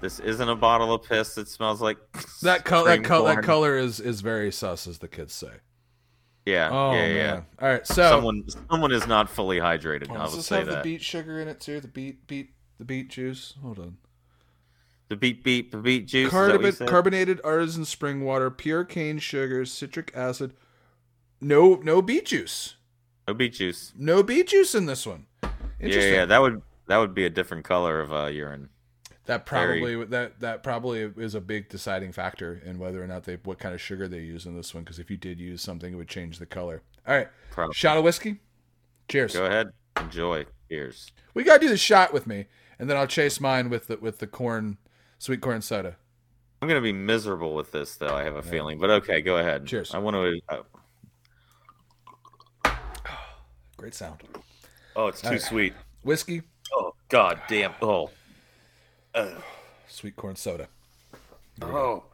This 0.00 0.20
isn't 0.20 0.48
a 0.48 0.54
bottle 0.54 0.92
of 0.94 1.02
piss 1.02 1.34
that 1.34 1.48
smells 1.48 1.80
like 1.80 1.98
That 2.42 2.64
color, 2.64 2.96
that, 2.96 3.04
col- 3.04 3.24
that 3.24 3.42
color 3.42 3.76
is 3.76 3.98
is 3.98 4.20
very 4.20 4.52
sus, 4.52 4.86
as 4.86 4.98
the 4.98 5.08
kids 5.08 5.34
say. 5.34 5.52
Yeah, 6.50 6.68
Oh 6.72 6.92
yeah, 6.92 6.98
man! 7.08 7.16
yeah. 7.16 7.40
All 7.60 7.68
right, 7.68 7.86
so 7.86 7.94
Someone, 8.10 8.44
someone 8.68 8.92
is 8.92 9.06
not 9.06 9.28
fully 9.30 9.58
hydrated. 9.58 10.08
Oh, 10.10 10.14
I 10.16 10.24
this 10.28 10.46
say 10.46 10.58
have 10.58 10.66
the 10.66 10.80
beet 10.82 11.02
sugar 11.02 11.40
in 11.40 11.48
it 11.48 11.60
too? 11.60 11.80
The 11.80 11.88
beet, 11.88 12.26
beet, 12.26 12.50
the 12.78 12.84
beet 12.84 13.08
juice. 13.10 13.54
Hold 13.62 13.78
on. 13.78 13.96
The 15.08 15.16
beet, 15.16 15.42
beet, 15.42 15.72
the 15.72 15.78
beet 15.78 16.06
juice. 16.06 16.26
is 16.28 16.32
that 16.32 16.38
what 16.38 16.52
you 16.52 16.58
Carbon, 16.72 16.86
carbonated 16.86 17.40
artisan 17.42 17.84
spring 17.84 18.24
water, 18.24 18.50
pure 18.50 18.84
cane 18.84 19.18
sugar, 19.18 19.64
citric 19.64 20.12
acid. 20.14 20.54
No, 21.40 21.76
no 21.82 22.00
beet 22.02 22.26
juice. 22.26 22.76
no 23.26 23.34
beet 23.34 23.54
juice. 23.54 23.92
No 23.96 24.22
beet 24.22 24.48
juice 24.48 24.74
in 24.74 24.86
this 24.86 25.06
one. 25.06 25.26
Yeah, 25.42 25.50
Interesting. 25.80 26.14
yeah, 26.14 26.24
that 26.26 26.40
would 26.40 26.62
that 26.86 26.98
would 26.98 27.14
be 27.14 27.24
a 27.24 27.30
different 27.30 27.64
color 27.64 28.00
of 28.00 28.12
uh, 28.12 28.26
urine. 28.26 28.68
That 29.26 29.46
probably 29.46 30.04
that 30.06 30.40
that 30.40 30.62
probably 30.62 31.00
is 31.16 31.34
a 31.34 31.40
big 31.40 31.68
deciding 31.68 32.12
factor 32.12 32.60
in 32.64 32.78
whether 32.78 33.02
or 33.02 33.06
not 33.06 33.24
they 33.24 33.36
what 33.44 33.58
kind 33.58 33.74
of 33.74 33.80
sugar 33.80 34.08
they 34.08 34.20
use 34.20 34.46
in 34.46 34.56
this 34.56 34.74
one. 34.74 34.82
Because 34.82 34.98
if 34.98 35.10
you 35.10 35.16
did 35.16 35.38
use 35.38 35.62
something, 35.62 35.92
it 35.92 35.96
would 35.96 36.08
change 36.08 36.38
the 36.38 36.46
color. 36.46 36.82
All 37.06 37.14
right, 37.14 37.28
Probably. 37.50 37.74
shot 37.74 37.96
of 37.98 38.04
whiskey. 38.04 38.40
Cheers. 39.08 39.34
Go 39.34 39.44
ahead, 39.46 39.68
enjoy. 39.98 40.46
Cheers. 40.70 41.12
We 41.34 41.44
gotta 41.44 41.60
do 41.60 41.68
the 41.68 41.76
shot 41.76 42.12
with 42.12 42.26
me, 42.26 42.46
and 42.78 42.88
then 42.90 42.96
I'll 42.96 43.06
chase 43.06 43.40
mine 43.40 43.68
with 43.70 43.86
the 43.88 43.98
with 43.98 44.18
the 44.18 44.26
corn, 44.26 44.78
sweet 45.18 45.40
corn 45.40 45.60
soda. 45.62 45.96
I'm 46.62 46.68
gonna 46.68 46.80
be 46.80 46.92
miserable 46.92 47.54
with 47.54 47.72
this, 47.72 47.96
though. 47.96 48.14
I 48.14 48.24
have 48.24 48.36
a 48.36 48.42
feeling, 48.42 48.78
but 48.78 48.90
okay, 48.90 49.20
go 49.20 49.36
ahead. 49.38 49.66
Cheers. 49.66 49.94
I 49.94 49.98
want 49.98 50.14
to. 50.16 50.40
Uh, 50.48 50.62
Great 53.76 53.94
sound. 53.94 54.22
oh, 54.96 55.06
it's 55.06 55.20
too 55.20 55.28
Alright. 55.28 55.42
sweet. 55.42 55.74
Whiskey, 56.02 56.42
Oh, 56.72 56.94
god 57.08 57.40
damn. 57.48 57.72
Oh, 57.82 58.10
sweet 59.88 60.16
corn 60.16 60.36
soda. 60.36 60.68
oh, 61.62 62.04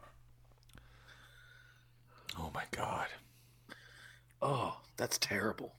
Oh 2.39 2.51
my 2.53 2.63
god. 2.71 3.07
oh, 4.41 4.79
that's 4.95 5.17
terrible. 5.17 5.73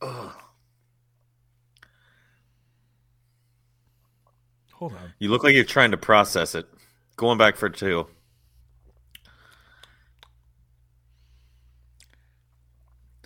Oh, 0.00 0.34
Hold 4.72 4.94
on. 4.94 5.12
you 5.20 5.28
look 5.30 5.44
like 5.44 5.54
you're 5.54 5.62
trying 5.64 5.92
to 5.92 5.96
process 5.96 6.54
it. 6.56 6.66
Going 7.16 7.38
back 7.38 7.54
for 7.56 7.68
two. 7.68 8.06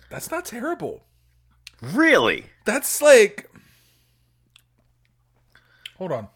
That's 0.09 0.29
not 0.31 0.45
terrible. 0.45 1.03
Really? 1.81 2.45
That's 2.65 3.01
like. 3.01 3.49
Hold 5.97 6.11
on. 6.11 6.27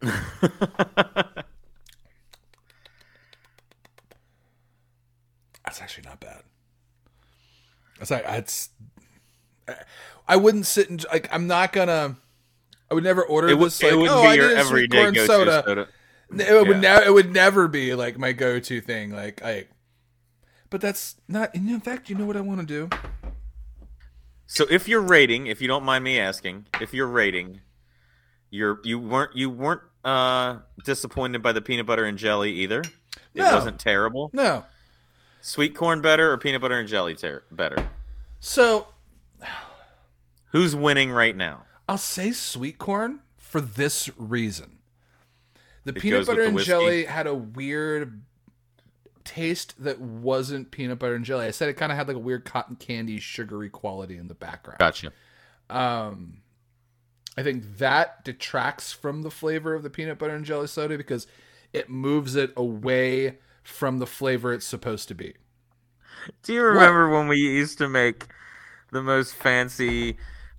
That's 5.64 5.80
actually 5.82 6.04
not 6.04 6.20
bad. 6.20 6.42
That's 7.98 8.10
like 8.10 8.24
it's. 8.26 8.70
I 10.26 10.36
wouldn't 10.36 10.66
sit 10.66 10.88
and 10.88 11.04
like. 11.12 11.28
I'm 11.32 11.46
not 11.46 11.72
gonna. 11.72 12.16
I 12.90 12.94
would 12.94 13.04
never 13.04 13.22
order 13.22 13.48
It, 13.48 13.58
would, 13.58 13.66
this. 13.66 13.82
it 13.82 13.86
like, 13.86 13.96
wouldn't 13.96 14.16
oh, 14.18 14.22
be 14.22 14.28
I 14.28 14.34
your 14.34 14.56
everyday 14.56 15.04
go-to 15.10 15.26
soda. 15.26 15.62
soda. 15.66 15.88
It 16.30 16.52
would 16.66 16.68
Yeah. 16.68 16.80
never. 16.80 17.04
It 17.04 17.12
would 17.12 17.32
never 17.32 17.68
be 17.68 17.94
like 17.94 18.18
my 18.18 18.32
go-to 18.32 18.80
thing. 18.80 19.10
Like 19.10 19.42
I. 19.44 19.66
But 20.70 20.80
that's 20.80 21.16
not. 21.26 21.54
In 21.54 21.80
fact, 21.80 22.08
you 22.08 22.14
know 22.14 22.24
what 22.24 22.36
I 22.36 22.40
want 22.40 22.60
to 22.60 22.66
do. 22.66 22.88
So 24.46 24.64
if 24.70 24.88
you're 24.88 25.02
rating, 25.02 25.46
if 25.48 25.60
you 25.60 25.68
don't 25.68 25.84
mind 25.84 26.04
me 26.04 26.18
asking, 26.18 26.66
if 26.80 26.94
you're 26.94 27.06
rating, 27.06 27.60
you're 28.50 28.80
you 28.84 28.98
weren't 28.98 29.34
you 29.36 29.50
weren't 29.50 29.82
uh 30.04 30.58
disappointed 30.84 31.42
by 31.42 31.52
the 31.52 31.60
peanut 31.60 31.86
butter 31.86 32.04
and 32.04 32.18
jelly 32.18 32.52
either. 32.52 32.80
It 32.80 33.42
No. 33.42 33.54
wasn't 33.54 33.78
terrible. 33.78 34.30
No. 34.32 34.64
Sweet 35.40 35.74
corn 35.74 36.00
better 36.00 36.32
or 36.32 36.38
peanut 36.38 36.60
butter 36.60 36.78
and 36.78 36.88
jelly 36.88 37.14
ter- 37.14 37.42
better? 37.50 37.88
So 38.40 38.88
Who's 40.52 40.74
winning 40.74 41.10
right 41.10 41.36
now? 41.36 41.64
I'll 41.88 41.98
say 41.98 42.32
sweet 42.32 42.78
corn 42.78 43.20
for 43.36 43.60
this 43.60 44.08
reason. 44.16 44.78
The 45.84 45.92
It 45.94 46.00
peanut 46.00 46.26
butter 46.26 46.40
the 46.42 46.46
and 46.48 46.54
whiskey. 46.56 46.68
jelly 46.68 47.04
had 47.04 47.26
a 47.26 47.34
weird 47.34 48.22
taste 49.24 49.74
that 49.82 50.00
wasn't 50.00 50.70
peanut 50.70 50.98
butter 50.98 51.14
and 51.14 51.24
jelly. 51.24 51.46
I 51.46 51.50
said 51.50 51.68
it 51.68 51.74
kind 51.74 51.92
of 51.92 51.98
had 51.98 52.08
like 52.08 52.16
a 52.16 52.20
weird 52.20 52.44
cotton 52.46 52.76
candy 52.76 53.20
sugary 53.20 53.68
quality 53.68 54.16
in 54.16 54.28
the 54.28 54.34
background. 54.34 54.78
Gotcha. 54.78 55.12
Um 55.68 56.38
I 57.38 57.44
think 57.44 57.78
that 57.78 58.24
detracts 58.24 58.92
from 58.92 59.22
the 59.22 59.30
flavor 59.30 59.72
of 59.72 59.84
the 59.84 59.90
peanut 59.90 60.18
butter 60.18 60.34
and 60.34 60.44
jelly 60.44 60.66
soda 60.66 60.96
because 60.96 61.28
it 61.72 61.88
moves 61.88 62.34
it 62.34 62.52
away 62.56 63.38
from 63.62 64.00
the 64.00 64.06
flavor 64.08 64.52
it's 64.52 64.66
supposed 64.66 65.06
to 65.06 65.14
be. 65.14 65.34
Do 66.42 66.52
you 66.52 66.62
remember 66.64 67.08
when 67.10 67.28
we 67.28 67.36
used 67.36 67.78
to 67.78 67.88
make 67.88 68.26
the 68.90 69.02
most 69.02 69.36
fancy, 69.36 70.16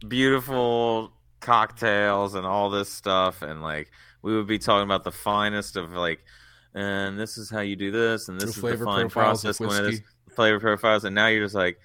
beautiful 0.07 1.11
cocktails 1.41 2.33
and 2.33 2.45
all 2.45 2.69
this 2.69 2.89
stuff, 2.89 3.41
and 3.41 3.61
like 3.61 3.91
we 4.21 4.33
would 4.33 4.47
be 4.47 4.57
talking 4.57 4.85
about 4.85 5.03
the 5.03 5.11
finest 5.11 5.75
of 5.75 5.91
like, 5.91 6.23
and 6.73 7.19
this 7.19 7.37
is 7.37 7.49
how 7.49 7.59
you 7.59 7.75
do 7.75 7.91
this, 7.91 8.29
and 8.29 8.39
this 8.39 8.55
The 8.55 8.67
is 8.67 8.79
the 8.79 8.85
fine 8.85 9.07
of 9.07 9.11
process 9.11 9.59
when 9.59 9.83
it 9.83 9.93
is 9.95 10.01
flavor 10.33 10.61
profiles, 10.61 11.03
and 11.03 11.13
now 11.13 11.27
you're 11.27 11.43
just 11.43 11.55
like. 11.55 11.77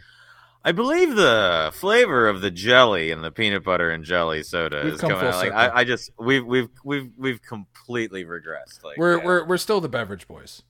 I 0.66 0.72
believe 0.72 1.14
the 1.14 1.70
flavor 1.74 2.26
of 2.26 2.40
the 2.40 2.50
jelly 2.50 3.10
and 3.10 3.22
the 3.22 3.30
peanut 3.30 3.64
butter 3.64 3.90
and 3.90 4.02
jelly 4.02 4.42
soda 4.42 4.80
We've 4.82 4.94
is 4.94 5.00
coming 5.00 5.18
out. 5.18 5.34
Like. 5.34 5.52
I, 5.52 5.80
I 5.80 5.84
just 5.84 6.10
we've 6.18 6.44
we've 6.44 6.68
we've 6.82 7.10
we've 7.18 7.42
completely 7.42 8.24
regressed. 8.24 8.82
Like 8.82 8.96
We're 8.96 9.18
yeah. 9.18 9.24
we're 9.24 9.44
we're 9.44 9.56
still 9.58 9.80
the 9.80 9.90
beverage 9.90 10.26
boys. 10.26 10.62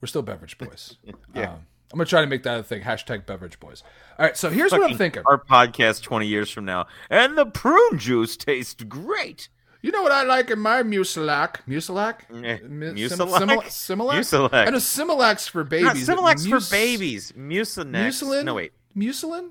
We're 0.00 0.08
still 0.08 0.22
beverage 0.22 0.56
boys. 0.56 0.96
Yeah. 1.34 1.52
Um, 1.52 1.66
I'm 1.92 1.96
gonna 1.98 2.06
try 2.06 2.20
to 2.20 2.26
make 2.26 2.42
that 2.42 2.60
a 2.60 2.62
thing. 2.62 2.82
Hashtag 2.82 3.24
beverage 3.24 3.58
boys. 3.60 3.82
All 4.18 4.26
right, 4.26 4.36
so 4.36 4.50
here's 4.50 4.72
what 4.72 4.90
I'm 4.90 4.98
thinking. 4.98 5.22
Our 5.24 5.42
podcast 5.42 6.02
20 6.02 6.26
years 6.26 6.50
from 6.50 6.66
now. 6.66 6.86
And 7.08 7.36
the 7.36 7.46
prune 7.46 7.98
juice 7.98 8.36
tastes 8.36 8.82
great. 8.82 9.48
You 9.80 9.92
know 9.92 10.02
what 10.02 10.12
I 10.12 10.24
like 10.24 10.50
in 10.50 10.58
my 10.58 10.82
Mucilac? 10.82 11.56
Mucilac? 11.66 12.22
Eh, 12.44 12.58
Mucilac? 12.58 13.38
Simil- 13.38 13.62
Similac? 13.62 14.18
Mucilac. 14.18 14.66
I 14.66 14.70
know 14.70 14.78
Similac's 14.78 15.48
for 15.48 15.64
babies. 15.64 16.06
but 16.06 16.16
Similac 16.16 16.46
Mus- 16.46 16.68
for 16.68 16.74
babies. 16.74 17.32
Mucinex. 17.32 17.92
Mucilin? 17.92 18.44
No, 18.44 18.54
wait. 18.54 18.72
Mucilin? 18.98 19.50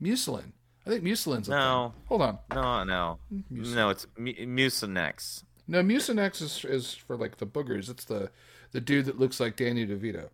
Mucilin. 0.00 0.52
I 0.86 0.90
think 0.90 1.02
Mucilin's 1.02 1.48
a 1.48 1.52
No. 1.52 1.92
thing. 1.94 2.02
Hold 2.08 2.22
on. 2.22 2.38
No, 2.52 2.84
no. 2.84 3.18
Mucilin. 3.52 3.74
No, 3.74 3.88
it's 3.90 4.06
mu- 4.16 4.32
Mucinex. 4.34 5.44
No, 5.66 5.82
Mucinex 5.82 6.42
is, 6.42 6.64
is 6.64 6.94
for 6.94 7.16
like 7.16 7.38
the 7.38 7.46
boogers. 7.46 7.88
It's 7.90 8.04
the 8.04 8.30
the 8.72 8.80
dude 8.80 9.06
that 9.06 9.18
looks 9.18 9.40
like 9.40 9.56
Danny 9.56 9.86
DeVito. 9.86 10.28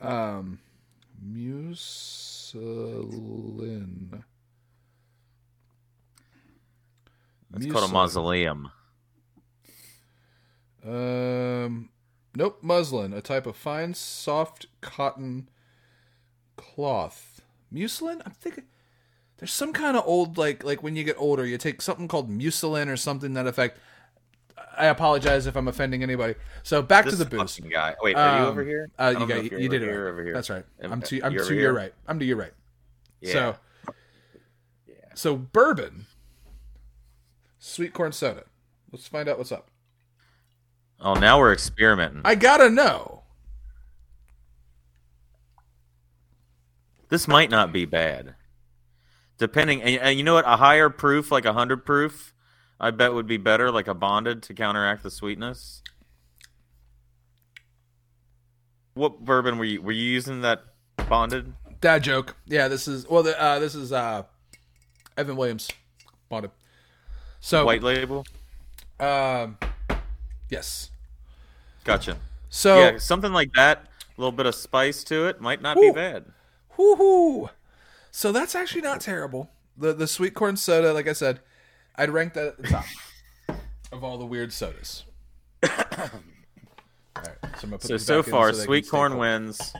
Um, 0.00 0.58
Mucilin. 2.56 4.22
It's 7.54 7.66
called 7.72 7.88
a 7.88 7.92
mausoleum. 7.92 8.70
Um, 10.84 11.88
nope, 12.36 12.58
muslin, 12.62 13.12
a 13.12 13.20
type 13.22 13.46
of 13.46 13.56
fine, 13.56 13.94
soft 13.94 14.66
cotton 14.80 15.48
cloth. 16.56 17.35
Mucilin? 17.72 18.20
I'm 18.24 18.32
thinking 18.32 18.64
there's 19.38 19.52
some 19.52 19.72
kind 19.72 19.96
of 19.96 20.04
old 20.06 20.38
like 20.38 20.64
like 20.64 20.82
when 20.82 20.96
you 20.96 21.04
get 21.04 21.16
older, 21.18 21.44
you 21.44 21.58
take 21.58 21.82
something 21.82 22.08
called 22.08 22.30
mucilin 22.30 22.88
or 22.88 22.96
something 22.96 23.34
that 23.34 23.46
effect. 23.46 23.78
I 24.78 24.86
apologize 24.86 25.46
if 25.46 25.56
I'm 25.56 25.68
offending 25.68 26.02
anybody. 26.02 26.34
So 26.62 26.82
back 26.82 27.04
This 27.06 27.14
to 27.14 27.24
the 27.24 27.24
booze. 27.24 27.56
fucking 27.56 27.70
guy. 27.70 27.94
Wait, 28.02 28.14
are 28.16 28.38
you 28.40 28.44
Um, 28.44 28.50
over 28.50 28.64
here? 28.64 28.90
Uh, 28.98 29.14
you 29.18 29.26
got 29.26 29.44
you, 29.44 29.58
you're 29.58 29.68
did 29.68 29.82
over 29.82 29.90
it 29.92 30.04
right. 30.04 30.10
over 30.10 30.24
here. 30.24 30.34
That's 30.34 30.50
right. 30.50 30.64
I'm 30.82 31.00
to 31.02 31.22
I'm 31.22 31.32
you're 31.32 31.44
to 31.44 31.52
over 31.52 31.54
your 31.60 31.72
right. 31.72 31.94
I'm 32.06 32.18
to 32.18 32.24
your 32.24 32.36
right. 32.36 32.52
Yeah. 33.20 33.32
So 33.32 33.56
so 35.14 35.36
bourbon, 35.36 36.06
sweet 37.58 37.92
corn 37.94 38.12
soda. 38.12 38.44
Let's 38.92 39.08
find 39.08 39.28
out 39.28 39.38
what's 39.38 39.52
up. 39.52 39.70
oh, 41.00 41.14
now 41.14 41.38
we're 41.38 41.52
experimenting. 41.52 42.22
I 42.24 42.34
gotta 42.34 42.70
know. 42.70 43.22
This 47.08 47.28
might 47.28 47.50
not 47.50 47.72
be 47.72 47.84
bad. 47.84 48.34
Depending, 49.38 49.82
and, 49.82 50.00
and 50.00 50.18
you 50.18 50.24
know 50.24 50.34
what? 50.34 50.46
A 50.46 50.56
higher 50.56 50.88
proof, 50.88 51.30
like 51.30 51.44
a 51.44 51.52
hundred 51.52 51.84
proof, 51.84 52.32
I 52.80 52.90
bet 52.90 53.14
would 53.14 53.26
be 53.26 53.36
better, 53.36 53.70
like 53.70 53.88
a 53.88 53.94
bonded 53.94 54.42
to 54.44 54.54
counteract 54.54 55.02
the 55.02 55.10
sweetness. 55.10 55.82
What 58.94 59.24
bourbon 59.24 59.58
were 59.58 59.64
you 59.64 59.82
were 59.82 59.92
you 59.92 60.08
using 60.08 60.40
that 60.40 60.64
bonded? 61.08 61.52
Dad 61.80 62.02
joke. 62.02 62.34
Yeah, 62.46 62.68
this 62.68 62.88
is 62.88 63.06
well. 63.08 63.22
The, 63.22 63.40
uh, 63.40 63.58
this 63.58 63.74
is 63.74 63.92
uh, 63.92 64.22
Evan 65.18 65.36
Williams 65.36 65.68
it. 66.30 66.50
So, 67.40 67.64
White 67.64 67.82
label. 67.82 68.26
um, 68.98 69.58
yes. 70.50 70.90
Gotcha. 71.84 72.16
So, 72.48 72.78
yeah, 72.78 72.98
something 72.98 73.32
like 73.32 73.52
that. 73.54 73.86
A 74.16 74.20
little 74.20 74.32
bit 74.32 74.46
of 74.46 74.54
spice 74.54 75.04
to 75.04 75.26
it 75.26 75.40
might 75.40 75.62
not 75.62 75.76
be 75.76 75.90
bad. 75.90 76.24
Whoo 76.78 77.50
So 78.10 78.32
that's 78.32 78.54
actually 78.54 78.82
not 78.82 79.00
terrible. 79.00 79.50
The 79.76 79.92
the 79.92 80.06
sweet 80.06 80.34
corn 80.34 80.56
soda, 80.56 80.92
like 80.92 81.08
I 81.08 81.12
said, 81.12 81.40
I'd 81.96 82.10
rank 82.10 82.34
that 82.34 82.46
at 82.48 82.56
the 82.56 82.68
top 82.68 82.84
of 83.92 84.02
all 84.04 84.18
the 84.18 84.26
weird 84.26 84.52
sodas. 84.52 85.04
all 85.62 85.70
right, 87.16 87.30
so 87.58 87.78
So 87.80 87.96
so 87.96 88.22
far, 88.22 88.50
can 88.52 88.60
sweet 88.60 88.88
corn 88.88 89.12
cold. 89.12 89.20
wins. 89.20 89.72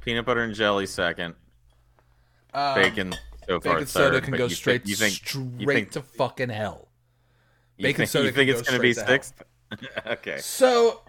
Peanut 0.00 0.26
butter 0.26 0.42
and 0.42 0.54
jelly 0.54 0.86
second. 0.86 1.34
Um, 2.52 2.74
Bacon 2.74 3.12
so 3.48 3.60
far 3.60 3.74
Bacon 3.74 3.78
third. 3.86 3.88
soda 3.88 4.20
can 4.20 4.34
go 4.36 4.44
you 4.46 4.54
straight 4.54 4.82
Think, 4.82 4.90
you 4.90 4.96
think? 4.96 5.14
straight 5.14 5.60
you 5.60 5.66
think- 5.66 5.90
to 5.92 6.02
fucking 6.02 6.50
hell. 6.50 6.88
bacon 7.78 7.96
think, 7.98 8.08
soda 8.10 8.26
You 8.26 8.32
think 8.32 8.50
it's 8.50 8.62
go 8.62 8.66
going 8.70 8.78
to 8.78 8.82
be 8.82 8.92
straight 8.92 9.06
to 9.06 9.12
hell. 9.12 9.22
sixth? 9.22 10.06
okay. 10.06 10.38
So 10.38 11.02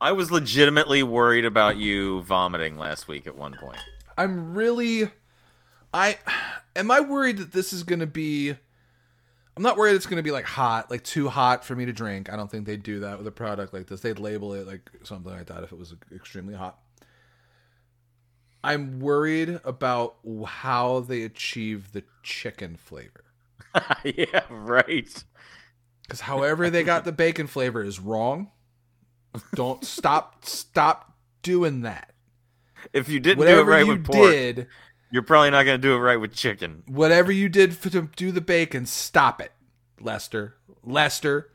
I 0.00 0.12
was 0.12 0.30
legitimately 0.32 1.02
worried 1.02 1.44
about 1.44 1.76
you 1.76 2.22
vomiting 2.22 2.76
last 2.78 3.06
week 3.08 3.26
at 3.26 3.36
one 3.36 3.54
point. 3.60 3.78
I'm 4.18 4.54
really 4.54 5.10
I 5.94 6.18
am 6.76 6.90
I 6.90 7.00
worried 7.00 7.38
that 7.38 7.52
this 7.52 7.72
is 7.72 7.84
going 7.84 8.00
to 8.00 8.06
be 8.06 8.50
I'm 8.50 9.62
not 9.62 9.76
worried 9.76 9.94
it's 9.94 10.06
going 10.06 10.18
to 10.18 10.22
be 10.22 10.30
like 10.30 10.44
hot, 10.44 10.90
like 10.90 11.02
too 11.02 11.28
hot 11.28 11.64
for 11.64 11.74
me 11.74 11.84
to 11.86 11.92
drink. 11.92 12.32
I 12.32 12.36
don't 12.36 12.48
think 12.48 12.66
they'd 12.66 12.82
do 12.82 13.00
that 13.00 13.18
with 13.18 13.26
a 13.26 13.32
product 13.32 13.72
like 13.72 13.86
this. 13.86 14.00
They'd 14.00 14.18
label 14.18 14.54
it 14.54 14.66
like 14.66 14.88
something 15.02 15.32
like 15.32 15.46
that 15.46 15.64
if 15.64 15.72
it 15.72 15.78
was 15.78 15.94
extremely 16.14 16.54
hot. 16.54 16.78
I'm 18.62 19.00
worried 19.00 19.60
about 19.64 20.16
how 20.46 21.00
they 21.00 21.22
achieve 21.22 21.92
the 21.92 22.04
chicken 22.22 22.76
flavor. 22.76 23.24
yeah, 24.04 24.42
right. 24.50 25.24
Cuz 26.08 26.20
however 26.20 26.70
they 26.70 26.82
got 26.82 27.04
the 27.04 27.12
bacon 27.12 27.46
flavor 27.46 27.82
is 27.82 28.00
wrong. 28.00 28.50
Don't 29.54 29.84
stop 29.84 30.44
stop 30.44 31.14
doing 31.42 31.82
that. 31.82 32.14
If 32.92 33.08
you 33.08 33.20
didn't 33.20 33.38
Whatever 33.38 33.62
do 33.64 33.68
it 33.68 33.72
right 33.74 33.86
you 33.86 33.92
with 33.92 34.04
pork, 34.04 34.30
did, 34.30 34.66
you're 35.10 35.22
probably 35.22 35.50
not 35.50 35.64
going 35.64 35.80
to 35.80 35.86
do 35.86 35.94
it 35.94 35.98
right 35.98 36.16
with 36.16 36.32
chicken. 36.34 36.82
whatever 36.86 37.32
you 37.32 37.48
did 37.48 37.76
for, 37.76 37.90
to 37.90 38.02
do 38.16 38.30
the 38.32 38.40
bacon, 38.40 38.86
stop 38.86 39.40
it, 39.40 39.52
Lester. 40.00 40.56
Lester, 40.84 41.50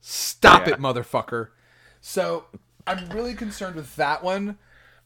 stop 0.00 0.66
Yeah. 0.66 0.74
it, 0.74 0.80
motherfucker. 0.80 1.48
So 2.00 2.44
I'm 2.86 3.08
really 3.10 3.34
concerned 3.34 3.76
with 3.76 3.96
that 3.96 4.22
one 4.22 4.58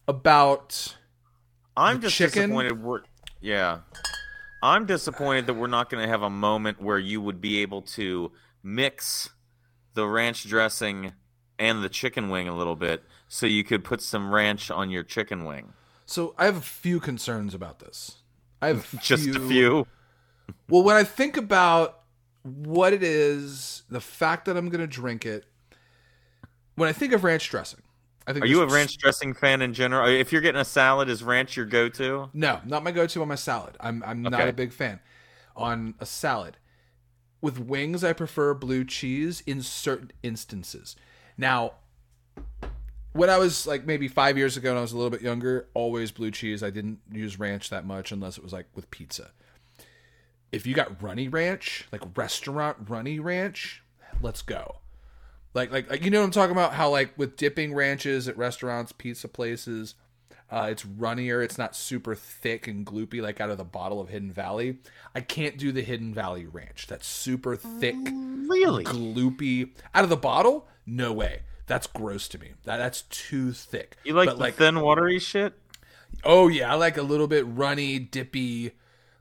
about 0.07 0.95
I'm 1.75 2.01
just 2.01 2.15
chicken? 2.15 2.43
disappointed. 2.49 2.83
We're 2.83 3.01
yeah. 3.41 3.79
I'm 4.61 4.85
disappointed 4.85 5.47
that 5.47 5.55
we're 5.55 5.67
not 5.67 5.89
going 5.89 6.01
to 6.03 6.09
have 6.09 6.21
a 6.21 6.29
moment 6.29 6.81
where 6.81 6.97
you 6.99 7.19
would 7.19 7.41
be 7.41 7.59
able 7.61 7.81
to 7.81 8.31
mix 8.63 9.29
the 9.93 10.07
ranch 10.07 10.45
dressing 10.47 11.11
and 11.59 11.83
the 11.83 11.89
chicken 11.89 12.29
wing 12.29 12.47
a 12.47 12.55
little 12.55 12.75
bit, 12.77 13.03
so 13.33 13.47
you 13.47 13.63
could 13.63 13.83
put 13.83 13.99
some 13.99 14.31
ranch 14.31 14.69
on 14.69 14.91
your 14.91 15.01
chicken 15.01 15.43
wing. 15.43 15.73
so 16.05 16.35
I 16.37 16.45
have 16.45 16.55
a 16.55 16.61
few 16.61 16.99
concerns 16.99 17.55
about 17.55 17.79
this. 17.79 18.17
I 18.61 18.67
have 18.67 18.93
a 18.93 18.97
Just 19.01 19.27
a 19.27 19.39
few. 19.39 19.87
Well, 20.69 20.83
when 20.83 20.95
I 20.95 21.03
think 21.03 21.35
about 21.35 22.01
what 22.43 22.93
it 22.93 23.01
is, 23.01 23.81
the 23.89 23.99
fact 23.99 24.45
that 24.45 24.55
I'm 24.55 24.69
going 24.69 24.81
to 24.81 24.87
drink 24.87 25.25
it, 25.25 25.45
when 26.75 26.87
I 26.87 26.93
think 26.93 27.11
of 27.11 27.23
ranch 27.23 27.49
dressing, 27.49 27.81
I 28.27 28.33
think 28.33 28.45
Are 28.45 28.47
you 28.47 28.61
a 28.61 28.67
ranch 28.67 28.99
dressing 28.99 29.33
fan 29.33 29.63
in 29.63 29.73
general? 29.73 30.07
If 30.07 30.31
you're 30.31 30.41
getting 30.41 30.61
a 30.61 30.65
salad, 30.65 31.09
is 31.09 31.23
ranch 31.23 31.57
your 31.57 31.65
go-to? 31.65 32.29
No, 32.33 32.61
not 32.65 32.83
my 32.83 32.91
go-to 32.91 33.23
on 33.23 33.27
my 33.27 33.33
salad. 33.33 33.77
I'm 33.79 34.03
I'm 34.05 34.21
not 34.21 34.47
a 34.47 34.53
big 34.53 34.71
fan 34.71 34.99
on 35.55 35.95
a 35.99 36.05
salad. 36.05 36.57
With 37.41 37.57
wings, 37.57 38.03
I 38.03 38.13
prefer 38.13 38.53
blue 38.53 38.85
cheese 38.85 39.41
in 39.47 39.63
certain 39.63 40.11
instances. 40.21 40.95
Now, 41.35 41.73
when 43.13 43.29
I 43.29 43.37
was 43.37 43.65
like 43.65 43.85
maybe 43.85 44.07
five 44.07 44.37
years 44.37 44.57
ago, 44.57 44.69
and 44.71 44.77
I 44.77 44.81
was 44.81 44.91
a 44.91 44.97
little 44.97 45.09
bit 45.11 45.21
younger, 45.21 45.67
always 45.73 46.11
blue 46.11 46.31
cheese. 46.31 46.61
I 46.63 46.69
didn't 46.69 46.99
use 47.11 47.39
ranch 47.39 47.69
that 47.69 47.85
much 47.85 48.11
unless 48.11 48.37
it 48.37 48.43
was 48.43 48.53
like 48.53 48.67
with 48.75 48.89
pizza. 48.91 49.31
If 50.51 50.67
you 50.67 50.73
got 50.75 51.01
runny 51.01 51.27
ranch, 51.27 51.87
like 51.91 52.01
restaurant 52.15 52.77
runny 52.87 53.19
ranch, 53.19 53.81
let's 54.21 54.41
go. 54.41 54.77
Like, 55.55 55.71
like, 55.71 55.89
like 55.89 56.03
you 56.03 56.11
know 56.11 56.19
what 56.19 56.25
I'm 56.25 56.31
talking 56.31 56.51
about? 56.55 56.73
How 56.73 56.89
like 56.89 57.17
with 57.17 57.37
dipping 57.37 57.73
ranches 57.73 58.27
at 58.27 58.37
restaurants, 58.37 58.91
pizza 58.91 59.27
places, 59.27 59.95
uh, 60.51 60.67
it's 60.69 60.85
runnier. 60.85 61.41
It's 61.43 61.57
not 61.57 61.75
super 61.75 62.13
thick 62.15 62.67
and 62.67 62.85
gloopy 62.85 63.21
like 63.21 63.41
out 63.41 63.49
of 63.49 63.57
the 63.57 63.63
bottle 63.63 63.99
of 64.01 64.09
Hidden 64.09 64.31
Valley. 64.31 64.77
I 65.15 65.21
can't 65.21 65.57
do 65.57 65.71
the 65.71 65.81
Hidden 65.81 66.13
Valley 66.13 66.45
ranch. 66.45 66.85
That's 66.87 67.07
super 67.07 67.55
thick, 67.55 67.95
Really? 67.95 68.83
gloopy. 68.83 69.71
Out 69.95 70.03
of 70.03 70.09
the 70.11 70.17
bottle, 70.17 70.67
no 70.85 71.13
way. 71.13 71.41
That's 71.65 71.87
gross 71.87 72.27
to 72.29 72.39
me. 72.39 72.53
That 72.63 72.77
that's 72.77 73.03
too 73.03 73.51
thick. 73.53 73.97
You 74.03 74.13
like 74.13 74.29
But, 74.29 74.37
the 74.39 74.51
thin, 74.51 74.79
watery 74.81 75.19
shit? 75.19 75.53
Oh 76.23 76.47
yeah, 76.47 76.71
I 76.71 76.75
like 76.75 76.97
a 76.97 77.01
little 77.01 77.27
bit 77.27 77.45
runny, 77.47 77.99
dippy, 77.99 78.71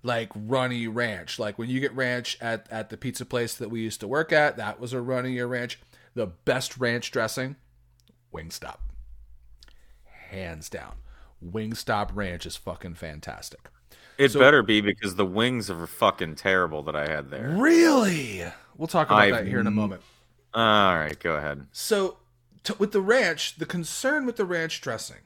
like 0.03 0.31
runny 0.35 0.89
ranch. 0.89 1.39
Like 1.39 1.59
when 1.59 1.71
you 1.71 1.81
get 1.81 1.95
ranch 1.95 2.37
at 2.41 2.67
at 2.71 2.91
the 2.91 2.97
pizza 2.97 3.25
place 3.25 3.55
that 3.55 3.71
we 3.71 3.81
used 3.81 4.01
to 4.01 4.09
work 4.09 4.33
at, 4.33 4.57
that 4.57 4.81
was 4.81 4.93
a 4.93 5.01
runnier 5.01 5.49
ranch. 5.49 5.79
The 6.15 6.27
best 6.27 6.77
ranch 6.79 7.11
dressing, 7.11 7.57
Wingstop. 8.35 8.79
Hands 10.31 10.69
down. 10.69 10.97
Wingstop 11.45 12.11
ranch 12.15 12.47
is 12.47 12.57
fucking 12.57 12.95
fantastic. 12.95 13.71
It 14.19 14.31
So- 14.33 14.41
better 14.41 14.63
be 14.63 14.81
because 14.81 15.15
the 15.17 15.25
wings 15.27 15.71
are 15.71 15.87
fucking 15.87 16.37
terrible 16.37 16.83
that 16.85 16.95
I 16.97 17.07
had 17.07 17.31
there. 17.31 17.49
Really? 17.57 18.45
We'll 18.77 18.89
talk 18.89 19.09
about 19.09 19.21
I've 19.21 19.35
that 19.35 19.47
here 19.47 19.59
in 19.59 19.67
a 19.67 19.71
moment. 19.73 20.03
All 20.55 20.97
right, 20.97 21.19
go 21.19 21.37
ahead. 21.37 21.67
So, 21.73 22.19
t- 22.63 22.75
with 22.79 22.93
the 22.93 23.01
ranch, 23.01 23.57
the 23.57 23.67
concern 23.67 24.27
with 24.27 24.37
the 24.37 24.45
ranch 24.45 24.81
dressing, 24.81 25.23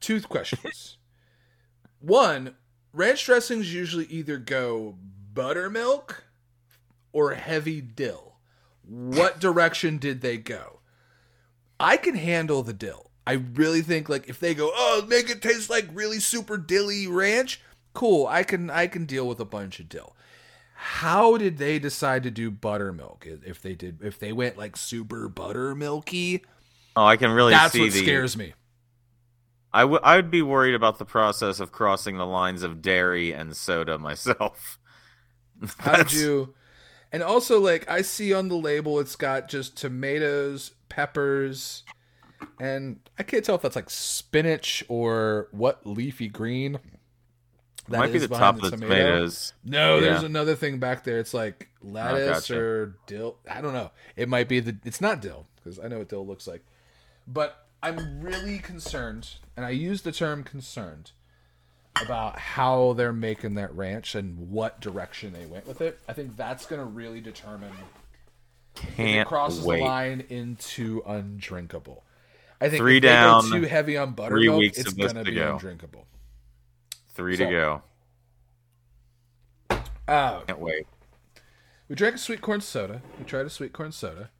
two 0.00 0.20
questions. 0.20 0.96
One, 2.00 2.56
ranch 2.92 3.26
dressings 3.26 3.72
usually 3.72 4.06
either 4.06 4.38
go 4.38 4.96
buttermilk 5.32 6.24
or 7.12 7.34
heavy 7.34 7.80
dill. 7.80 8.36
What 8.82 9.40
direction 9.40 9.98
did 9.98 10.20
they 10.20 10.36
go? 10.38 10.80
I 11.78 11.96
can 11.96 12.14
handle 12.14 12.62
the 12.62 12.72
dill. 12.72 13.10
I 13.26 13.34
really 13.34 13.82
think 13.82 14.08
like 14.08 14.28
if 14.28 14.40
they 14.40 14.54
go, 14.54 14.70
oh, 14.74 15.04
make 15.08 15.30
it 15.30 15.42
taste 15.42 15.70
like 15.70 15.88
really 15.92 16.20
super 16.20 16.56
dilly 16.58 17.06
ranch, 17.06 17.60
cool. 17.92 18.26
I 18.26 18.42
can 18.42 18.70
I 18.70 18.86
can 18.86 19.04
deal 19.04 19.28
with 19.28 19.40
a 19.40 19.44
bunch 19.44 19.78
of 19.78 19.88
dill. 19.88 20.16
How 20.82 21.36
did 21.36 21.58
they 21.58 21.78
decide 21.78 22.22
to 22.22 22.30
do 22.30 22.50
buttermilk? 22.50 23.26
If 23.26 23.60
they 23.60 23.74
did, 23.74 24.00
if 24.02 24.18
they 24.18 24.32
went 24.32 24.56
like 24.56 24.76
super 24.76 25.28
buttermilky, 25.28 26.42
Oh, 26.96 27.04
I 27.04 27.16
can 27.16 27.30
really 27.32 27.52
that's 27.52 27.72
see 27.72 27.80
what 27.80 27.92
the. 27.92 28.02
scares 28.02 28.36
me. 28.36 28.54
I 29.72 29.82
w- 29.82 30.00
I 30.02 30.16
would 30.16 30.30
be 30.30 30.42
worried 30.42 30.74
about 30.74 30.98
the 30.98 31.04
process 31.04 31.60
of 31.60 31.70
crossing 31.72 32.16
the 32.16 32.26
lines 32.26 32.62
of 32.62 32.82
dairy 32.82 33.32
and 33.32 33.56
soda 33.56 33.98
myself. 33.98 34.78
How 35.78 35.96
did 35.96 36.12
you? 36.12 36.54
And 37.12 37.22
also, 37.22 37.60
like 37.60 37.88
I 37.90 38.02
see 38.02 38.32
on 38.32 38.48
the 38.48 38.56
label, 38.56 39.00
it's 39.00 39.16
got 39.16 39.48
just 39.48 39.76
tomatoes, 39.76 40.72
peppers, 40.88 41.82
and 42.60 43.00
I 43.18 43.22
can't 43.24 43.44
tell 43.44 43.56
if 43.56 43.62
that's 43.62 43.76
like 43.76 43.90
spinach 43.90 44.84
or 44.88 45.48
what 45.52 45.86
leafy 45.86 46.28
green. 46.28 46.80
It 47.90 47.98
might 47.98 48.12
be 48.12 48.18
the 48.18 48.28
top 48.28 48.56
of 48.56 48.62
the 48.62 48.70
tomato. 48.70 48.94
tomatoes. 48.94 49.52
No, 49.64 50.00
there's 50.00 50.22
another 50.22 50.54
thing 50.54 50.78
back 50.78 51.04
there. 51.04 51.18
It's 51.18 51.34
like 51.34 51.68
lettuce 51.82 52.48
gotcha. 52.48 52.58
or 52.60 52.96
dill. 53.06 53.36
I 53.50 53.60
don't 53.60 53.72
know. 53.72 53.90
It 54.16 54.28
might 54.28 54.48
be 54.48 54.60
the. 54.60 54.76
It's 54.84 55.00
not 55.00 55.20
dill 55.20 55.46
because 55.56 55.78
I 55.78 55.88
know 55.88 55.98
what 55.98 56.08
dill 56.08 56.26
looks 56.26 56.46
like. 56.46 56.64
But 57.26 57.66
I'm 57.82 58.20
really 58.20 58.58
concerned, 58.58 59.30
and 59.56 59.64
I 59.64 59.70
use 59.70 60.02
the 60.02 60.12
term 60.12 60.44
concerned 60.44 61.12
about 62.00 62.38
how 62.38 62.92
they're 62.94 63.12
making 63.12 63.54
that 63.54 63.74
ranch 63.74 64.14
and 64.14 64.50
what 64.50 64.80
direction 64.80 65.32
they 65.32 65.46
went 65.46 65.66
with 65.66 65.80
it. 65.80 65.98
I 66.08 66.12
think 66.12 66.36
that's 66.36 66.66
going 66.66 66.80
to 66.80 66.86
really 66.86 67.20
determine 67.20 67.72
if 68.76 68.84
it 68.84 68.96
Can't 68.96 69.28
crosses 69.28 69.64
wait. 69.64 69.78
the 69.78 69.84
line 69.84 70.24
into 70.28 71.02
undrinkable. 71.06 72.04
I 72.60 72.68
think 72.68 72.80
Three 72.80 72.98
if 72.98 73.02
they 73.02 73.08
down, 73.08 73.44
too 73.50 73.62
heavy 73.62 73.96
on 73.96 74.12
buttermilk, 74.12 74.58
weeks 74.58 74.78
it's 74.78 74.92
going 74.92 75.14
to 75.14 75.24
to 75.24 75.30
be 75.30 75.36
go. 75.36 75.54
undrinkable. 75.54 76.06
Three 77.14 77.36
So- 77.36 77.44
to 77.46 77.50
go. 77.50 77.82
Uh, 80.08 80.40
Can't 80.42 80.58
wait. 80.60 80.86
We 81.88 81.94
drank 81.96 82.16
a 82.16 82.18
sweet 82.18 82.40
corn 82.40 82.60
soda. 82.60 83.02
We 83.18 83.24
tried 83.24 83.46
a 83.46 83.50
sweet 83.50 83.72
corn 83.72 83.92
soda. 83.92 84.30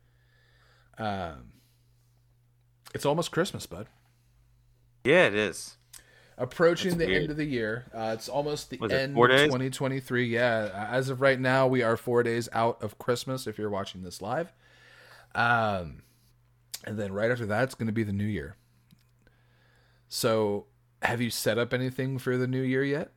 Um, 0.98 1.52
it's 2.94 3.04
almost 3.06 3.30
Christmas, 3.30 3.66
bud. 3.66 3.86
Yeah, 5.04 5.26
it 5.26 5.34
is. 5.34 5.76
Approaching 6.36 6.90
That's 6.92 6.98
the 7.00 7.06
weird. 7.06 7.22
end 7.22 7.30
of 7.30 7.36
the 7.36 7.44
year. 7.44 7.86
Uh, 7.94 8.12
it's 8.14 8.28
almost 8.28 8.70
the 8.70 8.78
Was 8.78 8.92
end 8.92 9.16
of 9.16 9.28
2023. 9.30 10.26
Yeah, 10.26 10.88
as 10.90 11.08
of 11.08 11.20
right 11.20 11.38
now, 11.38 11.66
we 11.66 11.82
are 11.82 11.96
four 11.96 12.22
days 12.22 12.48
out 12.52 12.82
of 12.82 12.98
Christmas. 12.98 13.46
If 13.46 13.58
you're 13.58 13.70
watching 13.70 14.02
this 14.02 14.22
live, 14.22 14.52
um, 15.34 16.02
and 16.84 16.98
then 16.98 17.12
right 17.12 17.30
after 17.30 17.46
that, 17.46 17.64
it's 17.64 17.74
going 17.74 17.88
to 17.88 17.92
be 17.92 18.04
the 18.04 18.12
New 18.12 18.24
Year. 18.26 18.56
So, 20.08 20.66
have 21.02 21.20
you 21.20 21.30
set 21.30 21.58
up 21.58 21.72
anything 21.72 22.18
for 22.18 22.36
the 22.36 22.46
New 22.46 22.62
Year 22.62 22.84
yet? 22.84 23.12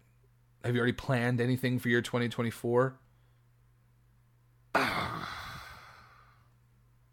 Have 0.63 0.75
you 0.75 0.79
already 0.79 0.93
planned 0.93 1.41
anything 1.41 1.79
for 1.79 1.89
your 1.89 2.01
2024? 2.01 2.95
I 4.75 5.21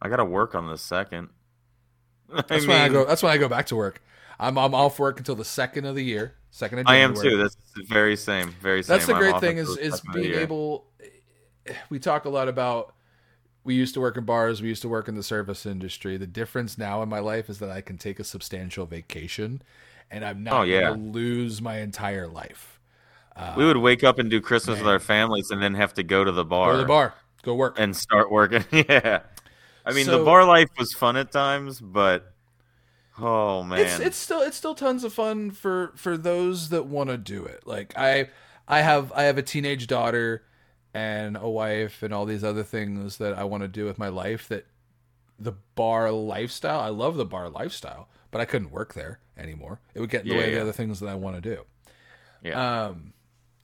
gotta 0.09 0.25
work 0.25 0.55
on 0.55 0.69
the 0.69 0.79
second. 0.79 1.29
I 2.33 2.43
That's 2.43 2.67
when 2.67 2.81
I 2.81 2.89
go. 2.89 3.05
That's 3.05 3.23
when 3.23 3.33
I 3.33 3.39
go 3.39 3.49
back 3.49 3.67
to 3.67 3.77
work. 3.77 4.03
I'm 4.39 4.57
I'm 4.57 4.75
off 4.75 4.99
work 4.99 5.19
until 5.19 5.35
the 5.35 5.45
second 5.45 5.85
of 5.85 5.95
the 5.95 6.05
year. 6.05 6.37
Second 6.51 6.81
of 6.81 6.87
I 6.87 6.97
am 6.97 7.15
too. 7.15 7.37
That's 7.37 7.57
the 7.77 7.85
very 7.85 8.17
same. 8.17 8.55
Very 8.61 8.83
same. 8.83 8.95
That's 8.95 9.07
the 9.07 9.15
great 9.15 9.39
thing 9.41 9.59
is 9.59 9.69
is 9.77 9.97
second 9.97 10.09
of 10.09 10.15
the 10.15 10.21
being 10.23 10.41
able. 10.41 10.87
We 11.91 11.99
talk 11.99 12.25
a 12.25 12.31
lot 12.31 12.49
about. 12.49 12.95
We 13.63 13.75
used 13.75 13.93
to 13.95 14.01
work 14.01 14.17
in 14.17 14.25
bars. 14.25 14.63
We 14.63 14.69
used 14.69 14.81
to 14.83 14.89
work 14.89 15.07
in 15.07 15.17
the 15.17 15.23
service 15.23 15.67
industry. 15.67 16.17
The 16.17 16.27
difference 16.27 16.79
now 16.79 17.03
in 17.03 17.11
my 17.11 17.19
life 17.19 17.51
is 17.51 17.59
that 17.59 17.71
I 17.71 17.83
can 17.83 17.99
take 17.99 18.19
a 18.19 18.25
substantial 18.25 18.87
vacation, 18.87 19.61
and 20.11 20.25
I'm 20.25 20.43
not 20.43 20.55
Oh, 20.55 20.63
yeah. 20.63 20.89
going 20.89 21.13
to 21.13 21.19
lose 21.19 21.63
my 21.63 21.79
entire 21.81 22.27
life. 22.27 22.81
We 23.57 23.65
would 23.65 23.79
wake 23.79 24.05
up 24.05 24.19
and 24.19 24.29
do 24.31 24.41
Christmas 24.43 24.79
with 24.81 24.89
our 24.89 24.99
families, 24.99 25.51
and 25.51 25.63
then 25.63 25.75
have 25.75 25.95
to 25.95 26.03
go 26.03 26.25
to 26.25 26.31
the 26.33 26.45
bar, 26.45 26.73
Go 26.73 26.77
to 26.77 26.83
the 26.83 26.89
bar. 26.89 27.15
Go 27.43 27.55
work. 27.55 27.77
and 27.79 27.97
start 27.97 28.31
working. 28.31 28.65
yeah, 28.71 29.21
I 29.87 29.93
mean 29.95 30.05
So- 30.05 30.19
the 30.19 30.25
bar 30.25 30.45
life 30.45 30.69
was 30.79 30.93
fun 30.93 31.17
at 31.17 31.33
times, 31.33 31.81
but 31.81 32.35
oh 33.19 33.63
man, 33.63 33.81
it's 33.81 33.99
it's 33.99 34.17
still 34.19 34.43
it's 34.43 34.57
still 34.59 34.75
tons 34.75 35.05
of 35.05 35.13
fun 35.15 35.51
for 35.53 35.93
for 35.97 36.17
those 36.19 36.69
that 36.69 36.85
want 36.87 37.09
to 37.11 37.17
do 37.17 37.45
it. 37.47 37.67
Like 37.67 37.95
I 37.97 38.29
I 38.69 38.81
have 38.83 39.11
I 39.13 39.23
have 39.23 39.39
a 39.39 39.43
teenage 39.43 39.87
daughter 39.87 40.43
and 40.93 41.37
a 41.37 41.49
wife 41.49 42.03
and 42.03 42.13
all 42.13 42.27
these 42.27 42.45
other 42.45 42.63
things 42.63 43.17
that 43.19 43.39
I 43.39 43.45
want 43.45 43.63
to 43.63 43.69
do 43.69 43.87
with 43.87 43.99
my 43.99 44.09
life 44.09 44.49
that 44.49 44.67
the 45.39 45.53
bar 45.77 46.11
lifestyle. 46.11 46.81
I 46.81 46.89
love 46.91 47.17
the 47.17 47.25
bar 47.25 47.49
lifestyle, 47.49 48.09
but 48.31 48.41
I 48.41 48.45
couldn't 48.45 48.71
work 48.71 48.95
there 48.95 49.21
anymore. 49.37 49.81
It 49.95 50.01
would 50.01 50.11
get 50.11 50.23
in 50.23 50.29
the 50.29 50.35
Yeah, 50.35 50.41
way 50.41 50.49
of 50.49 50.55
the 50.55 50.61
other 50.63 50.73
things 50.73 51.01
that 51.01 51.09
I 51.09 51.15
want 51.15 51.37
to 51.37 51.41
do. 51.43 51.65
yeah. 52.43 52.87
Um, 52.87 53.13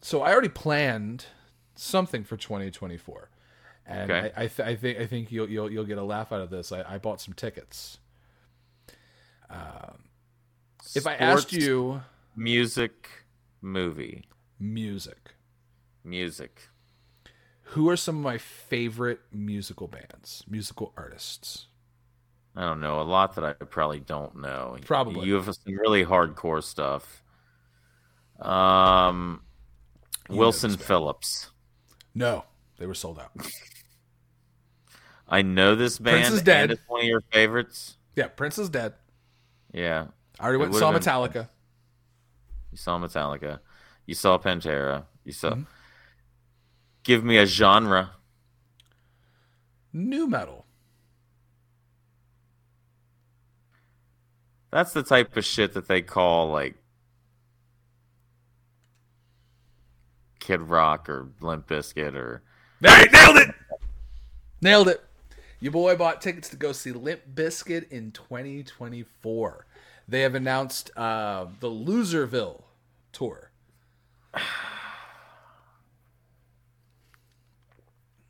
so 0.03 0.23
I 0.23 0.33
already 0.33 0.49
planned 0.49 1.27
something 1.75 2.25
for 2.25 2.37
2024, 2.37 3.31
and 3.87 4.11
Okay. 4.11 4.33
I 4.37 4.45
I, 4.45 4.47
th- 4.49 4.69
I 4.69 4.75
think 4.77 4.99
I 4.99 5.07
think 5.07 5.33
you'll 5.33 5.49
you'll 5.49 5.71
you'll 5.71 5.85
get 5.85 5.99
a 5.99 6.03
laugh 6.05 6.33
out 6.33 6.41
of 6.41 6.51
this. 6.51 6.73
I, 6.73 6.83
I 6.95 6.99
bought 6.99 7.21
some 7.21 7.35
tickets. 7.35 7.99
Um. 9.51 10.05
If 10.95 11.07
I 11.07 11.15
asked 11.15 11.53
you 11.53 12.03
music, 12.37 13.09
movie, 13.61 14.25
music, 14.59 15.35
music. 16.05 16.69
who 17.71 17.89
are 17.91 17.97
some 17.97 18.17
of 18.19 18.23
my 18.23 18.39
favorite 18.39 19.21
musical 19.33 19.89
bands, 19.89 20.45
musical 20.49 20.93
artists? 20.97 21.67
I 22.57 22.63
don't 22.63 22.81
know 22.81 23.01
a 23.01 23.03
lot 23.03 23.35
that 23.35 23.45
I 23.45 23.53
probably 23.53 24.01
don't 24.01 24.41
know. 24.41 24.79
Probably. 24.87 25.27
you 25.27 25.35
have 25.35 25.45
some 25.45 25.75
really 25.75 26.05
hardcore 26.05 26.63
stuff. 26.63 27.23
Um, 28.41 29.43
know 30.31 30.37
Wilson. 30.37 30.77
Phillips. 30.77 31.51
No, 32.15 32.45
they 32.79 32.87
were 32.87 32.95
sold 32.95 33.19
out. 33.19 33.31
I 35.29 35.43
know 35.43 35.75
this 35.75 35.99
band. 35.99 36.23
Prince 36.23 36.35
is 36.37 36.43
dead. 36.43 36.71
It's 36.71 36.81
one 36.87 37.03
of 37.03 37.07
your 37.07 37.23
favorites. 37.33 37.97
Yeah, 38.15 38.29
Prince 38.29 38.59
is 38.59 38.71
dead. 38.71 38.95
Yeah, 39.73 40.07
I 40.41 40.45
already 40.45 40.59
went 40.59 40.71
and 40.71 40.79
saw 40.79 40.93
would've 40.93 41.03
been- 41.05 41.13
Metallica. 41.13 41.49
you 42.71 42.79
saw 42.79 42.99
Metallica. 42.99 43.61
You 44.07 44.15
saw 44.15 44.39
Pantera. 44.39 45.05
You 45.25 45.33
saw. 45.33 45.51
Mm-hmm. 45.51 45.63
Give 47.03 47.23
me 47.25 47.37
a 47.37 47.47
genre. 47.47 48.13
New 49.93 50.27
metal. 50.27 50.66
That's 54.77 54.93
the 54.93 55.03
type 55.03 55.35
of 55.39 55.45
shit 55.47 55.73
that 55.73 55.89
they 55.89 56.03
call 56.03 56.51
like 56.51 56.75
Kid 60.39 60.61
Rock 60.61 61.09
or 61.09 61.31
Limp 61.41 61.67
Bizkit 61.67 62.15
or 62.15 62.43
Hey, 62.83 63.07
nailed 63.11 63.39
it. 63.39 63.55
Nailed 64.61 64.89
it. 64.89 65.03
Your 65.61 65.73
boy 65.73 65.97
bought 65.97 66.21
tickets 66.21 66.51
to 66.51 66.57
go 66.57 66.73
see 66.73 66.93
Limp 66.93 67.23
Bizkit 67.35 67.91
in 67.91 68.11
2024. 68.11 69.67
They 70.09 70.21
have 70.21 70.35
announced 70.35 70.91
uh, 70.95 71.47
the 71.61 71.71
Loserville 71.71 72.65
tour. 73.13 73.51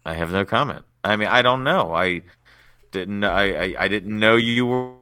I 0.04 0.14
have 0.14 0.30
no 0.30 0.44
comment. 0.44 0.84
I 1.02 1.16
mean, 1.16 1.26
I 1.26 1.42
don't 1.42 1.64
know. 1.64 1.92
I 1.92 2.22
didn't. 2.92 3.24
I 3.24 3.64
I, 3.64 3.74
I 3.80 3.88
didn't 3.88 4.16
know 4.16 4.36
you 4.36 4.66
were, 4.66 4.92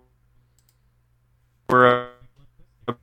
were 1.75 2.09
a 2.89 2.95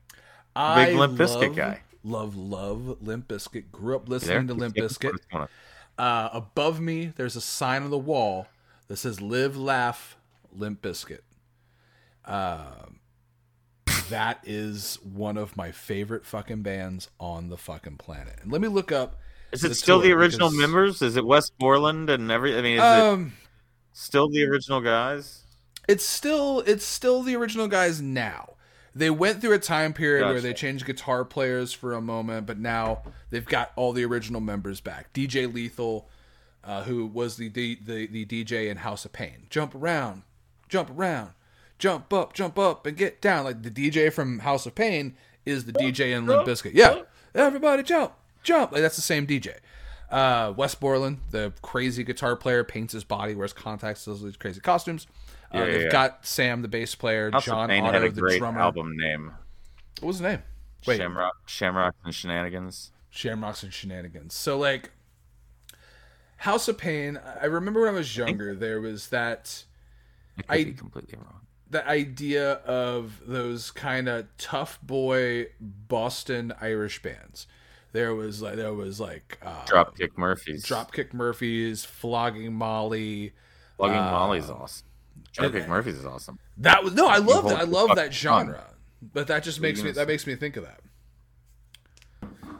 I 0.55 0.85
big 0.85 0.95
Limp 0.97 1.17
Bizkit 1.17 1.55
guy. 1.55 1.81
Love, 2.03 2.35
love 2.35 2.97
Limp 3.01 3.27
Bizkit. 3.27 3.71
Grew 3.71 3.95
up 3.95 4.09
listening 4.09 4.47
to 4.47 4.53
Limp 4.53 4.75
Bizkit. 4.75 5.11
What's 5.11 5.25
going 5.25 5.43
on? 5.43 5.47
Uh, 5.97 6.29
above 6.33 6.79
me, 6.79 7.13
there's 7.15 7.35
a 7.35 7.41
sign 7.41 7.83
on 7.83 7.89
the 7.89 7.97
wall 7.97 8.47
that 8.87 8.97
says 8.97 9.21
"Live, 9.21 9.55
Laugh, 9.55 10.17
Limp 10.55 10.81
Bizkit." 10.81 11.19
Um, 12.25 12.99
that 14.09 14.39
is 14.43 14.97
one 15.03 15.37
of 15.37 15.55
my 15.55 15.71
favorite 15.71 16.25
fucking 16.25 16.61
bands 16.63 17.09
on 17.19 17.49
the 17.49 17.57
fucking 17.57 17.97
planet. 17.97 18.39
And 18.41 18.51
let 18.51 18.61
me 18.61 18.67
look 18.67 18.91
up. 18.91 19.17
Is 19.51 19.63
it 19.63 19.75
still 19.75 19.99
the 19.99 20.11
original 20.11 20.49
because- 20.49 20.59
members? 20.59 21.01
Is 21.01 21.17
it 21.17 21.25
Wes 21.25 21.49
Borland 21.49 22.09
and 22.09 22.31
every? 22.31 22.57
I 22.57 22.61
mean, 22.61 22.77
is 22.77 22.83
it 22.83 22.83
Um, 22.83 23.33
still 23.93 24.29
the 24.29 24.43
original 24.45 24.81
guys? 24.81 25.43
it's 25.87 26.05
still 26.05 26.61
it's 26.61 26.85
still 26.85 27.21
the 27.21 27.35
original 27.35 27.67
guys 27.67 28.01
now. 28.01 28.55
They 28.93 29.09
went 29.09 29.39
through 29.39 29.53
a 29.53 29.59
time 29.59 29.93
period 29.93 30.27
where 30.27 30.41
they 30.41 30.53
changed 30.53 30.85
guitar 30.85 31.23
players 31.23 31.71
for 31.71 31.93
a 31.93 32.01
moment, 32.01 32.45
but 32.45 32.57
now 32.59 33.03
they've 33.29 33.45
got 33.45 33.71
all 33.75 33.93
the 33.93 34.03
original 34.03 34.41
members 34.41 34.81
back. 34.81 35.13
DJ 35.13 35.51
Lethal, 35.51 36.09
uh, 36.63 36.83
who 36.83 37.05
was 37.05 37.37
the, 37.37 37.47
D, 37.47 37.77
the 37.81 38.07
the 38.07 38.25
DJ 38.25 38.69
in 38.69 38.77
House 38.77 39.05
of 39.05 39.13
Pain, 39.13 39.47
jump 39.49 39.73
around, 39.73 40.23
jump 40.67 40.89
around, 40.89 41.31
jump 41.79 42.11
up, 42.11 42.33
jump 42.33 42.59
up, 42.59 42.85
and 42.85 42.97
get 42.97 43.21
down. 43.21 43.45
Like 43.45 43.63
the 43.63 43.71
DJ 43.71 44.11
from 44.11 44.39
House 44.39 44.65
of 44.65 44.75
Pain 44.75 45.15
is 45.45 45.65
the 45.65 45.73
DJ 45.73 46.15
in 46.15 46.25
Limp 46.25 46.45
Bizkit. 46.45 46.71
Yeah, 46.73 47.03
everybody 47.33 47.83
jump, 47.83 48.13
jump. 48.43 48.73
Like 48.73 48.81
that's 48.81 48.97
the 48.97 49.01
same 49.01 49.25
DJ. 49.25 49.55
Uh, 50.09 50.53
Wes 50.57 50.75
Borland, 50.75 51.19
the 51.29 51.53
crazy 51.61 52.03
guitar 52.03 52.35
player, 52.35 52.65
paints 52.65 52.91
his 52.91 53.05
body, 53.05 53.33
wears 53.33 53.53
contacts, 53.53 54.03
does 54.03 54.21
these 54.21 54.35
crazy 54.35 54.59
costumes. 54.59 55.07
Uh, 55.53 55.57
Yeah, 55.59 55.65
they've 55.65 55.81
yeah. 55.83 55.89
got 55.89 56.25
Sam, 56.25 56.61
the 56.61 56.67
bass 56.67 56.95
player, 56.95 57.29
House 57.31 57.45
John 57.45 57.69
Otto, 57.71 57.91
had 57.91 58.03
a 58.03 58.09
the 58.11 58.21
great 58.21 58.39
drummer. 58.39 58.59
album 58.59 58.95
name. 58.97 59.33
What 59.99 60.07
was 60.07 60.17
his 60.17 60.21
name? 60.23 60.43
Wait, 60.87 60.97
Shamrock, 60.97 61.33
Shamrock 61.47 61.95
and 62.03 62.13
Shenanigans. 62.15 62.91
Shamrocks 63.09 63.61
and 63.63 63.73
Shenanigans. 63.73 64.33
So 64.33 64.57
like 64.57 64.91
House 66.37 66.67
of 66.67 66.77
Pain, 66.77 67.19
I 67.41 67.45
remember 67.45 67.81
when 67.81 67.89
I 67.89 67.97
was 67.97 68.17
younger, 68.17 68.55
there 68.55 68.81
was 68.81 69.09
that 69.09 69.63
I 70.37 70.41
could 70.41 70.51
I- 70.51 70.63
be 70.63 70.73
completely 70.73 71.17
wrong. 71.17 71.41
the 71.69 71.87
idea 71.87 72.53
of 72.53 73.21
those 73.25 73.69
kind 73.71 74.07
of 74.09 74.25
tough 74.37 74.79
boy 74.81 75.47
Boston 75.59 76.53
Irish 76.59 77.01
bands. 77.01 77.47
There 77.93 78.15
was 78.15 78.41
like 78.41 78.55
there 78.55 78.73
was 78.73 78.99
like 79.01 79.37
uh, 79.43 79.65
Dropkick 79.65 80.17
Murphys. 80.17 80.65
Dropkick 80.65 81.13
Murphys, 81.13 81.83
Flogging 81.85 82.53
Molly. 82.53 83.33
Flogging 83.77 83.97
uh, 83.97 84.11
Molly's 84.11 84.49
awesome. 84.49 84.87
Dropkick 85.33 85.67
Murphys 85.67 85.97
is 85.97 86.05
awesome. 86.05 86.39
That 86.57 86.83
was 86.83 86.93
no, 86.93 87.07
I 87.07 87.17
love 87.17 87.45
that. 87.49 87.59
I 87.59 87.63
love 87.63 87.95
that 87.95 88.13
genre. 88.13 88.63
But 89.01 89.27
that 89.27 89.43
just 89.43 89.59
makes 89.59 89.81
me 89.81 89.91
that 89.91 90.07
makes 90.07 90.27
me 90.27 90.35
think 90.35 90.57
of 90.57 90.63
that. 90.63 90.81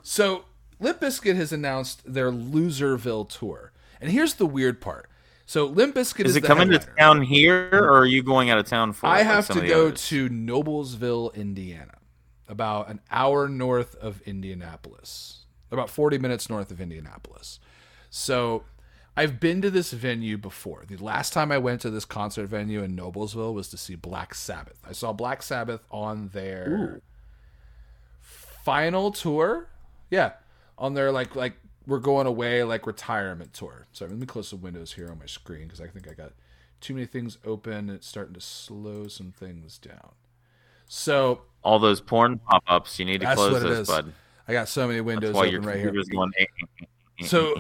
So 0.02 0.46
Limp 0.80 1.00
Bizkit 1.00 1.36
has 1.36 1.52
announced 1.52 2.02
their 2.12 2.32
Loserville 2.32 3.30
tour, 3.30 3.72
and 4.00 4.12
here's 4.12 4.36
the 4.36 4.46
weird 4.46 4.82
part. 4.82 5.10
So 5.46 5.66
Limp 5.66 5.96
Bizkit 5.96 6.26
is, 6.26 6.32
Is 6.32 6.38
it 6.38 6.44
coming 6.44 6.70
to 6.70 6.80
town 6.80 7.22
here, 7.22 7.70
or 7.74 8.00
are 8.00 8.06
you 8.06 8.24
going 8.24 8.50
out 8.50 8.58
of 8.58 8.66
town 8.66 8.94
for? 8.94 9.08
I 9.08 9.18
like 9.18 9.26
have 9.26 9.48
to 9.50 9.68
go 9.68 9.88
others? 9.88 10.08
to 10.08 10.30
Noblesville, 10.30 11.36
Indiana, 11.36 11.98
about 12.48 12.90
an 12.90 13.02
hour 13.12 13.48
north 13.48 13.96
of 13.96 14.22
Indianapolis, 14.22 15.46
about 15.70 15.90
40 15.90 16.18
minutes 16.18 16.50
north 16.50 16.72
of 16.72 16.82
Indianapolis. 16.82 17.60
So 18.10 18.64
I've 19.22 19.40
been 19.40 19.62
to 19.62 19.70
this 19.70 19.92
venue 19.92 20.36
before. 20.36 20.84
The 20.88 20.98
last 20.98 21.32
time 21.32 21.52
I 21.52 21.60
went 21.60 21.82
to 21.82 21.92
this 21.92 22.06
concert 22.06 22.48
venue 22.48 22.82
in 22.82 22.96
Noblesville 22.96 23.54
was 23.54 23.68
to 23.68 23.78
see 23.78 23.94
Black 23.94 24.34
Sabbath. 24.34 24.80
I 24.84 24.94
saw 24.94 25.14
Black 25.14 25.44
Sabbath 25.44 25.82
on 25.92 26.30
their 26.30 27.04
final 28.20 29.12
tour. 29.12 29.68
Yeah, 30.10 30.32
on 30.76 30.96
their 30.96 31.12
like 31.12 31.36
like 31.36 31.54
we're 31.86 32.00
going 32.00 32.26
away 32.26 32.64
like 32.64 32.88
retirement 32.88 33.54
tour. 33.54 33.86
So 33.92 34.08
let 34.08 34.18
me 34.18 34.26
close 34.26 34.50
the 34.50 34.56
windows 34.56 34.94
here 34.94 35.12
on 35.12 35.20
my 35.20 35.28
screen 35.28 35.68
because 35.68 35.82
I 35.82 35.86
think 35.86 36.10
I 36.10 36.14
got 36.14 36.32
too 36.80 36.96
many 36.96 37.06
things 37.06 37.38
open. 37.46 37.92
It's 37.92 38.08
starting 38.08 38.34
to 38.34 38.42
slow 38.42 39.08
some 39.08 39.32
things 39.32 39.78
down. 39.78 40.14
So 40.88 41.42
all 41.64 41.78
those 41.78 42.02
porn 42.02 42.40
pop-ups. 42.40 42.98
You 42.98 43.06
need 43.06 43.22
to 43.22 43.36
close 43.36 43.62
those, 43.62 43.88
bud. 43.88 44.14
I 44.48 44.54
got 44.54 44.68
so 44.68 44.88
many 44.88 45.00
windows 45.00 45.34
That's 45.34 45.38
why 45.38 45.46
your 45.46 45.60
open 45.60 45.70
right 45.70 45.78
here. 45.78 45.94
eh, 45.96 46.46
eh, 46.80 46.86
eh, 47.20 47.26
So. 47.28 47.54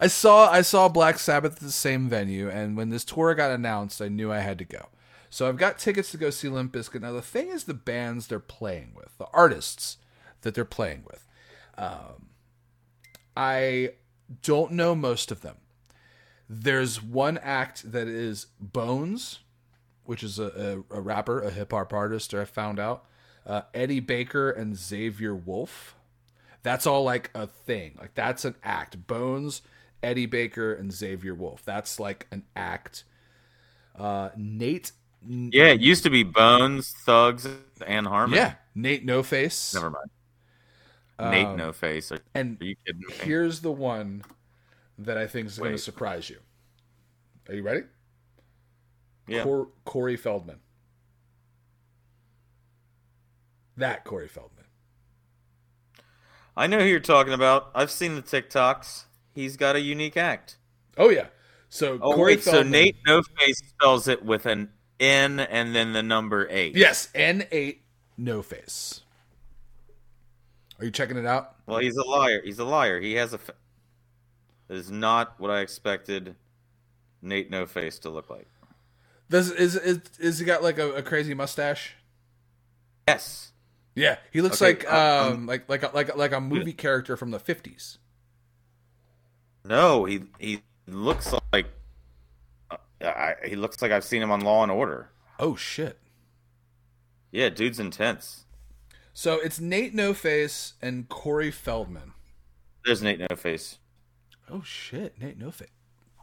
I 0.00 0.06
saw 0.06 0.50
I 0.50 0.62
saw 0.62 0.88
Black 0.88 1.18
Sabbath 1.18 1.54
at 1.54 1.60
the 1.60 1.72
same 1.72 2.08
venue, 2.08 2.48
and 2.48 2.76
when 2.76 2.90
this 2.90 3.04
tour 3.04 3.34
got 3.34 3.50
announced, 3.50 4.00
I 4.00 4.08
knew 4.08 4.32
I 4.32 4.38
had 4.38 4.58
to 4.58 4.64
go. 4.64 4.88
So 5.30 5.48
I've 5.48 5.56
got 5.56 5.78
tickets 5.78 6.10
to 6.10 6.18
go 6.18 6.30
see 6.30 6.48
Limp 6.48 6.72
Bizkit. 6.72 7.00
Now 7.00 7.12
the 7.12 7.22
thing 7.22 7.48
is, 7.48 7.64
the 7.64 7.74
bands 7.74 8.26
they're 8.26 8.38
playing 8.38 8.92
with, 8.94 9.16
the 9.18 9.28
artists 9.32 9.96
that 10.42 10.54
they're 10.54 10.64
playing 10.64 11.04
with, 11.06 11.26
um, 11.78 12.28
I 13.36 13.94
don't 14.42 14.72
know 14.72 14.94
most 14.94 15.30
of 15.30 15.40
them. 15.40 15.56
There's 16.48 17.02
one 17.02 17.38
act 17.38 17.92
that 17.92 18.08
is 18.08 18.46
Bones, 18.60 19.40
which 20.04 20.22
is 20.22 20.38
a, 20.38 20.84
a, 20.90 20.98
a 20.98 21.00
rapper, 21.00 21.40
a 21.40 21.50
hip 21.50 21.72
hop 21.72 21.92
artist. 21.92 22.34
I 22.34 22.44
found 22.44 22.78
out 22.78 23.04
uh, 23.46 23.62
Eddy 23.72 24.00
Baker 24.00 24.50
and 24.50 24.76
Xavier 24.76 25.34
Wulf. 25.34 25.94
That's 26.62 26.86
all 26.86 27.02
like 27.04 27.30
a 27.34 27.46
thing. 27.46 27.96
Like 27.98 28.14
that's 28.14 28.44
an 28.44 28.54
act. 28.62 29.06
Bones, 29.06 29.62
Eddy 30.02 30.26
Baker, 30.26 30.72
and 30.74 30.92
Xavier 30.92 31.34
Wulf. 31.34 31.64
That's 31.64 31.98
like 31.98 32.26
an 32.30 32.44
act. 32.54 33.04
Uh, 33.98 34.30
Nate. 34.36 34.92
yeah, 35.26 35.66
it 35.66 35.80
used 35.80 36.02
to 36.04 36.10
be 36.10 36.22
Bones, 36.22 36.92
Thugs, 37.04 37.48
and 37.86 38.06
Harmony. 38.06 38.38
Yeah, 38.40 38.54
Nate 38.74 39.04
No 39.04 39.22
Face. 39.22 39.74
never 39.74 39.90
mind. 39.90 40.10
Nate 41.20 41.46
Um, 41.46 41.56
No 41.56 41.72
Face. 41.72 42.10
Are, 42.10 42.18
And 42.34 42.60
are 42.60 42.64
you 42.64 42.76
kidding 42.86 43.02
me? 43.06 43.14
here's 43.22 43.60
the 43.60 43.70
one 43.72 44.22
that 44.98 45.18
I 45.18 45.26
think 45.26 45.46
is 45.48 45.58
going 45.58 45.72
to 45.72 45.78
surprise 45.78 46.30
you. 46.30 46.38
Are 47.48 47.54
you 47.54 47.62
ready? 47.62 47.82
Yeah. 49.28 49.42
Cor- 49.44 49.68
Corey 49.84 50.16
Feldman. 50.16 50.58
That 53.76 54.04
Corey 54.04 54.28
Feldman. 54.28 54.61
I 56.56 56.66
know 56.66 56.78
who 56.80 56.84
you're 56.84 57.00
talking 57.00 57.32
about. 57.32 57.70
I've 57.74 57.90
seen 57.90 58.14
the 58.14 58.22
TikToks. 58.22 59.04
He's 59.34 59.56
got 59.56 59.76
a 59.76 59.80
unique 59.80 60.16
act. 60.16 60.56
Oh 60.98 61.08
yeah. 61.08 61.26
So 61.68 61.98
Oh 62.02 62.12
Corey 62.14 62.34
wait, 62.34 62.42
Feldman. 62.42 62.64
so 62.66 62.70
Nate 62.70 62.96
No 63.06 63.22
Face 63.38 63.58
spells 63.66 64.06
it 64.08 64.24
with 64.24 64.44
an 64.46 64.70
N 65.00 65.40
and 65.40 65.74
then 65.74 65.92
the 65.94 66.02
number 66.02 66.46
eight. 66.50 66.76
Yes, 66.76 67.08
N 67.14 67.46
eight 67.50 67.82
No 68.18 68.42
Face. 68.42 69.00
Are 70.78 70.84
you 70.84 70.90
checking 70.90 71.16
it 71.16 71.24
out? 71.26 71.54
Well, 71.66 71.78
he's 71.78 71.96
a 71.96 72.04
liar. 72.04 72.42
He's 72.44 72.58
a 72.58 72.64
liar. 72.64 73.00
He 73.00 73.14
has 73.14 73.32
a. 73.32 73.38
Fa- 73.38 73.54
that 74.68 74.74
is 74.76 74.90
not 74.90 75.38
what 75.38 75.50
I 75.50 75.60
expected 75.60 76.34
Nate 77.22 77.50
No 77.50 77.64
Face 77.66 77.98
to 78.00 78.10
look 78.10 78.28
like. 78.28 78.48
Does 79.30 79.50
is 79.50 79.76
is 79.76 80.00
is 80.18 80.38
he 80.40 80.44
got 80.44 80.62
like 80.62 80.78
a, 80.78 80.92
a 80.92 81.02
crazy 81.02 81.32
mustache? 81.32 81.94
Yes. 83.08 83.51
Yeah, 83.94 84.16
he 84.32 84.40
looks 84.40 84.60
Okay, 84.62 84.72
like 84.86 84.92
um 84.92 85.46
like 85.46 85.68
like 85.68 85.82
a, 85.82 85.90
like 85.94 86.12
a- 86.14 86.16
like 86.16 86.32
a 86.32 86.40
movie 86.40 86.72
character 86.72 87.16
from 87.16 87.30
the 87.30 87.38
fifties. 87.38 87.98
No, 89.64 90.04
he 90.06 90.22
he 90.38 90.62
looks 90.86 91.32
like. 91.52 91.66
uh, 92.70 92.76
I, 93.02 93.34
he 93.46 93.56
looks 93.56 93.80
like 93.82 93.92
I've 93.92 94.04
seen 94.04 94.22
him 94.22 94.30
on 94.30 94.40
Law 94.40 94.62
and 94.62 94.72
Order. 94.72 95.10
Oh 95.38 95.56
shit! 95.56 95.98
Yeah, 97.30 97.48
dude's 97.48 97.78
intense. 97.78 98.46
So 99.14 99.34
it's 99.40 99.60
Nate 99.60 99.94
No 99.94 100.14
Face 100.14 100.74
and 100.80 101.08
Corey 101.08 101.50
Feldman. 101.50 102.12
There's 102.84 103.02
Nate 103.02 103.20
No 103.20 103.36
Face. 103.36 103.78
Oh 104.50 104.62
shit, 104.62 105.20
Nate 105.20 105.38
No 105.38 105.50
Face. 105.50 105.68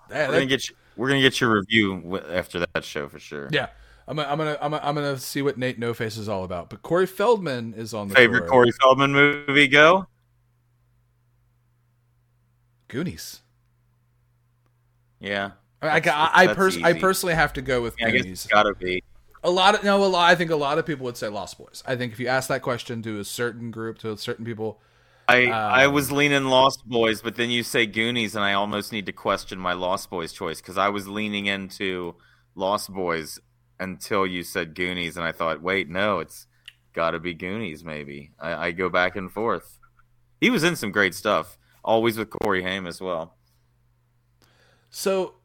We're 0.10 0.26
gonna 0.28 0.46
get 0.48 0.68
you, 0.70 0.76
we're 0.98 1.08
gonna 1.08 1.22
get 1.22 1.40
your 1.40 1.52
review 1.54 2.20
after 2.30 2.66
that 2.74 2.84
show 2.84 3.08
for 3.08 3.20
sure. 3.20 3.48
yeah, 3.52 3.68
I'm 4.10 4.16
gonna, 4.16 4.28
I'm 4.28 4.38
gonna 4.40 4.58
I'm 4.60 4.72
gonna 4.72 4.84
I'm 4.84 4.96
gonna 4.96 5.18
see 5.20 5.44
what 5.44 5.60
Nate 5.60 5.78
No 5.78 5.94
Face 5.94 6.18
is 6.18 6.28
all 6.28 6.44
about. 6.44 6.72
But 6.72 6.82
Corey 6.82 7.06
Feldman 7.06 7.76
is 7.76 7.94
on 7.94 8.08
the 8.08 8.16
Favorite. 8.16 8.50
Corey 8.50 8.72
Feldman 8.72 9.14
movie? 9.14 9.68
Go. 9.68 10.08
Goonies. 12.88 13.42
Yeah. 15.20 15.52
I 15.82 15.88
I, 15.88 15.98
I, 16.00 16.32
I, 16.34 16.54
pers- 16.56 16.82
I 16.82 16.94
personally 16.94 17.36
have 17.36 17.54
to 17.54 17.62
go 17.62 17.82
with 17.84 17.96
Yeah, 18.00 18.08
I 18.08 18.12
guess 18.12 18.24
Goonies. 18.24 18.46
it's 18.46 18.52
gotta 18.52 18.74
be. 18.74 19.04
A 19.44 19.50
lot 19.50 19.76
of 19.76 19.84
no, 19.84 20.04
a 20.04 20.08
lot. 20.08 20.30
I 20.30 20.34
think 20.36 20.50
a 20.50 20.56
lot 20.56 20.80
of 20.80 20.88
people 20.88 21.06
would 21.06 21.16
say 21.16 21.28
Lost 21.28 21.60
Boys. 21.60 21.84
I 21.86 21.96
think 21.96 22.12
if 22.12 22.20
you 22.20 22.28
ask 22.28 22.50
that 22.50 22.64
question 22.64 23.04
to 23.04 23.20
a 23.20 23.24
certain 23.24 23.70
group, 23.70 24.00
to 24.00 24.18
certain 24.18 24.44
people, 24.44 24.82
I 25.28 25.46
Um, 25.46 25.52
I 25.54 25.86
was 25.88 26.12
leaning 26.12 26.46
Lost 26.46 26.84
Boys, 26.86 27.22
but 27.22 27.36
then 27.36 27.52
you 27.52 27.62
say 27.62 27.86
Goonies, 27.86 28.36
and 28.36 28.44
I 28.44 28.54
almost 28.54 28.92
need 28.92 29.06
to 29.06 29.14
question 29.14 29.60
my 29.60 29.74
Lost 29.74 30.10
Boys 30.10 30.34
choice 30.34 30.60
because 30.60 30.80
I 30.80 30.90
was 30.90 31.08
leaning 31.08 31.46
into 31.46 32.16
Lost 32.56 32.92
Boys 32.92 33.40
until 33.80 34.28
you 34.28 34.44
said 34.44 34.76
Goonies, 34.76 35.16
and 35.16 35.26
I 35.26 35.32
thought, 35.32 35.62
wait, 35.62 35.90
no, 35.90 36.20
it's 36.20 36.48
got 36.94 37.12
to 37.12 37.20
be 37.20 37.34
Goonies. 37.34 37.84
Maybe 37.84 38.32
I, 38.40 38.68
I 38.68 38.72
go 38.72 38.90
back 38.90 39.16
and 39.16 39.32
forth. 39.32 39.80
He 40.42 40.50
was 40.50 40.64
in 40.64 40.76
some 40.76 40.92
great 40.92 41.16
stuff, 41.16 41.58
always 41.84 42.18
with 42.18 42.30
Corey 42.30 42.64
Haim 42.64 42.88
as 42.88 43.02
well. 43.02 43.36
So 44.90 45.36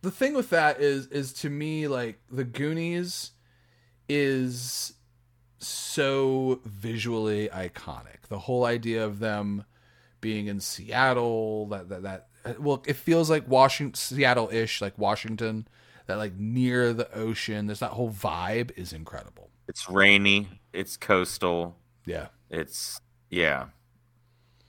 the 0.00 0.10
thing 0.10 0.34
with 0.34 0.50
that 0.50 0.80
is 0.80 1.06
is 1.08 1.32
to 1.34 1.50
me 1.50 1.86
like 1.86 2.20
the 2.30 2.44
Goonies 2.44 3.32
is 4.08 4.94
so 5.58 6.60
visually 6.64 7.48
iconic. 7.48 8.22
The 8.28 8.40
whole 8.40 8.64
idea 8.64 9.04
of 9.04 9.20
them 9.20 9.64
being 10.20 10.46
in 10.46 10.60
Seattle, 10.60 11.66
that 11.66 11.88
that, 11.88 12.02
that 12.02 12.28
well, 12.58 12.82
it 12.86 12.96
feels 12.96 13.30
like 13.30 13.48
Washington 13.48 13.94
Seattle-ish, 13.94 14.80
like 14.80 14.98
Washington, 14.98 15.68
that 16.06 16.18
like 16.18 16.36
near 16.36 16.92
the 16.92 17.12
ocean. 17.14 17.66
There's 17.66 17.80
that 17.80 17.92
whole 17.92 18.10
vibe 18.10 18.76
is 18.76 18.92
incredible. 18.92 19.50
It's 19.68 19.88
rainy. 19.88 20.48
It's 20.72 20.96
coastal. 20.96 21.76
Yeah. 22.06 22.28
It's 22.50 23.00
yeah. 23.30 23.66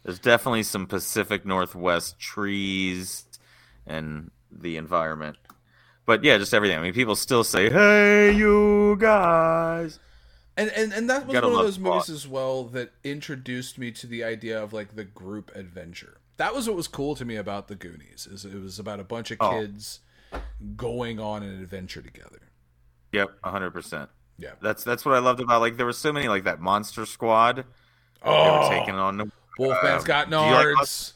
There's 0.03 0.19
definitely 0.19 0.63
some 0.63 0.86
Pacific 0.86 1.45
Northwest 1.45 2.19
trees 2.19 3.25
and 3.86 4.31
the 4.51 4.77
environment. 4.77 5.38
But 6.05 6.23
yeah, 6.23 6.38
just 6.38 6.53
everything. 6.53 6.77
I 6.77 6.81
mean, 6.81 6.93
people 6.93 7.15
still 7.15 7.45
say, 7.45 7.69
"Hey, 7.69 8.34
you 8.34 8.97
guys." 8.99 9.99
And 10.57 10.69
and 10.71 10.93
and 10.93 11.09
that 11.09 11.25
was 11.25 11.36
one 11.36 11.43
of 11.45 11.51
those 11.53 11.79
movies 11.79 12.09
as 12.09 12.27
well 12.27 12.65
that 12.65 12.91
introduced 13.03 13.77
me 13.77 13.91
to 13.91 14.07
the 14.07 14.23
idea 14.23 14.61
of 14.61 14.73
like 14.73 14.95
the 14.95 15.05
group 15.05 15.51
adventure. 15.55 16.17
That 16.38 16.53
was 16.53 16.67
what 16.67 16.75
was 16.75 16.88
cool 16.88 17.15
to 17.15 17.25
me 17.25 17.38
about 17.38 17.69
the 17.69 17.75
Goonies. 17.75 18.27
Is 18.29 18.45
it 18.45 18.61
was 18.61 18.79
about 18.79 18.99
a 18.99 19.03
bunch 19.03 19.31
of 19.31 19.38
Oh. 19.39 19.61
Going 20.75 21.19
on 21.19 21.43
an 21.43 21.61
adventure 21.61 22.01
together. 22.01 22.39
Yep, 23.11 23.41
100%. 23.43 24.07
Yeah. 24.38 24.51
That's 24.61 24.84
that's 24.84 25.05
what 25.05 25.13
I 25.13 25.19
loved 25.19 25.39
about 25.39 25.61
like 25.61 25.77
there 25.77 25.86
were 25.86 25.93
so 25.93 26.11
many 26.11 26.27
like 26.27 26.45
that 26.45 26.59
Monster 26.59 27.05
Squad. 27.05 27.65
Oh, 28.23 28.31
They 28.31 28.49
Oh, 28.49 28.69
were 28.69 28.79
taking 28.79 28.95
on 28.95 29.17
the 29.17 29.31
Wolfman's 29.59 30.03
uh, 30.03 30.07
got 30.07 30.29
you 30.31 30.38
like 30.38 30.65
nards. 30.65 31.13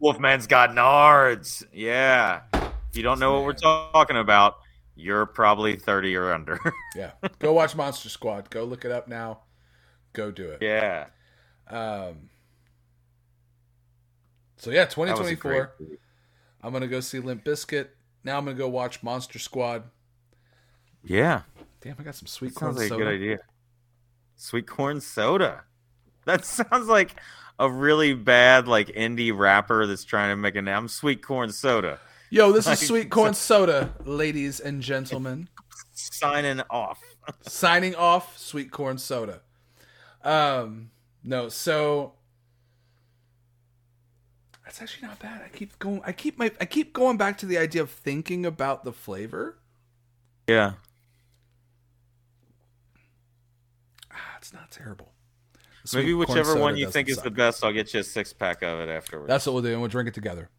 Wolfman's 0.00 0.46
got 0.46 0.70
nards. 0.70 1.64
Yeah. 1.72 2.40
If 2.52 2.96
you 2.96 3.02
don't 3.02 3.20
know 3.20 3.34
what 3.34 3.44
we're 3.44 3.52
talking 3.52 4.16
about, 4.16 4.56
you're 4.96 5.26
probably 5.26 5.76
30 5.76 6.16
or 6.16 6.32
under. 6.32 6.58
yeah, 6.96 7.12
go 7.38 7.52
watch 7.52 7.76
Monster 7.76 8.08
Squad. 8.08 8.50
Go 8.50 8.64
look 8.64 8.84
it 8.84 8.90
up 8.90 9.06
now. 9.06 9.40
Go 10.12 10.30
do 10.32 10.48
it. 10.50 10.58
yeah. 10.60 11.06
Um. 11.68 12.30
So 14.56 14.70
yeah, 14.70 14.86
That 14.86 14.96
was 14.96 15.08
a 15.10 15.36
2024. 15.36 15.72
I'm 16.62 16.72
gonna 16.72 16.88
go 16.88 16.98
see 17.00 17.20
Limp 17.20 17.44
Bizkit. 17.44 17.88
Now 18.28 18.36
I'm 18.36 18.44
gonna 18.44 18.58
go 18.58 18.68
watch 18.68 19.02
Monster 19.02 19.38
Squad. 19.38 19.84
Yeah. 21.02 21.44
Damn, 21.80 21.96
I 21.98 22.02
got 22.02 22.14
some 22.14 22.26
sweet 22.26 22.52
That 22.52 22.60
corn 22.60 22.74
sounds 22.74 22.78
like 22.78 22.88
soda. 22.90 23.02
a 23.02 23.06
good 23.06 23.14
idea. 23.14 23.38
Sweet 24.36 24.66
corn 24.66 25.00
soda. 25.00 25.62
That 26.26 26.44
sounds 26.44 26.88
like 26.88 27.16
a 27.58 27.70
really 27.70 28.12
bad 28.12 28.68
like 28.68 28.88
indie 28.88 29.34
rapper 29.34 29.86
that's 29.86 30.04
trying 30.04 30.28
to 30.28 30.36
make 30.36 30.56
a 30.56 30.60
name. 30.60 30.76
I'm 30.76 30.88
sweet 30.88 31.22
corn 31.22 31.50
soda. 31.50 32.00
Yo, 32.28 32.52
this 32.52 32.66
Like, 32.66 32.74
is 32.82 32.86
sweet 32.86 33.08
corn 33.16 33.32
soda, 33.32 33.94
ladies 34.04 34.60
and 34.60 34.82
gentlemen. 34.82 35.48
Signing 35.94 36.60
off. 36.68 37.00
Signing 37.40 37.94
off, 37.94 38.36
sweet 38.36 38.70
corn 38.70 38.98
soda. 38.98 39.40
Um, 40.22 40.90
no, 41.24 41.48
so 41.48 42.12
that's 44.68 44.82
actually 44.82 45.08
not 45.08 45.18
bad. 45.18 45.40
I 45.42 45.48
keep 45.48 45.78
going. 45.78 46.02
I 46.04 46.12
keep 46.12 46.38
my. 46.38 46.52
I 46.60 46.66
keep 46.66 46.92
going 46.92 47.16
back 47.16 47.38
to 47.38 47.46
the 47.46 47.56
idea 47.56 47.80
of 47.80 47.90
thinking 47.90 48.44
about 48.44 48.84
the 48.84 48.92
flavor. 48.92 49.56
Yeah. 50.46 50.72
Ah, 54.12 54.16
it's 54.36 54.52
not 54.52 54.70
terrible. 54.70 55.12
Sweet 55.84 56.00
Maybe 56.02 56.14
whichever 56.14 56.54
one 56.58 56.76
you 56.76 56.90
think 56.90 57.08
is 57.08 57.14
suck. 57.14 57.24
the 57.24 57.30
best, 57.30 57.64
I'll 57.64 57.72
get 57.72 57.94
you 57.94 58.00
a 58.00 58.04
six 58.04 58.34
pack 58.34 58.60
of 58.62 58.80
it 58.80 58.90
afterwards. 58.90 59.28
That's 59.28 59.46
what 59.46 59.54
we'll 59.54 59.62
do, 59.62 59.72
and 59.72 59.80
we'll 59.80 59.88
drink 59.88 60.06
it 60.08 60.14
together. 60.14 60.50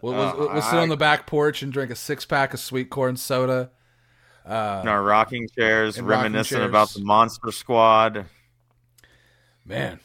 We'll, 0.00 0.14
we'll, 0.14 0.22
Uh, 0.22 0.34
we'll 0.54 0.62
sit 0.62 0.74
I- 0.74 0.78
on 0.82 0.88
the 0.88 0.96
back 0.96 1.26
porch 1.26 1.62
and 1.62 1.70
drink 1.70 1.90
a 1.90 1.94
six 1.94 2.24
pack 2.24 2.54
of 2.54 2.60
sweet 2.60 2.88
corn 2.88 3.16
soda. 3.18 3.70
Uh, 4.46 4.80
in 4.82 4.88
our 4.88 5.02
rocking 5.02 5.48
chairs, 5.54 5.98
In 5.98 6.06
rocking 6.06 6.32
reminiscing 6.32 6.56
chairs. 6.58 6.68
about 6.68 6.88
the 6.94 7.00
Monster 7.00 7.52
Squad. 7.52 8.24
Man. 9.66 10.00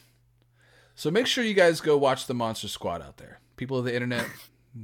So 0.98 1.12
make 1.12 1.28
sure 1.28 1.44
you 1.44 1.54
guys 1.54 1.80
go 1.80 1.96
watch 1.96 2.26
the 2.26 2.34
Monster 2.34 2.66
Squad 2.66 3.02
out 3.02 3.18
there. 3.18 3.38
People 3.56 3.78
of 3.78 3.84
the 3.84 3.94
internet, 3.94 4.26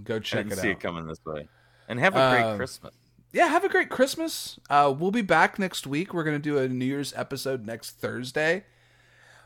go 0.05 0.21
check 0.21 0.47
it 0.47 0.53
see 0.59 0.69
out. 0.69 0.77
it 0.77 0.81
coming 0.81 1.09
this 1.09 1.19
way. 1.27 1.49
And 1.89 1.99
have 1.99 2.15
a 2.15 2.31
great 2.31 2.45
Um, 2.53 2.57
Christmas. 2.57 2.95
Yeah, 3.33 3.49
have 3.49 3.65
a 3.65 3.69
great 3.69 3.91
Christmas. 3.91 4.61
Uh, 4.71 4.95
we'll 4.97 5.11
be 5.11 5.23
back 5.23 5.59
next 5.59 5.89
week. 5.89 6.15
We're 6.15 6.23
going 6.23 6.37
to 6.37 6.43
do 6.43 6.57
a 6.59 6.69
New 6.69 6.85
Year's 6.85 7.13
episode 7.17 7.67
next 7.67 7.99
Thursday. 7.99 8.63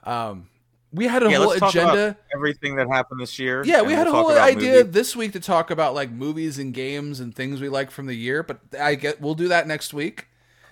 Um, 0.05 0.51
we 0.93 1.07
had 1.07 1.23
a 1.23 1.31
Yeah, 1.31 1.39
whole 1.39 1.47
let's 1.49 1.61
talk 1.61 1.71
agenda. 1.71 2.05
about 2.09 2.17
everything 2.35 2.77
that 2.77 2.87
happened 2.89 3.23
this 3.23 3.39
year. 3.39 3.63
Yeah, 3.65 3.81
we 3.81 3.95
had 3.95 4.07
we'll 4.07 4.15
a 4.15 4.23
whole 4.23 4.39
idea 4.39 4.75
movies. 4.75 4.93
this 4.93 5.17
week 5.17 5.33
to 5.33 5.41
talk 5.41 5.71
about 5.71 5.95
like 5.95 6.11
movies 6.11 6.59
and 6.59 6.75
games 6.75 7.19
and 7.19 7.35
things 7.35 7.63
we 7.63 7.71
like 7.71 7.91
from 7.91 8.05
the 8.05 8.15
year, 8.15 8.43
but 8.43 8.61
I 8.79 8.95
get 8.95 9.23
we'll 9.23 9.35
do 9.35 9.49
that 9.49 9.67
next 9.67 9.95
week. 9.95 10.27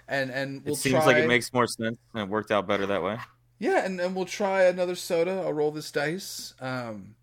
And 0.07 0.31
and 0.31 0.63
we'll 0.63 0.75
it 0.75 0.77
seems 0.79 0.97
try, 0.97 1.07
like 1.07 1.17
it 1.17 1.27
makes 1.27 1.55
more 1.55 1.67
sense, 1.67 1.97
and 2.13 2.23
it 2.23 2.29
worked 2.29 2.51
out 2.51 2.67
better 2.67 2.85
that 2.85 3.03
way. 3.03 3.17
Yeah, 3.59 3.85
and, 3.85 4.01
and 4.01 4.15
we'll 4.15 4.27
try 4.27 4.65
another 4.65 4.95
soda. 4.95 5.43
I'll 5.45 5.53
roll 5.53 5.71
this 5.71 5.91
dice. 5.91 6.55
Um, 6.61 7.15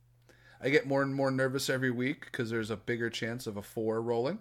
I 0.62 0.70
get 0.70 0.88
more 0.88 1.02
and 1.02 1.14
more 1.14 1.30
nervous 1.30 1.70
every 1.70 1.92
week 1.92 2.26
because 2.26 2.50
there's 2.50 2.72
a 2.72 2.78
bigger 2.78 3.10
chance 3.10 3.48
of 3.48 3.58
a 3.58 3.62
four 3.62 4.02
rolling. 4.02 4.40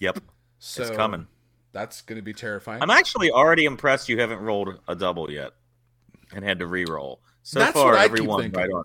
Yep, 0.00 0.20
So 0.58 0.82
it's 0.82 0.90
coming. 0.90 1.26
That's 1.72 2.02
going 2.02 2.16
to 2.16 2.22
be 2.22 2.32
terrifying. 2.32 2.82
I'm 2.82 2.90
actually 2.90 3.30
already 3.30 3.64
impressed 3.64 4.08
you 4.08 4.18
haven't 4.20 4.40
rolled 4.40 4.80
a 4.88 4.94
double 4.94 5.30
yet 5.30 5.52
and 6.34 6.44
had 6.44 6.58
to 6.58 6.66
re-roll. 6.66 7.20
So 7.42 7.58
That's 7.58 7.72
far, 7.72 7.92
what 7.92 7.98
I 7.98 8.04
keep 8.04 8.12
everyone 8.12 8.50
right 8.52 8.70
on. 8.70 8.84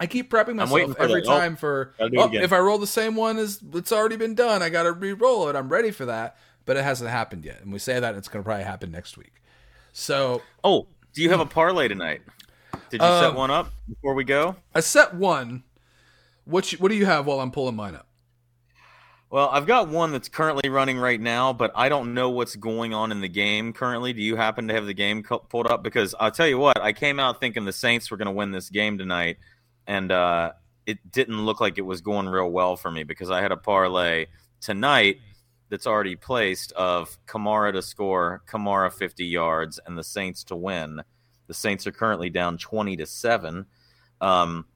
I 0.00 0.06
keep 0.06 0.30
prepping 0.30 0.54
myself 0.56 0.96
for 0.96 1.02
every 1.02 1.22
oh, 1.22 1.24
time 1.24 1.56
for 1.56 1.94
do 1.98 2.04
it 2.04 2.16
oh, 2.16 2.30
if 2.32 2.52
I 2.52 2.58
roll 2.58 2.78
the 2.78 2.86
same 2.86 3.16
one 3.16 3.36
as 3.36 3.60
it's 3.74 3.90
already 3.90 4.16
been 4.16 4.36
done, 4.36 4.62
I 4.62 4.68
got 4.68 4.84
to 4.84 4.92
re-roll 4.92 5.48
it. 5.48 5.56
I'm 5.56 5.68
ready 5.68 5.90
for 5.90 6.06
that, 6.06 6.36
but 6.66 6.76
it 6.76 6.84
hasn't 6.84 7.10
happened 7.10 7.44
yet. 7.44 7.62
And 7.62 7.72
we 7.72 7.80
say 7.80 7.98
that 7.98 8.14
it's 8.14 8.28
going 8.28 8.42
to 8.42 8.46
probably 8.46 8.64
happen 8.64 8.92
next 8.92 9.16
week. 9.16 9.42
So 9.92 10.42
Oh, 10.62 10.86
do 11.18 11.24
you 11.24 11.30
have 11.30 11.40
a 11.40 11.46
parlay 11.46 11.88
tonight? 11.88 12.22
Did 12.90 13.00
you 13.00 13.06
Um, 13.08 13.24
set 13.24 13.34
one 13.34 13.50
up 13.50 13.72
before 13.88 14.14
we 14.14 14.22
go? 14.22 14.54
I 14.72 14.78
set 14.78 15.14
one. 15.14 15.64
What 16.44 16.70
you, 16.70 16.78
what 16.78 16.90
do 16.90 16.94
you 16.94 17.06
have 17.06 17.26
while 17.26 17.40
I'm 17.40 17.50
pulling 17.50 17.74
mine 17.74 17.96
up? 17.96 18.06
Well, 19.28 19.48
I've 19.48 19.66
got 19.66 19.88
one 19.88 20.12
that's 20.12 20.28
currently 20.28 20.70
running 20.70 20.96
right 20.96 21.20
now, 21.20 21.52
but 21.52 21.72
I 21.74 21.88
don't 21.88 22.14
know 22.14 22.30
what's 22.30 22.54
going 22.54 22.94
on 22.94 23.10
in 23.10 23.20
the 23.20 23.28
game 23.28 23.72
currently. 23.72 24.12
Do 24.12 24.22
you 24.22 24.36
happen 24.36 24.68
to 24.68 24.74
have 24.74 24.86
the 24.86 24.94
game 24.94 25.24
pulled 25.24 25.66
up? 25.66 25.82
Because 25.82 26.14
I'll 26.20 26.30
tell 26.30 26.46
you 26.46 26.56
what, 26.56 26.80
I 26.80 26.92
came 26.92 27.18
out 27.18 27.40
thinking 27.40 27.64
the 27.64 27.72
Saints 27.72 28.12
were 28.12 28.16
going 28.16 28.26
to 28.26 28.32
win 28.32 28.52
this 28.52 28.70
game 28.70 28.96
tonight, 28.96 29.38
and 29.88 30.12
uh, 30.12 30.52
it 30.86 30.98
didn't 31.10 31.44
look 31.44 31.60
like 31.60 31.78
it 31.78 31.82
was 31.82 32.00
going 32.00 32.28
real 32.28 32.48
well 32.48 32.76
for 32.76 32.92
me 32.92 33.02
because 33.02 33.28
I 33.28 33.42
had 33.42 33.50
a 33.50 33.56
parlay 33.56 34.26
tonight 34.60 35.18
that's 35.70 35.86
already 35.86 36.16
placed 36.16 36.72
of 36.72 37.18
Kamara 37.26 37.72
to 37.72 37.82
score, 37.82 38.42
Kamara 38.48 38.92
50 38.92 39.24
yards, 39.24 39.78
and 39.86 39.96
the 39.96 40.04
Saints 40.04 40.44
to 40.44 40.56
win. 40.56 41.02
The 41.46 41.54
Saints 41.54 41.86
are 41.86 41.92
currently 41.92 42.30
down 42.30 42.58
20 42.58 42.96
to 42.96 43.06
7. 43.06 43.66
Um, 44.20 44.66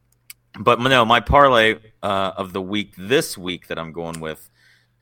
but 0.59 0.81
no, 0.81 1.05
my 1.05 1.21
parlay 1.21 1.77
uh, 2.03 2.33
of 2.37 2.53
the 2.53 2.63
week 2.63 2.95
this 2.99 3.39
week 3.39 3.69
that 3.69 3.79
I'm 3.79 3.93
going 3.93 4.21
with 4.21 4.51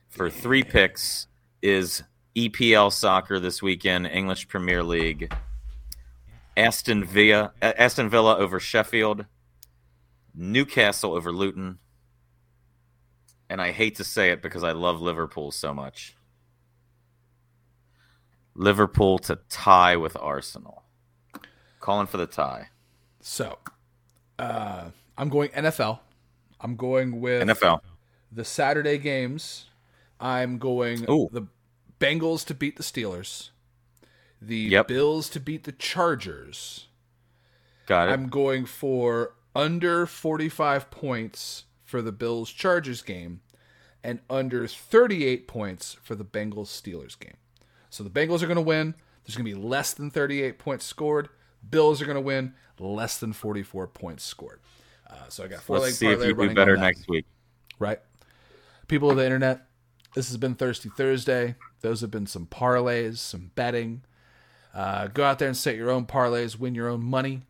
for 0.09 0.29
three 0.29 0.63
picks 0.63 1.27
is 1.61 2.03
EPL 2.35 2.91
soccer 2.91 3.39
this 3.39 3.61
weekend, 3.61 4.07
English 4.07 4.47
Premier 4.47 4.83
League, 4.83 5.33
Aston 6.55 7.03
Villa, 7.03 7.51
Aston 7.61 8.09
Villa 8.09 8.37
over 8.37 8.59
Sheffield, 8.59 9.25
Newcastle 10.33 11.13
over 11.13 11.31
Luton, 11.31 11.79
and 13.51 13.61
I 13.61 13.71
hate 13.71 13.95
to 13.95 14.05
say 14.05 14.31
it 14.31 14.41
because 14.41 14.63
I 14.63 14.71
love 14.71 15.01
Liverpool 15.01 15.51
so 15.51 15.73
much. 15.73 16.15
Liverpool 18.55 19.19
to 19.19 19.39
tie 19.49 19.97
with 19.97 20.15
Arsenal. 20.15 20.83
Calling 21.81 22.07
for 22.07 22.15
the 22.15 22.27
tie. 22.27 22.69
So, 23.19 23.57
uh, 24.39 24.91
I'm 25.17 25.27
going 25.27 25.49
NFL. 25.49 25.99
I'm 26.61 26.77
going 26.77 27.19
with 27.19 27.45
NFL. 27.45 27.81
the 28.31 28.45
Saturday 28.45 28.97
games. 28.97 29.65
I'm 30.17 30.57
going 30.57 31.03
Ooh. 31.09 31.27
the 31.29 31.47
Bengals 31.99 32.45
to 32.45 32.53
beat 32.53 32.77
the 32.77 32.83
Steelers, 32.83 33.49
the 34.41 34.55
Yep. 34.55 34.87
Bills 34.87 35.27
to 35.29 35.41
beat 35.41 35.65
the 35.65 35.73
Chargers. 35.73 36.87
Got 37.85 38.07
it. 38.07 38.13
I'm 38.13 38.29
going 38.29 38.65
for 38.65 39.33
under 39.53 40.05
45 40.05 40.89
points 40.89 41.65
for 41.91 42.01
the 42.01 42.13
Bills 42.13 42.49
Chargers 42.51 43.01
game 43.01 43.41
and 44.01 44.19
under 44.29 44.65
38 44.65 45.45
points 45.45 45.97
for 46.01 46.15
the 46.15 46.23
Bengals 46.23 46.67
Steelers 46.67 47.19
game. 47.19 47.35
So 47.89 48.03
the 48.03 48.09
Bengals 48.09 48.41
are 48.41 48.47
going 48.47 48.55
to 48.55 48.61
win. 48.61 48.95
There's 49.25 49.35
going 49.35 49.45
to 49.45 49.55
be 49.55 49.61
less 49.61 49.93
than 49.93 50.09
38 50.09 50.57
points 50.57 50.85
scored. 50.85 51.27
Bills 51.69 52.01
are 52.01 52.05
going 52.05 52.15
to 52.15 52.21
win 52.21 52.53
less 52.79 53.17
than 53.17 53.33
44 53.33 53.87
points 53.87 54.23
scored. 54.23 54.61
Uh, 55.07 55.27
so 55.27 55.43
I 55.43 55.47
got 55.47 55.61
four 55.61 55.79
Let's 55.79 55.97
see 55.97 56.07
if 56.07 56.23
you 56.23 56.33
do 56.33 56.53
better 56.55 56.77
next 56.77 57.09
week. 57.09 57.25
Right. 57.77 57.99
People 58.87 59.11
of 59.11 59.17
the 59.17 59.25
internet, 59.25 59.67
this 60.15 60.29
has 60.29 60.37
been 60.37 60.55
Thirsty 60.55 60.89
Thursday. 60.89 61.55
Those 61.81 61.99
have 62.01 62.09
been 62.09 62.25
some 62.25 62.47
parlays, 62.47 63.17
some 63.17 63.51
betting. 63.55 64.03
Uh, 64.73 65.07
go 65.07 65.25
out 65.25 65.39
there 65.39 65.49
and 65.49 65.57
set 65.57 65.75
your 65.75 65.91
own 65.91 66.05
parlays, 66.05 66.57
win 66.57 66.73
your 66.73 66.87
own 66.87 67.03
money, 67.03 67.41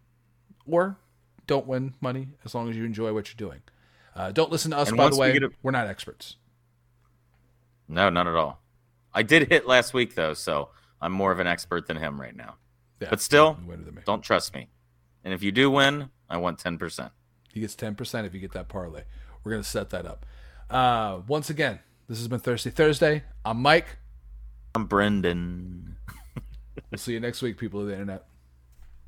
or 0.66 0.98
don't 1.46 1.68
win 1.68 1.94
money 2.02 2.30
as 2.44 2.56
long 2.56 2.70
as 2.70 2.76
you 2.76 2.84
enjoy 2.84 3.14
what 3.14 3.28
you're 3.30 3.50
doing. 3.50 3.62
Uh, 4.16 4.32
don't 4.32 4.52
listen 4.52 4.72
to 4.72 4.78
us, 4.78 4.90
And 4.90 4.98
by 4.98 5.10
the 5.10 5.16
way. 5.16 5.34
get 5.34 5.44
a- 5.44 5.52
We're 5.64 5.72
not 5.72 5.88
experts. 5.88 6.36
No, 7.88 8.10
not 8.10 8.28
at 8.28 8.36
all. 8.36 8.62
I 9.14 9.24
did 9.24 9.50
hit 9.50 9.68
last 9.68 9.94
week 9.94 10.16
though, 10.16 10.34
so 10.34 10.70
I'm 11.02 11.12
more 11.12 11.32
of 11.32 11.40
an 11.40 11.48
expert 11.48 11.88
than 11.88 11.98
him 11.98 12.20
right 12.20 12.36
now. 12.36 12.56
Yeah, 13.02 13.08
But 13.10 13.20
still, 13.22 13.58
you 13.62 13.68
win 13.70 13.86
than 13.86 13.96
me. 13.96 14.02
Don't 14.06 14.22
trust 14.22 14.54
me. 14.54 14.70
And 15.24 15.34
if 15.34 15.44
you 15.44 15.52
do 15.52 15.70
win, 15.70 16.10
I 16.30 16.38
want 16.38 16.60
ten 16.60 16.78
percent. 16.78 17.12
He 17.54 17.60
gets 17.60 17.76
10% 17.76 18.26
if 18.26 18.34
you 18.34 18.40
get 18.40 18.54
that 18.54 18.70
parlay. 18.70 19.04
We're 19.44 19.52
going 19.52 19.62
to 19.62 19.68
set 19.68 19.90
that 19.90 20.06
up. 20.06 20.26
Uh, 20.70 21.20
once 21.28 21.50
again, 21.50 21.80
this 22.08 22.18
has 22.20 22.30
been 22.30 22.40
Thursday 22.40 22.70
Thursday. 22.70 23.24
I'm 23.44 23.62
Mike. 23.62 23.98
I'm 24.74 24.86
Brendon. 24.86 25.98
We'll 26.90 26.98
see 26.98 27.12
you 27.12 27.20
next 27.20 27.42
week, 27.42 27.58
people 27.58 27.82
of 27.82 27.88
the 27.88 27.92
internet. 27.94 28.26